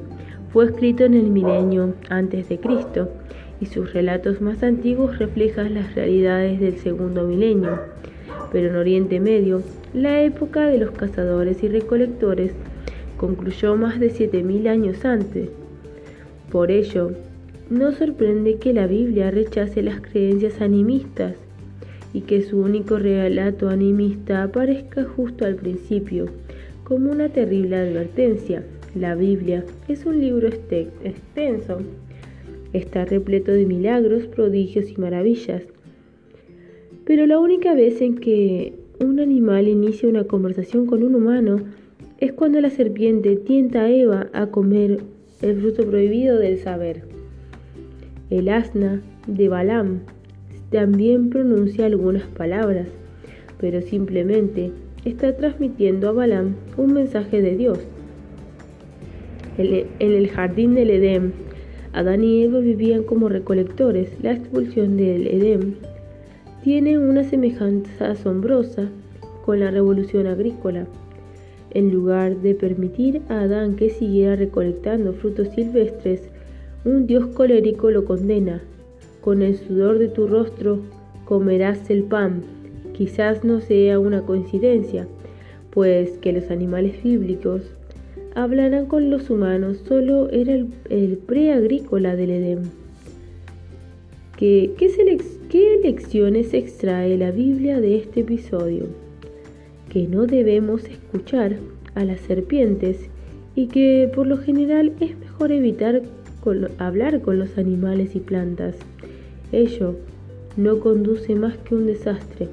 fue 0.52 0.66
escrito 0.66 1.04
en 1.04 1.14
el 1.14 1.30
milenio 1.30 1.94
antes 2.08 2.48
de 2.48 2.58
Cristo 2.58 3.08
y 3.60 3.66
sus 3.66 3.92
relatos 3.92 4.40
más 4.40 4.64
antiguos 4.64 5.18
reflejan 5.18 5.74
las 5.74 5.94
realidades 5.94 6.58
del 6.58 6.76
segundo 6.78 7.24
milenio. 7.24 7.78
Pero 8.50 8.70
en 8.70 8.76
Oriente 8.76 9.20
Medio, 9.20 9.62
la 9.94 10.20
época 10.22 10.66
de 10.66 10.78
los 10.78 10.90
cazadores 10.90 11.62
y 11.62 11.68
recolectores 11.68 12.52
concluyó 13.16 13.76
más 13.76 14.00
de 14.00 14.10
7.000 14.10 14.68
años 14.68 15.04
antes. 15.04 15.50
Por 16.50 16.72
ello, 16.72 17.12
no 17.68 17.92
sorprende 17.92 18.56
que 18.56 18.72
la 18.72 18.88
Biblia 18.88 19.30
rechace 19.30 19.82
las 19.82 20.00
creencias 20.00 20.60
animistas 20.60 21.34
y 22.12 22.22
que 22.22 22.42
su 22.42 22.58
único 22.58 22.98
relato 22.98 23.68
animista 23.68 24.42
aparezca 24.42 25.04
justo 25.04 25.44
al 25.44 25.56
principio, 25.56 26.26
como 26.84 27.10
una 27.10 27.28
terrible 27.28 27.76
advertencia. 27.76 28.64
La 28.94 29.14
Biblia 29.14 29.64
es 29.88 30.04
un 30.06 30.20
libro 30.20 30.48
extenso, 30.48 31.78
está 32.72 33.04
repleto 33.04 33.52
de 33.52 33.66
milagros, 33.66 34.26
prodigios 34.26 34.90
y 34.90 34.96
maravillas, 34.96 35.62
pero 37.04 37.26
la 37.26 37.38
única 37.38 37.74
vez 37.74 38.00
en 38.00 38.16
que 38.16 38.74
un 39.00 39.20
animal 39.20 39.68
inicia 39.68 40.08
una 40.08 40.24
conversación 40.24 40.86
con 40.86 41.02
un 41.02 41.14
humano 41.14 41.60
es 42.18 42.32
cuando 42.32 42.60
la 42.60 42.70
serpiente 42.70 43.36
tienta 43.36 43.82
a 43.82 43.90
Eva 43.90 44.28
a 44.32 44.46
comer 44.48 45.00
el 45.40 45.60
fruto 45.60 45.86
prohibido 45.86 46.38
del 46.38 46.58
saber. 46.58 47.02
El 48.28 48.48
asna 48.48 49.02
de 49.26 49.48
Balaam 49.48 50.00
también 50.70 51.30
pronuncia 51.30 51.86
algunas 51.86 52.24
palabras, 52.24 52.86
pero 53.58 53.82
simplemente 53.82 54.70
está 55.04 55.36
transmitiendo 55.36 56.08
a 56.08 56.12
Balaam 56.12 56.54
un 56.76 56.94
mensaje 56.94 57.42
de 57.42 57.56
Dios. 57.56 57.78
En 59.58 59.86
el 59.98 60.28
jardín 60.28 60.74
del 60.74 60.90
Edén, 60.90 61.32
Adán 61.92 62.22
y 62.22 62.44
Eva 62.44 62.60
vivían 62.60 63.02
como 63.02 63.28
recolectores. 63.28 64.10
La 64.22 64.32
expulsión 64.32 64.96
del 64.96 65.26
Edén 65.26 65.76
tiene 66.62 66.98
una 66.98 67.24
semejanza 67.24 68.12
asombrosa 68.12 68.88
con 69.44 69.60
la 69.60 69.70
revolución 69.70 70.26
agrícola. 70.26 70.86
En 71.72 71.92
lugar 71.92 72.36
de 72.36 72.54
permitir 72.54 73.22
a 73.28 73.40
Adán 73.40 73.76
que 73.76 73.90
siguiera 73.90 74.36
recolectando 74.36 75.12
frutos 75.12 75.48
silvestres, 75.48 76.22
un 76.84 77.06
Dios 77.06 77.26
colérico 77.26 77.90
lo 77.90 78.04
condena. 78.04 78.62
Con 79.20 79.42
el 79.42 79.56
sudor 79.56 79.98
de 79.98 80.08
tu 80.08 80.26
rostro 80.26 80.80
comerás 81.24 81.90
el 81.90 82.04
pan. 82.04 82.42
Quizás 82.92 83.44
no 83.44 83.60
sea 83.60 83.98
una 83.98 84.22
coincidencia, 84.22 85.06
pues 85.70 86.18
que 86.18 86.32
los 86.32 86.50
animales 86.50 87.02
bíblicos 87.02 87.62
hablaran 88.34 88.86
con 88.86 89.10
los 89.10 89.30
humanos 89.30 89.78
solo 89.86 90.28
era 90.30 90.52
el, 90.52 90.68
el 90.88 91.18
preagrícola 91.18 92.16
del 92.16 92.30
Edén. 92.30 92.70
¿Qué, 94.36 94.72
¿Qué 94.78 95.80
lecciones 95.82 96.54
extrae 96.54 97.16
la 97.18 97.30
Biblia 97.30 97.80
de 97.80 97.96
este 97.96 98.20
episodio? 98.20 98.86
que 99.90 100.06
no 100.06 100.26
debemos 100.26 100.84
escuchar 100.84 101.56
a 101.94 102.04
las 102.04 102.20
serpientes 102.20 103.10
y 103.56 103.66
que 103.66 104.10
por 104.14 104.26
lo 104.26 104.38
general 104.38 104.92
es 105.00 105.18
mejor 105.18 105.52
evitar 105.52 106.02
hablar 106.78 107.20
con 107.20 107.38
los 107.38 107.58
animales 107.58 108.14
y 108.14 108.20
plantas. 108.20 108.76
Ello 109.52 109.96
no 110.56 110.80
conduce 110.80 111.34
más 111.34 111.56
que 111.58 111.74
un 111.74 111.86
desastre. 111.86 112.48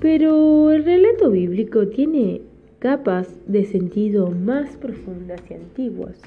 Pero 0.00 0.70
el 0.70 0.84
relato 0.84 1.30
bíblico 1.30 1.88
tiene 1.88 2.42
capas 2.78 3.34
de 3.46 3.64
sentido 3.64 4.30
más 4.30 4.76
profundas 4.76 5.42
y 5.50 5.54
antiguas. 5.54 6.20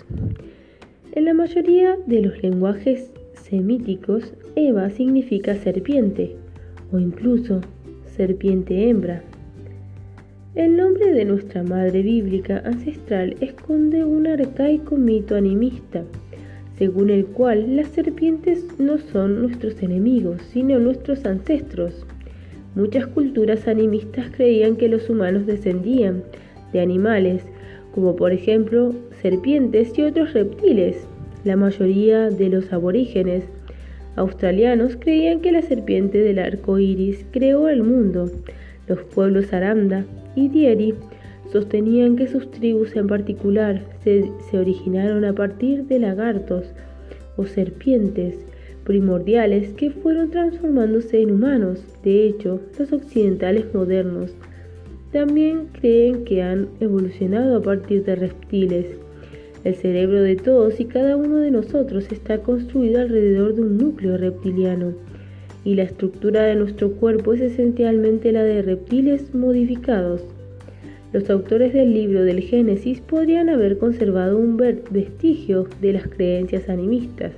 En 1.14 1.26
la 1.26 1.34
mayoría 1.34 1.98
de 2.06 2.22
los 2.22 2.42
lenguajes 2.44 3.12
semíticos, 3.34 4.34
Eva 4.56 4.90
significa 4.90 5.56
serpiente 5.56 6.36
o 6.92 7.00
incluso 7.00 7.62
serpiente 8.06 8.90
hembra. 8.90 9.24
El 10.54 10.76
nombre 10.76 11.14
de 11.14 11.24
nuestra 11.24 11.64
madre 11.64 12.02
bíblica 12.02 12.62
ancestral 12.66 13.38
esconde 13.40 14.04
un 14.04 14.28
arcaico 14.28 14.98
mito 14.98 15.38
animista, 15.38 16.04
según 16.78 17.10
el 17.10 17.26
cual 17.26 17.78
las 17.78 17.88
serpientes 17.88 18.66
no 18.78 18.98
son 18.98 19.44
nuestros 19.44 19.82
enemigos, 19.82 20.42
sino 20.52 20.78
nuestros 20.78 21.24
ancestros. 21.24 22.06
Muchas 22.76 23.08
culturas 23.08 23.66
animistas 23.70 24.30
creían 24.36 24.76
que 24.76 24.90
los 24.90 25.10
humanos 25.10 25.46
descendían 25.46 26.22
de 26.74 26.82
animales, 26.82 27.44
como 27.96 28.18
por 28.18 28.34
ejemplo 28.34 28.94
serpientes 29.22 29.98
y 29.98 30.02
otros 30.02 30.34
reptiles. 30.34 31.08
La 31.46 31.56
mayoría 31.56 32.30
de 32.30 32.50
los 32.50 32.74
aborígenes 32.74 33.46
australianos 34.18 34.98
creían 34.98 35.40
que 35.40 35.54
la 35.54 35.62
serpiente 35.62 36.18
del 36.18 36.40
arco 36.40 36.78
iris 36.78 37.26
creó 37.32 37.70
el 37.70 37.84
mundo. 37.84 38.30
Los 38.90 39.00
pueblos 39.04 39.54
Aranda 39.54 40.04
y 40.36 40.48
Dieri 40.50 40.94
sostenían 41.52 42.16
que 42.16 42.28
sus 42.28 42.50
tribus 42.52 42.96
en 42.96 43.08
particular 43.08 43.82
se, 44.04 44.32
se 44.50 44.58
originaron 44.60 45.26
a 45.26 45.34
partir 45.34 45.86
de 45.86 46.00
lagartos 46.00 46.66
o 47.38 47.46
serpientes 47.46 48.36
primordiales 48.84 49.74
que 49.74 49.92
fueron 49.92 50.32
transformándose 50.32 51.22
en 51.22 51.32
humanos. 51.32 51.84
De 52.04 52.26
hecho, 52.28 52.62
los 52.78 52.92
occidentales 52.92 53.74
modernos 53.74 54.32
también 55.12 55.68
creen 55.74 56.24
que 56.24 56.42
han 56.42 56.70
evolucionado 56.80 57.58
a 57.58 57.62
partir 57.62 58.04
de 58.06 58.16
reptiles. 58.16 58.86
El 59.64 59.76
cerebro 59.76 60.22
de 60.22 60.38
todos 60.38 60.80
y 60.80 60.86
cada 60.86 61.16
uno 61.18 61.38
de 61.38 61.52
nosotros 61.52 62.12
está 62.12 62.40
construido 62.40 63.02
alrededor 63.02 63.54
de 63.54 63.62
un 63.62 63.78
núcleo 63.78 64.18
reptiliano 64.18 64.94
y 65.64 65.76
la 65.76 65.84
estructura 65.84 66.44
de 66.44 66.56
nuestro 66.56 66.92
cuerpo 66.94 67.34
es 67.34 67.42
esencialmente 67.42 68.32
la 68.32 68.44
de 68.44 68.62
reptiles 68.62 69.34
modificados. 69.34 70.24
Los 71.14 71.30
autores 71.30 71.74
del 71.74 71.94
libro 71.94 72.24
del 72.24 72.40
Génesis 72.40 73.02
podrían 73.02 73.50
haber 73.50 73.78
conservado 73.78 74.38
un 74.38 74.58
vestigio 74.58 75.68
de 75.82 75.94
las 75.94 76.08
creencias 76.08 76.70
animistas, 76.70 77.34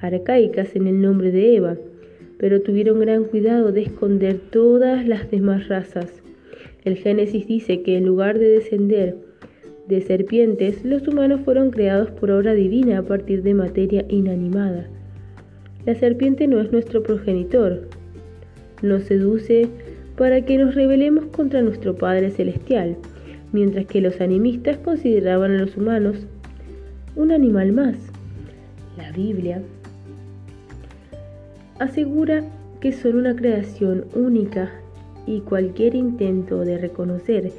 arcaicas 0.00 0.76
en 0.76 0.86
el 0.86 1.00
nombre 1.00 1.32
de 1.32 1.56
Eva, 1.56 1.76
pero 2.38 2.60
tuvieron 2.60 3.00
gran 3.00 3.24
cuidado 3.24 3.72
de 3.72 3.82
esconder 3.82 4.38
todas 4.50 5.06
las 5.08 5.30
demás 5.30 5.68
razas. 5.68 6.22
El 6.84 6.96
Génesis 6.96 7.46
dice 7.46 7.82
que 7.82 7.96
en 7.96 8.04
lugar 8.04 8.38
de 8.38 8.48
descender 8.48 9.16
de 9.88 10.00
serpientes, 10.00 10.84
los 10.84 11.06
humanos 11.08 11.40
fueron 11.44 11.70
creados 11.70 12.10
por 12.10 12.30
obra 12.30 12.54
divina 12.54 12.98
a 12.98 13.02
partir 13.02 13.42
de 13.42 13.54
materia 13.54 14.04
inanimada. 14.08 14.88
La 15.86 15.94
serpiente 15.94 16.46
no 16.46 16.60
es 16.60 16.70
nuestro 16.72 17.02
progenitor. 17.02 17.88
Nos 18.82 19.04
seduce 19.04 19.68
para 20.16 20.44
que 20.44 20.58
nos 20.58 20.74
rebelemos 20.74 21.26
contra 21.26 21.62
nuestro 21.62 21.96
Padre 21.96 22.30
Celestial, 22.30 22.96
mientras 23.52 23.86
que 23.86 24.00
los 24.00 24.20
animistas 24.20 24.78
consideraban 24.78 25.52
a 25.52 25.58
los 25.58 25.76
humanos 25.76 26.26
un 27.16 27.32
animal 27.32 27.72
más. 27.72 27.96
La 28.96 29.10
Biblia 29.12 29.62
asegura 31.78 32.44
que 32.80 32.92
son 32.92 33.16
una 33.16 33.34
creación 33.34 34.04
única 34.14 34.70
y 35.26 35.40
cualquier 35.40 35.94
intento 35.94 36.60
de 36.60 36.78
reconocer 36.78 37.52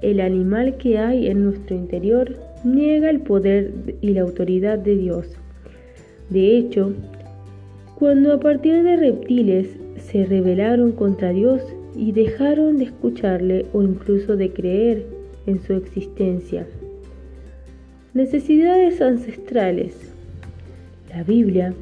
el 0.00 0.20
animal 0.20 0.76
que 0.76 0.98
hay 0.98 1.26
en 1.26 1.44
nuestro 1.44 1.74
interior 1.74 2.36
niega 2.62 3.10
el 3.10 3.20
poder 3.20 3.72
y 4.00 4.10
la 4.10 4.22
autoridad 4.22 4.78
de 4.78 4.96
Dios. 4.96 5.26
De 6.30 6.56
hecho, 6.56 6.92
cuando 7.98 8.32
a 8.32 8.38
partir 8.38 8.84
de 8.84 8.96
reptiles 8.96 9.76
se 9.96 10.24
rebelaron 10.24 10.92
contra 10.92 11.32
Dios 11.32 11.60
y 11.96 12.12
dejaron 12.12 12.78
de 12.78 12.84
escucharle 12.84 13.66
o 13.72 13.82
incluso 13.82 14.36
de 14.36 14.52
creer 14.52 15.04
en 15.46 15.60
su 15.60 15.72
existencia. 15.72 16.64
Necesidades 18.14 19.00
ancestrales. 19.00 20.12
La 21.10 21.24
Biblia, 21.24 21.74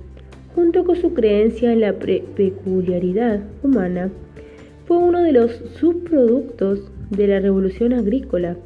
junto 0.55 0.87
con 0.87 0.97
su 0.97 1.13
creencia 1.13 1.71
en 1.71 1.81
la 1.81 1.93
peculiaridad 1.93 3.41
humana, 3.63 4.11
fue 4.87 4.97
uno 4.97 5.23
de 5.23 5.33
los 5.33 5.53
subproductos 5.79 6.91
de 7.11 7.27
la 7.27 7.41
revolución 7.41 7.93
agrícola 7.93 8.57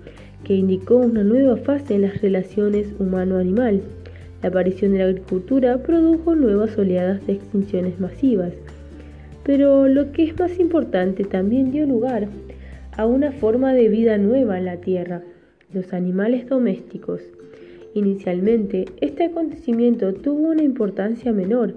que 0.44 0.54
indicó 0.54 0.98
una 0.98 1.24
nueva 1.24 1.56
fase 1.56 1.96
en 1.96 2.02
las 2.02 2.20
relaciones 2.22 2.94
humano-animal. 3.00 3.82
La 4.42 4.48
aparición 4.48 4.92
de 4.92 4.98
la 4.98 5.04
agricultura 5.04 5.78
produjo 5.82 6.34
nuevas 6.34 6.78
oleadas 6.78 7.26
de 7.26 7.34
extinciones 7.34 8.00
masivas, 8.00 8.54
pero 9.44 9.86
lo 9.88 10.12
que 10.12 10.24
es 10.24 10.38
más 10.38 10.58
importante 10.58 11.24
también 11.24 11.70
dio 11.70 11.86
lugar 11.86 12.28
a 12.96 13.06
una 13.06 13.32
forma 13.32 13.74
de 13.74 13.88
vida 13.88 14.16
nueva 14.18 14.58
en 14.58 14.64
la 14.64 14.78
Tierra, 14.78 15.22
los 15.72 15.92
animales 15.92 16.48
domésticos. 16.48 17.22
Inicialmente, 17.94 18.86
este 19.00 19.24
acontecimiento 19.24 20.14
tuvo 20.14 20.50
una 20.50 20.62
importancia 20.62 21.32
menor, 21.32 21.74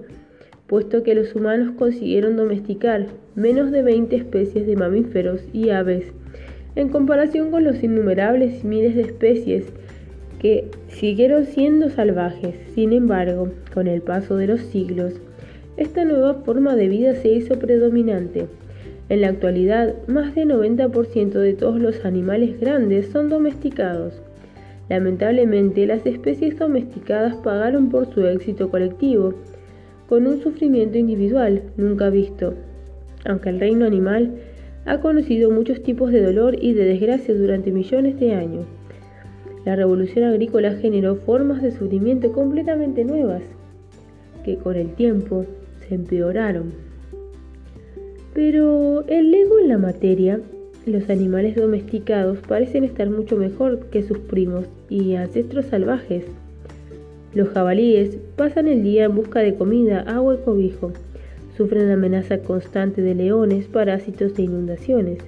puesto 0.66 1.02
que 1.02 1.14
los 1.14 1.34
humanos 1.34 1.74
consiguieron 1.76 2.36
domesticar 2.36 3.06
menos 3.34 3.70
de 3.72 3.82
20 3.82 4.16
especies 4.16 4.66
de 4.66 4.76
mamíferos 4.76 5.42
y 5.52 5.70
aves, 5.70 6.12
en 6.76 6.88
comparación 6.88 7.50
con 7.50 7.64
los 7.64 7.82
innumerables 7.82 8.64
miles 8.64 8.96
de 8.96 9.02
especies 9.02 9.64
siguieron 10.88 11.46
siendo 11.46 11.88
salvajes. 11.88 12.54
Sin 12.74 12.92
embargo, 12.92 13.48
con 13.72 13.86
el 13.86 14.02
paso 14.02 14.36
de 14.36 14.46
los 14.46 14.60
siglos, 14.60 15.14
esta 15.76 16.04
nueva 16.04 16.34
forma 16.34 16.76
de 16.76 16.88
vida 16.88 17.14
se 17.14 17.28
hizo 17.28 17.58
predominante. 17.58 18.46
En 19.08 19.22
la 19.22 19.28
actualidad, 19.28 19.94
más 20.06 20.34
del 20.34 20.50
90% 20.50 21.32
de 21.32 21.54
todos 21.54 21.80
los 21.80 22.04
animales 22.04 22.60
grandes 22.60 23.08
son 23.08 23.28
domesticados. 23.28 24.20
Lamentablemente, 24.88 25.86
las 25.86 26.04
especies 26.04 26.58
domesticadas 26.58 27.36
pagaron 27.36 27.88
por 27.88 28.12
su 28.12 28.26
éxito 28.26 28.70
colectivo, 28.70 29.34
con 30.08 30.26
un 30.26 30.42
sufrimiento 30.42 30.98
individual 30.98 31.62
nunca 31.78 32.10
visto. 32.10 32.54
Aunque 33.24 33.48
el 33.48 33.60
reino 33.60 33.86
animal 33.86 34.34
ha 34.84 35.00
conocido 35.00 35.50
muchos 35.50 35.82
tipos 35.82 36.12
de 36.12 36.22
dolor 36.22 36.56
y 36.60 36.74
de 36.74 36.84
desgracia 36.84 37.34
durante 37.34 37.72
millones 37.72 38.20
de 38.20 38.34
años. 38.34 38.66
La 39.64 39.76
revolución 39.76 40.24
agrícola 40.24 40.74
generó 40.74 41.16
formas 41.16 41.62
de 41.62 41.72
sufrimiento 41.72 42.32
completamente 42.32 43.04
nuevas, 43.04 43.42
que 44.44 44.56
con 44.56 44.76
el 44.76 44.94
tiempo 44.94 45.46
se 45.88 45.94
empeoraron. 45.94 46.72
Pero 48.34 49.04
el 49.06 49.32
ego 49.32 49.58
en 49.58 49.68
la 49.68 49.78
materia, 49.78 50.40
los 50.86 51.08
animales 51.08 51.56
domesticados 51.56 52.38
parecen 52.46 52.84
estar 52.84 53.08
mucho 53.08 53.36
mejor 53.36 53.86
que 53.86 54.02
sus 54.02 54.18
primos 54.18 54.66
y 54.90 55.14
ancestros 55.14 55.66
salvajes. 55.66 56.24
Los 57.32 57.48
jabalíes 57.48 58.18
pasan 58.36 58.68
el 58.68 58.82
día 58.82 59.04
en 59.04 59.14
busca 59.14 59.40
de 59.40 59.54
comida, 59.54 60.00
agua 60.00 60.34
y 60.34 60.44
cobijo 60.44 60.92
Sufren 61.56 61.86
la 61.86 61.94
amenaza 61.94 62.38
constante 62.38 63.00
de 63.00 63.14
leones, 63.14 63.66
parásitos 63.66 64.36
e 64.38 64.42
inundaciones. 64.42 65.18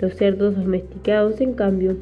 Los 0.00 0.14
cerdos 0.14 0.56
domesticados, 0.56 1.42
en 1.42 1.52
cambio, 1.52 1.96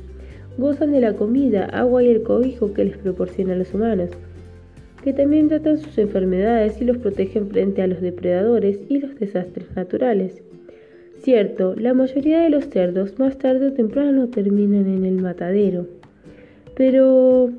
gozan 0.59 0.93
de 0.93 1.01
la 1.01 1.15
comida, 1.15 1.65
agua 1.67 2.03
y 2.03 2.09
el 2.09 2.23
cobijo 2.23 2.73
que 2.73 2.85
les 2.85 2.97
proporcionan 2.97 3.59
los 3.59 3.75
humanos, 3.75 4.11
que 5.03 5.13
también 5.13 5.49
tratan 5.49 5.79
sus 5.79 5.97
enfermedades 5.99 6.81
y 6.81 6.85
los 6.85 6.99
protegen 6.99 7.49
frente 7.49 7.83
a 7.83 7.87
los 7.87 8.01
depredadores 8.01 8.81
y 8.89 8.99
los 8.99 9.19
desastres 9.19 9.67
naturales. 9.77 10.43
Cierto, 11.19 11.75
la 11.77 11.95
mayoría 11.95 12.41
de 12.41 12.51
los 12.51 12.67
cerdos 12.67 13.19
más 13.19 13.39
tarde 13.39 13.69
o 13.69 13.73
temprano 13.73 14.29
terminan 14.29 14.87
en 14.87 15.05
el 15.05 15.21
matadero. 15.23 15.87
Pero, 16.75 17.51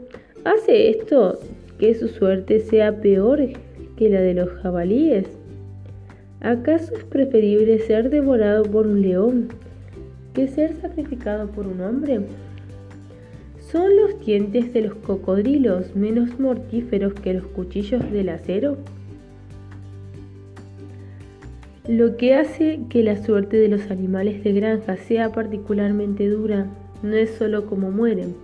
¿hace 0.43 0.89
esto 0.89 1.39
que 1.79 1.93
su 1.95 2.07
suerte 2.07 2.59
sea 2.59 3.01
peor 3.01 3.39
que 3.95 4.09
la 4.09 4.21
de 4.21 4.33
los 4.33 4.49
jabalíes? 4.61 5.25
¿Acaso 6.41 6.95
es 6.95 7.03
preferible 7.03 7.79
ser 7.79 8.09
devorado 8.09 8.63
por 8.63 8.87
un 8.87 9.01
león 9.01 9.47
que 10.33 10.47
ser 10.47 10.75
sacrificado 10.75 11.47
por 11.47 11.65
un 11.65 11.81
hombre? 11.81 12.21
¿Son 13.71 13.97
los 13.97 14.17
dientes 14.25 14.71
de 14.71 14.81
los 14.81 14.95
cocodrilos 14.95 15.93
menos 15.93 16.39
mortíferos 16.39 17.13
que 17.13 17.33
los 17.33 17.45
cuchillos 17.47 18.11
del 18.13 18.29
acero? 18.29 18.77
Lo 21.85 22.15
que 22.15 22.33
hace 22.33 22.79
que 22.89 23.03
la 23.03 23.21
suerte 23.21 23.57
de 23.57 23.67
los 23.67 23.91
animales 23.91 24.41
de 24.41 24.53
granja 24.53 24.95
sea 24.95 25.33
particularmente 25.33 26.29
dura 26.29 26.67
no 27.03 27.13
es 27.13 27.31
solo 27.31 27.65
cómo 27.65 27.91
mueren, 27.91 28.35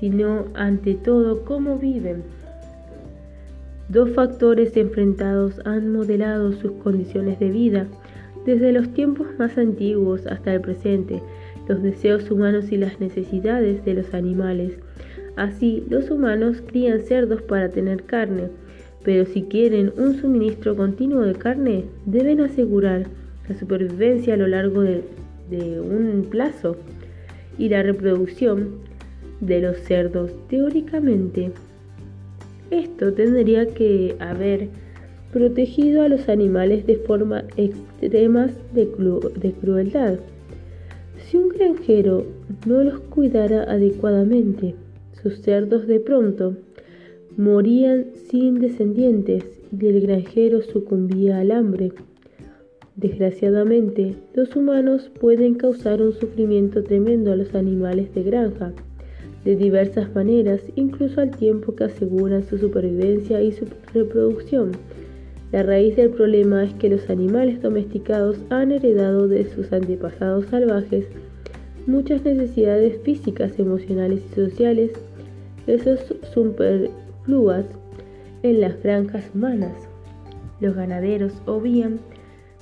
sino 0.00 0.46
ante 0.54 0.94
todo 0.94 1.44
cómo 1.44 1.78
viven. 1.78 2.24
Dos 3.88 4.10
factores 4.10 4.76
enfrentados 4.76 5.60
han 5.64 5.92
modelado 5.92 6.52
sus 6.52 6.72
condiciones 6.72 7.38
de 7.38 7.50
vida 7.50 7.86
desde 8.44 8.72
los 8.72 8.92
tiempos 8.92 9.28
más 9.38 9.56
antiguos 9.58 10.26
hasta 10.26 10.54
el 10.54 10.60
presente, 10.60 11.22
los 11.68 11.82
deseos 11.82 12.30
humanos 12.30 12.72
y 12.72 12.76
las 12.76 13.00
necesidades 13.00 13.84
de 13.84 13.94
los 13.94 14.14
animales. 14.14 14.72
Así, 15.36 15.84
los 15.90 16.10
humanos 16.10 16.62
crían 16.66 17.00
cerdos 17.00 17.42
para 17.42 17.70
tener 17.70 18.04
carne, 18.04 18.48
pero 19.04 19.26
si 19.26 19.42
quieren 19.42 19.92
un 19.96 20.16
suministro 20.20 20.74
continuo 20.74 21.22
de 21.22 21.34
carne, 21.34 21.84
deben 22.06 22.40
asegurar 22.40 23.06
la 23.48 23.58
supervivencia 23.58 24.34
a 24.34 24.36
lo 24.36 24.48
largo 24.48 24.82
de, 24.82 25.02
un 25.80 26.26
plazo 26.28 26.76
y 27.56 27.68
la 27.68 27.82
reproducción 27.82 28.70
de 29.40 29.60
los 29.60 29.76
cerdos. 29.78 30.32
Teóricamente, 30.48 31.52
esto 32.70 33.12
tendría 33.12 33.66
que 33.68 34.16
haber 34.18 34.68
protegido 35.32 36.02
a 36.02 36.08
los 36.08 36.28
animales 36.28 36.84
de 36.86 36.96
forma 36.96 37.44
extremas 37.56 38.50
de, 38.74 38.86
de 39.36 39.52
crueldad. 39.52 40.18
Si 41.26 41.36
un 41.36 41.48
granjero 41.48 42.24
no 42.68 42.84
los 42.84 43.00
cuidara 43.00 43.64
adecuadamente, 43.64 44.76
sus 45.20 45.40
cerdos 45.40 45.88
de 45.88 45.98
pronto 45.98 46.54
morían 47.36 48.12
sin 48.30 48.60
descendientes 48.60 49.42
y 49.76 49.86
el 49.86 50.02
granjero 50.02 50.62
sucumbía 50.62 51.40
al 51.40 51.50
hambre. 51.50 51.90
Desgraciadamente, 52.94 54.14
los 54.34 54.54
humanos 54.54 55.10
pueden 55.20 55.56
causar 55.56 56.00
un 56.00 56.12
sufrimiento 56.12 56.84
tremendo 56.84 57.32
a 57.32 57.36
los 57.36 57.56
animales 57.56 58.14
de 58.14 58.22
granja, 58.22 58.72
de 59.44 59.56
diversas 59.56 60.14
maneras, 60.14 60.60
incluso 60.76 61.20
al 61.20 61.32
tiempo 61.32 61.74
que 61.74 61.84
aseguran 61.84 62.44
su 62.44 62.56
supervivencia 62.56 63.42
y 63.42 63.50
su 63.50 63.66
reproducción. 63.92 64.70
La 65.52 65.62
raíz 65.62 65.96
del 65.96 66.10
problema 66.10 66.64
es 66.64 66.74
que 66.74 66.88
los 66.88 67.08
animales 67.08 67.62
domesticados 67.62 68.38
han 68.50 68.72
heredado 68.72 69.28
de 69.28 69.48
sus 69.48 69.72
antepasados 69.72 70.46
salvajes 70.46 71.06
muchas 71.86 72.24
necesidades 72.24 73.00
físicas, 73.02 73.58
emocionales 73.58 74.20
y 74.32 74.34
sociales, 74.34 74.90
esos 75.66 76.00
superfluas 76.34 77.64
en 78.42 78.60
las 78.60 78.82
granjas 78.82 79.24
humanas. 79.34 79.72
Los 80.60 80.74
ganaderos 80.74 81.32
obvían 81.46 82.00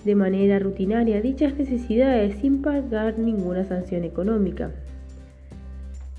de 0.05 0.15
manera 0.15 0.59
rutinaria 0.59 1.23
dichas 1.23 1.57
necesidades 1.57 2.37
sin 2.41 2.61
pagar 2.61 3.19
ninguna 3.19 3.65
sanción 3.65 4.05
económica. 4.05 4.71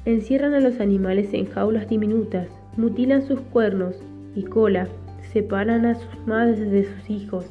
Encierran 0.05 0.53
a 0.53 0.59
los 0.59 0.79
animales 0.79 1.29
en 1.33 1.45
jaulas 1.45 1.87
diminutas, 1.87 2.47
mutilan 2.77 3.27
sus 3.27 3.39
cuernos 3.39 3.95
y 4.35 4.43
cola, 4.43 4.87
separan 5.35 5.85
a 5.85 5.95
sus 5.95 6.25
madres 6.25 6.71
de 6.71 6.85
sus 6.85 7.09
hijos 7.09 7.43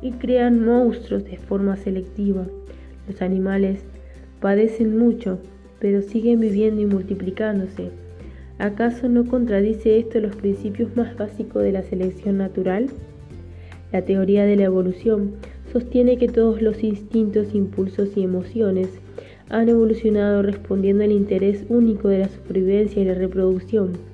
y 0.00 0.12
crean 0.12 0.64
monstruos 0.64 1.22
de 1.24 1.36
forma 1.36 1.76
selectiva. 1.76 2.46
Los 3.06 3.20
animales 3.20 3.84
padecen 4.40 4.96
mucho, 4.96 5.38
pero 5.80 6.00
siguen 6.00 6.40
viviendo 6.40 6.80
y 6.80 6.86
multiplicándose. 6.86 7.90
¿Acaso 8.58 9.10
no 9.10 9.26
contradice 9.26 9.98
esto 9.98 10.18
los 10.18 10.34
principios 10.34 10.96
más 10.96 11.14
básicos 11.14 11.62
de 11.62 11.72
la 11.72 11.82
selección 11.82 12.38
natural? 12.38 12.88
La 13.92 14.00
teoría 14.00 14.46
de 14.46 14.56
la 14.56 14.64
evolución 14.64 15.32
sostiene 15.74 16.16
que 16.16 16.28
todos 16.28 16.62
los 16.62 16.82
instintos, 16.82 17.54
impulsos 17.54 18.16
y 18.16 18.22
emociones 18.22 18.88
han 19.50 19.68
evolucionado 19.68 20.40
respondiendo 20.40 21.04
al 21.04 21.12
interés 21.12 21.66
único 21.68 22.08
de 22.08 22.20
la 22.20 22.30
supervivencia 22.30 23.02
y 23.02 23.04
la 23.04 23.12
reproducción. 23.12 24.09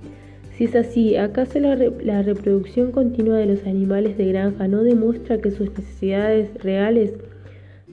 Si 0.57 0.65
es 0.65 0.75
así, 0.75 1.17
¿acaso 1.17 1.61
la, 1.61 2.23
reproducción 2.23 2.91
continua 2.91 3.37
de 3.37 3.45
los 3.45 3.67
animales 3.67 4.17
de 4.17 4.29
granja 4.29 4.67
no 4.69 4.83
demuestra 4.85 5.39
que 5.39 5.51
sus 5.51 5.69
necesidades 5.69 6.49
reales 6.63 7.13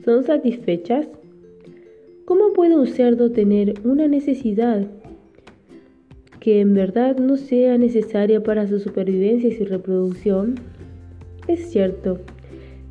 son 0.06 0.24
satisfechas? 0.24 1.10
¿Cómo 2.24 2.54
puede 2.54 2.78
un 2.78 2.88
cerdo 2.88 3.32
tener 3.32 3.74
una 3.84 4.08
necesidad 4.08 4.88
que 6.40 6.62
en 6.62 6.74
verdad 6.74 7.18
no 7.18 7.36
sea 7.36 7.78
necesaria 7.78 8.42
para 8.42 8.66
su 8.66 8.80
supervivencia 8.80 9.50
y 9.50 9.58
su 9.58 9.66
reproducción? 9.66 10.56
Es 11.50 11.70
cierto, 11.70 12.22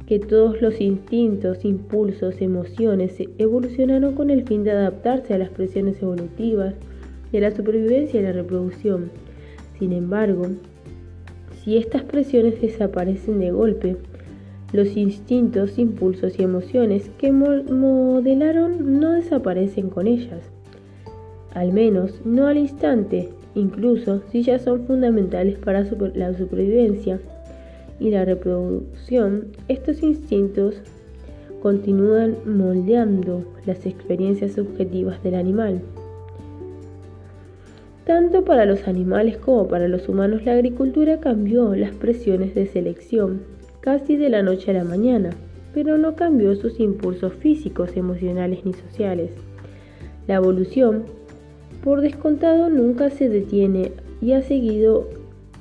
que 0.06 0.18
todos 0.18 0.60
los 0.60 0.82
instintos, 0.82 1.64
impulsos, 1.64 2.42
emociones 2.42 3.14
evolucionaron 3.38 4.14
con 4.14 4.28
el 4.28 4.44
fin 4.44 4.64
de 4.64 4.72
adaptarse 4.72 5.32
a 5.32 5.38
las 5.38 5.48
presiones 5.48 6.02
evolutivas 6.02 6.74
de 7.32 7.40
la 7.40 7.50
supervivencia 7.52 8.20
y 8.20 8.22
la 8.22 8.32
reproducción. 8.32 9.21
Sin 9.78 9.92
embargo, 9.92 10.46
si 11.62 11.76
estas 11.76 12.02
presiones 12.02 12.60
desaparecen 12.60 13.38
de 13.38 13.50
golpe, 13.50 13.96
los 14.72 14.96
instintos, 14.96 15.78
impulsos 15.78 16.38
y 16.38 16.42
emociones 16.42 17.10
que 17.18 17.30
modelaron 17.30 19.00
no 19.00 19.12
desaparecen 19.12 19.90
con 19.90 20.06
ellas. 20.06 20.40
Al 21.54 21.72
menos 21.72 22.22
no 22.24 22.46
al 22.46 22.56
instante, 22.56 23.28
incluso 23.54 24.22
si 24.30 24.42
ya 24.42 24.58
son 24.58 24.86
fundamentales 24.86 25.58
para 25.58 25.84
la 26.14 26.34
supervivencia 26.34 27.20
y 28.00 28.10
la 28.10 28.24
reproducción, 28.24 29.48
estos 29.68 30.02
instintos 30.02 30.76
continúan 31.60 32.36
moldeando 32.46 33.44
las 33.66 33.84
experiencias 33.84 34.52
subjetivas 34.52 35.22
del 35.22 35.34
animal. 35.34 35.82
Tanto 38.04 38.44
para 38.44 38.64
los 38.64 38.88
animales 38.88 39.36
como 39.36 39.68
para 39.68 39.86
los 39.86 40.08
humanos 40.08 40.44
la 40.44 40.54
agricultura 40.54 41.20
cambió 41.20 41.74
las 41.76 41.94
presiones 41.94 42.54
de 42.54 42.66
selección 42.66 43.42
casi 43.80 44.16
de 44.16 44.28
la 44.28 44.42
noche 44.42 44.70
a 44.70 44.74
la 44.74 44.84
mañana, 44.84 45.30
pero 45.74 45.98
no 45.98 46.14
cambió 46.16 46.54
sus 46.56 46.80
impulsos 46.80 47.32
físicos, 47.34 47.96
emocionales 47.96 48.64
ni 48.64 48.72
sociales. 48.72 49.30
La 50.26 50.36
evolución, 50.36 51.04
por 51.82 52.00
descontado, 52.00 52.70
nunca 52.70 53.10
se 53.10 53.28
detiene 53.28 53.92
y 54.20 54.32
ha 54.32 54.42
seguido 54.42 55.08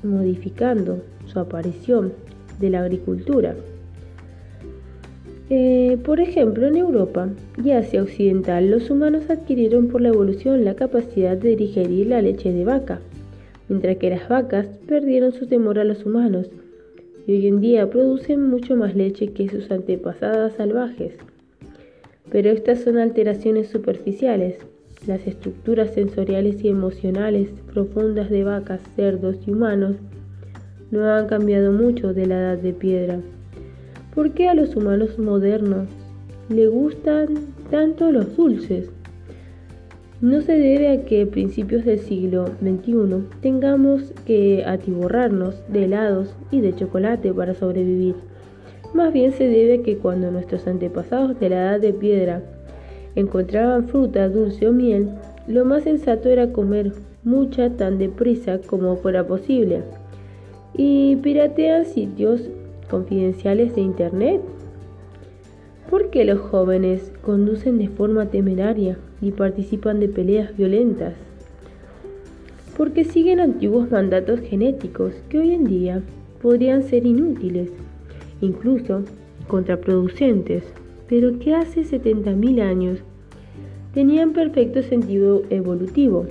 modificando 0.03 1.01
su 1.25 1.39
aparición 1.39 2.13
de 2.59 2.69
la 2.69 2.81
agricultura. 2.81 3.55
Eh, 5.53 5.97
por 6.05 6.21
ejemplo, 6.21 6.65
en 6.65 6.77
Europa 6.77 7.27
y 7.61 7.71
Asia 7.71 8.01
Occidental, 8.01 8.71
los 8.71 8.89
humanos 8.89 9.29
adquirieron 9.29 9.89
por 9.89 9.99
la 9.99 10.07
evolución 10.07 10.63
la 10.63 10.75
capacidad 10.75 11.35
de 11.35 11.57
digerir 11.57 12.07
la 12.07 12.21
leche 12.21 12.53
de 12.53 12.63
vaca, 12.63 13.01
mientras 13.67 13.97
que 13.97 14.11
las 14.11 14.29
vacas 14.29 14.67
perdieron 14.87 15.33
su 15.33 15.47
temor 15.47 15.77
a 15.77 15.83
los 15.83 16.05
humanos 16.05 16.49
y 17.27 17.33
hoy 17.33 17.47
en 17.47 17.59
día 17.59 17.89
producen 17.89 18.49
mucho 18.49 18.77
más 18.77 18.95
leche 18.95 19.33
que 19.33 19.49
sus 19.49 19.69
antepasadas 19.71 20.53
salvajes. 20.53 21.15
Pero 22.31 22.49
estas 22.49 22.79
son 22.79 22.97
alteraciones 22.97 23.67
superficiales. 23.67 24.55
Las 25.05 25.27
estructuras 25.27 25.93
sensoriales 25.93 26.63
y 26.63 26.69
emocionales 26.69 27.49
profundas 27.73 28.29
de 28.29 28.45
vacas, 28.45 28.79
cerdos 28.95 29.35
y 29.45 29.51
humanos 29.51 29.97
no 30.91 31.03
han 31.11 31.27
cambiado 31.27 31.73
mucho 31.73 32.13
de 32.13 32.25
la 32.25 32.39
edad 32.39 32.57
de 32.57 32.71
piedra. 32.71 33.19
¿Por 34.13 34.31
qué 34.31 34.49
a 34.49 34.53
los 34.53 34.75
humanos 34.75 35.17
modernos 35.17 35.87
le 36.49 36.67
gustan 36.67 37.27
tanto 37.69 38.11
los 38.11 38.35
dulces? 38.35 38.89
No 40.19 40.41
se 40.41 40.51
debe 40.51 40.89
a 40.89 41.05
que 41.05 41.21
a 41.21 41.25
principios 41.25 41.85
del 41.85 41.99
siglo 41.99 42.47
XXI 42.61 43.23
tengamos 43.41 44.13
que 44.25 44.65
atiborrarnos 44.65 45.55
de 45.69 45.85
helados 45.85 46.35
y 46.51 46.59
de 46.59 46.75
chocolate 46.75 47.33
para 47.33 47.53
sobrevivir. 47.53 48.15
Más 48.93 49.13
bien 49.13 49.31
se 49.31 49.47
debe 49.47 49.75
a 49.75 49.83
que 49.83 49.97
cuando 49.97 50.29
nuestros 50.29 50.67
antepasados 50.67 51.39
de 51.39 51.49
la 51.49 51.61
edad 51.61 51.79
de 51.79 51.93
piedra 51.93 52.43
encontraban 53.15 53.87
fruta, 53.87 54.27
dulce 54.27 54.67
o 54.67 54.73
miel, 54.73 55.09
lo 55.47 55.63
más 55.63 55.83
sensato 55.83 56.27
era 56.27 56.51
comer 56.51 56.91
mucha 57.23 57.69
tan 57.69 57.97
deprisa 57.97 58.59
como 58.59 58.97
fuera 58.97 59.25
posible 59.25 59.83
y 60.73 61.15
piratean 61.15 61.85
sitios 61.85 62.41
confidenciales 62.91 63.73
de 63.73 63.81
Internet. 63.81 64.41
¿Por 65.89 66.09
qué 66.09 66.25
los 66.25 66.39
jóvenes 66.39 67.11
conducen 67.23 67.77
de 67.77 67.87
forma 67.87 68.27
temeraria 68.27 68.97
y 69.21 69.31
participan 69.31 69.99
de 70.01 70.09
peleas 70.09 70.55
violentas? 70.55 71.15
Porque 72.77 73.05
siguen 73.05 73.39
antiguos 73.39 73.89
mandatos 73.89 74.41
genéticos 74.41 75.13
que 75.29 75.39
hoy 75.39 75.53
en 75.53 75.65
día 75.65 76.01
podrían 76.41 76.83
ser 76.83 77.05
inútiles, 77.05 77.69
incluso 78.41 79.03
contraproducentes, 79.47 80.63
pero 81.07 81.39
que 81.39 81.55
hace 81.55 81.81
70.000 81.81 82.61
años 82.61 82.99
tenían 83.93 84.33
perfecto 84.33 84.83
sentido 84.83 85.43
evolutivo. 85.49 86.25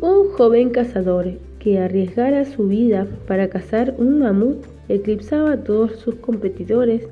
Un 0.00 0.28
joven 0.30 0.70
cazador 0.70 1.32
que 1.58 1.78
arriesgara 1.78 2.44
su 2.44 2.68
vida 2.68 3.06
para 3.26 3.48
cazar 3.48 3.94
un 3.98 4.20
mamut 4.20 4.75
eclipsaba 4.88 5.52
a 5.52 5.64
todos 5.64 5.92
sus 5.96 6.14
competidores 6.16 7.08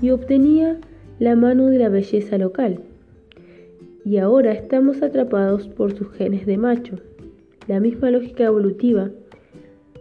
y 0.00 0.10
obtenía 0.10 0.78
la 1.18 1.36
mano 1.36 1.66
de 1.66 1.78
la 1.78 1.88
belleza 1.88 2.38
local. 2.38 2.80
Y 4.04 4.16
ahora 4.16 4.52
estamos 4.52 5.02
atrapados 5.02 5.68
por 5.68 5.96
sus 5.96 6.10
genes 6.12 6.46
de 6.46 6.56
macho. 6.56 6.96
La 7.68 7.80
misma 7.80 8.10
lógica 8.10 8.44
evolutiva 8.44 9.10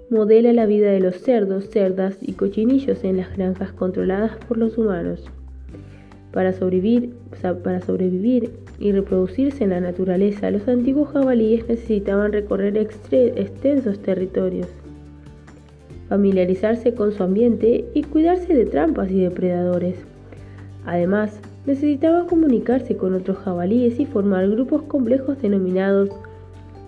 modela 0.10 0.54
la 0.54 0.66
vida 0.66 0.90
de 0.90 1.00
los 1.00 1.18
cerdos, 1.18 1.70
cerdas 1.70 2.18
y 2.22 2.34
cochinillos 2.34 3.04
en 3.04 3.18
las 3.18 3.36
granjas 3.36 3.72
controladas 3.74 4.36
por 4.48 4.58
los 4.58 4.78
humanos. 4.78 5.24
Para 6.32 6.54
sobrevivir, 6.54 7.14
para 7.64 7.82
sobrevivir 7.82 8.52
y 8.80 8.92
reproducirse 8.92 9.64
en 9.64 9.72
la 9.72 9.82
naturaleza, 9.82 10.50
los 10.50 10.68
antiguos 10.68 11.10
jabalíes 11.10 11.68
necesitaban 11.68 12.32
recorrer 12.32 12.78
extensos 12.78 14.00
territorios, 14.00 14.68
familiarizarse 16.10 16.96
con 16.96 17.12
su 17.12 17.24
ambiente 17.24 17.86
y 17.94 18.04
cuidarse 18.04 18.54
de 18.54 18.66
trampas 18.66 19.12
y 19.12 19.22
depredadores. 19.22 19.96
Además, 20.86 21.40
necesitaban 21.66 22.26
comunicarse 22.28 22.98
con 22.98 23.14
otros 23.14 23.38
jabalíes 23.38 24.00
y 24.00 24.06
formar 24.06 24.50
grupos 24.50 24.82
complejos 24.84 25.42
denominados 25.42 26.10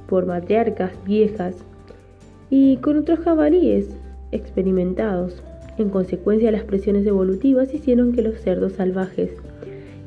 por 0.10 0.26
matriarcas 0.26 0.92
viejas 1.06 1.56
y 2.50 2.78
con 2.78 2.98
otros 2.98 3.20
jabalíes 3.20 3.90
experimentados. 4.32 5.44
En 5.78 5.90
consecuencia, 5.90 6.52
las 6.52 6.64
presiones 6.64 7.06
evolutivas 7.06 7.74
hicieron 7.74 8.14
que 8.14 8.24
los 8.24 8.40
cerdos 8.42 8.74
salvajes 8.74 9.32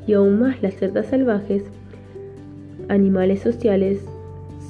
y 0.05 0.13
aún 0.13 0.39
más 0.39 0.61
las 0.61 0.75
cerdas 0.75 1.07
salvajes, 1.07 1.63
animales 2.89 3.39
sociales, 3.39 4.05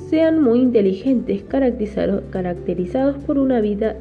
sean 0.10 0.42
muy 0.42 0.62
inteligentes, 0.62 1.44
caracterizados 1.44 3.18
por 3.18 3.40
una 3.40 3.60
vida 3.60 3.98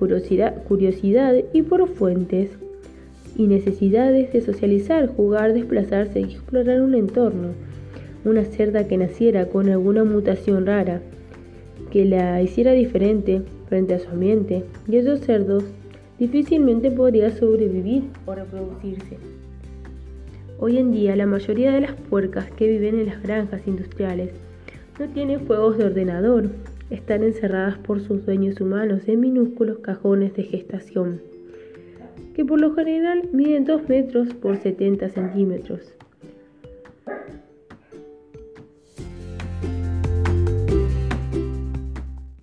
curiosidad, 0.00 0.64
curiosidad 0.64 1.34
y 1.52 1.60
por 1.60 1.86
fuentes 1.86 2.50
y 3.36 3.46
necesidades 3.46 4.32
de 4.32 4.40
socializar, 4.40 5.06
jugar, 5.06 5.52
desplazarse 5.52 6.20
y 6.20 6.24
explorar 6.24 6.80
un 6.80 6.94
entorno. 6.94 7.48
Una 8.24 8.44
cerda 8.44 8.88
que 8.88 8.96
naciera 8.96 9.46
con 9.46 9.68
alguna 9.68 10.04
mutación 10.04 10.66
rara, 10.66 11.02
que 11.90 12.06
la 12.06 12.40
hiciera 12.42 12.72
diferente 12.72 13.42
frente 13.68 13.94
a 13.94 13.98
su 13.98 14.08
ambiente, 14.08 14.64
y 14.88 14.96
esos 14.96 15.20
cerdos 15.20 15.64
difícilmente 16.18 16.90
podría 16.90 17.30
sobrevivir 17.30 18.04
o 18.26 18.34
reproducirse. 18.34 19.18
Hoy 20.58 20.78
en 20.78 20.92
día 20.92 21.14
la 21.14 21.26
mayoría 21.26 21.72
de 21.72 21.80
las 21.82 21.92
puercas 21.92 22.50
que 22.52 22.68
viven 22.68 22.98
en 22.98 23.06
las 23.06 23.22
granjas 23.22 23.66
industriales 23.66 24.30
no 24.98 25.08
tienen 25.08 25.46
juegos 25.46 25.78
de 25.78 25.84
ordenador, 25.84 26.50
están 26.90 27.22
encerradas 27.22 27.78
por 27.78 28.00
sus 28.00 28.26
dueños 28.26 28.60
humanos 28.60 29.02
en 29.06 29.20
minúsculos 29.20 29.78
cajones 29.78 30.34
de 30.34 30.42
gestación, 30.42 31.22
que 32.34 32.44
por 32.44 32.60
lo 32.60 32.74
general 32.74 33.28
miden 33.32 33.64
2 33.64 33.88
metros 33.88 34.34
por 34.34 34.56
70 34.56 35.08
centímetros. 35.08 35.94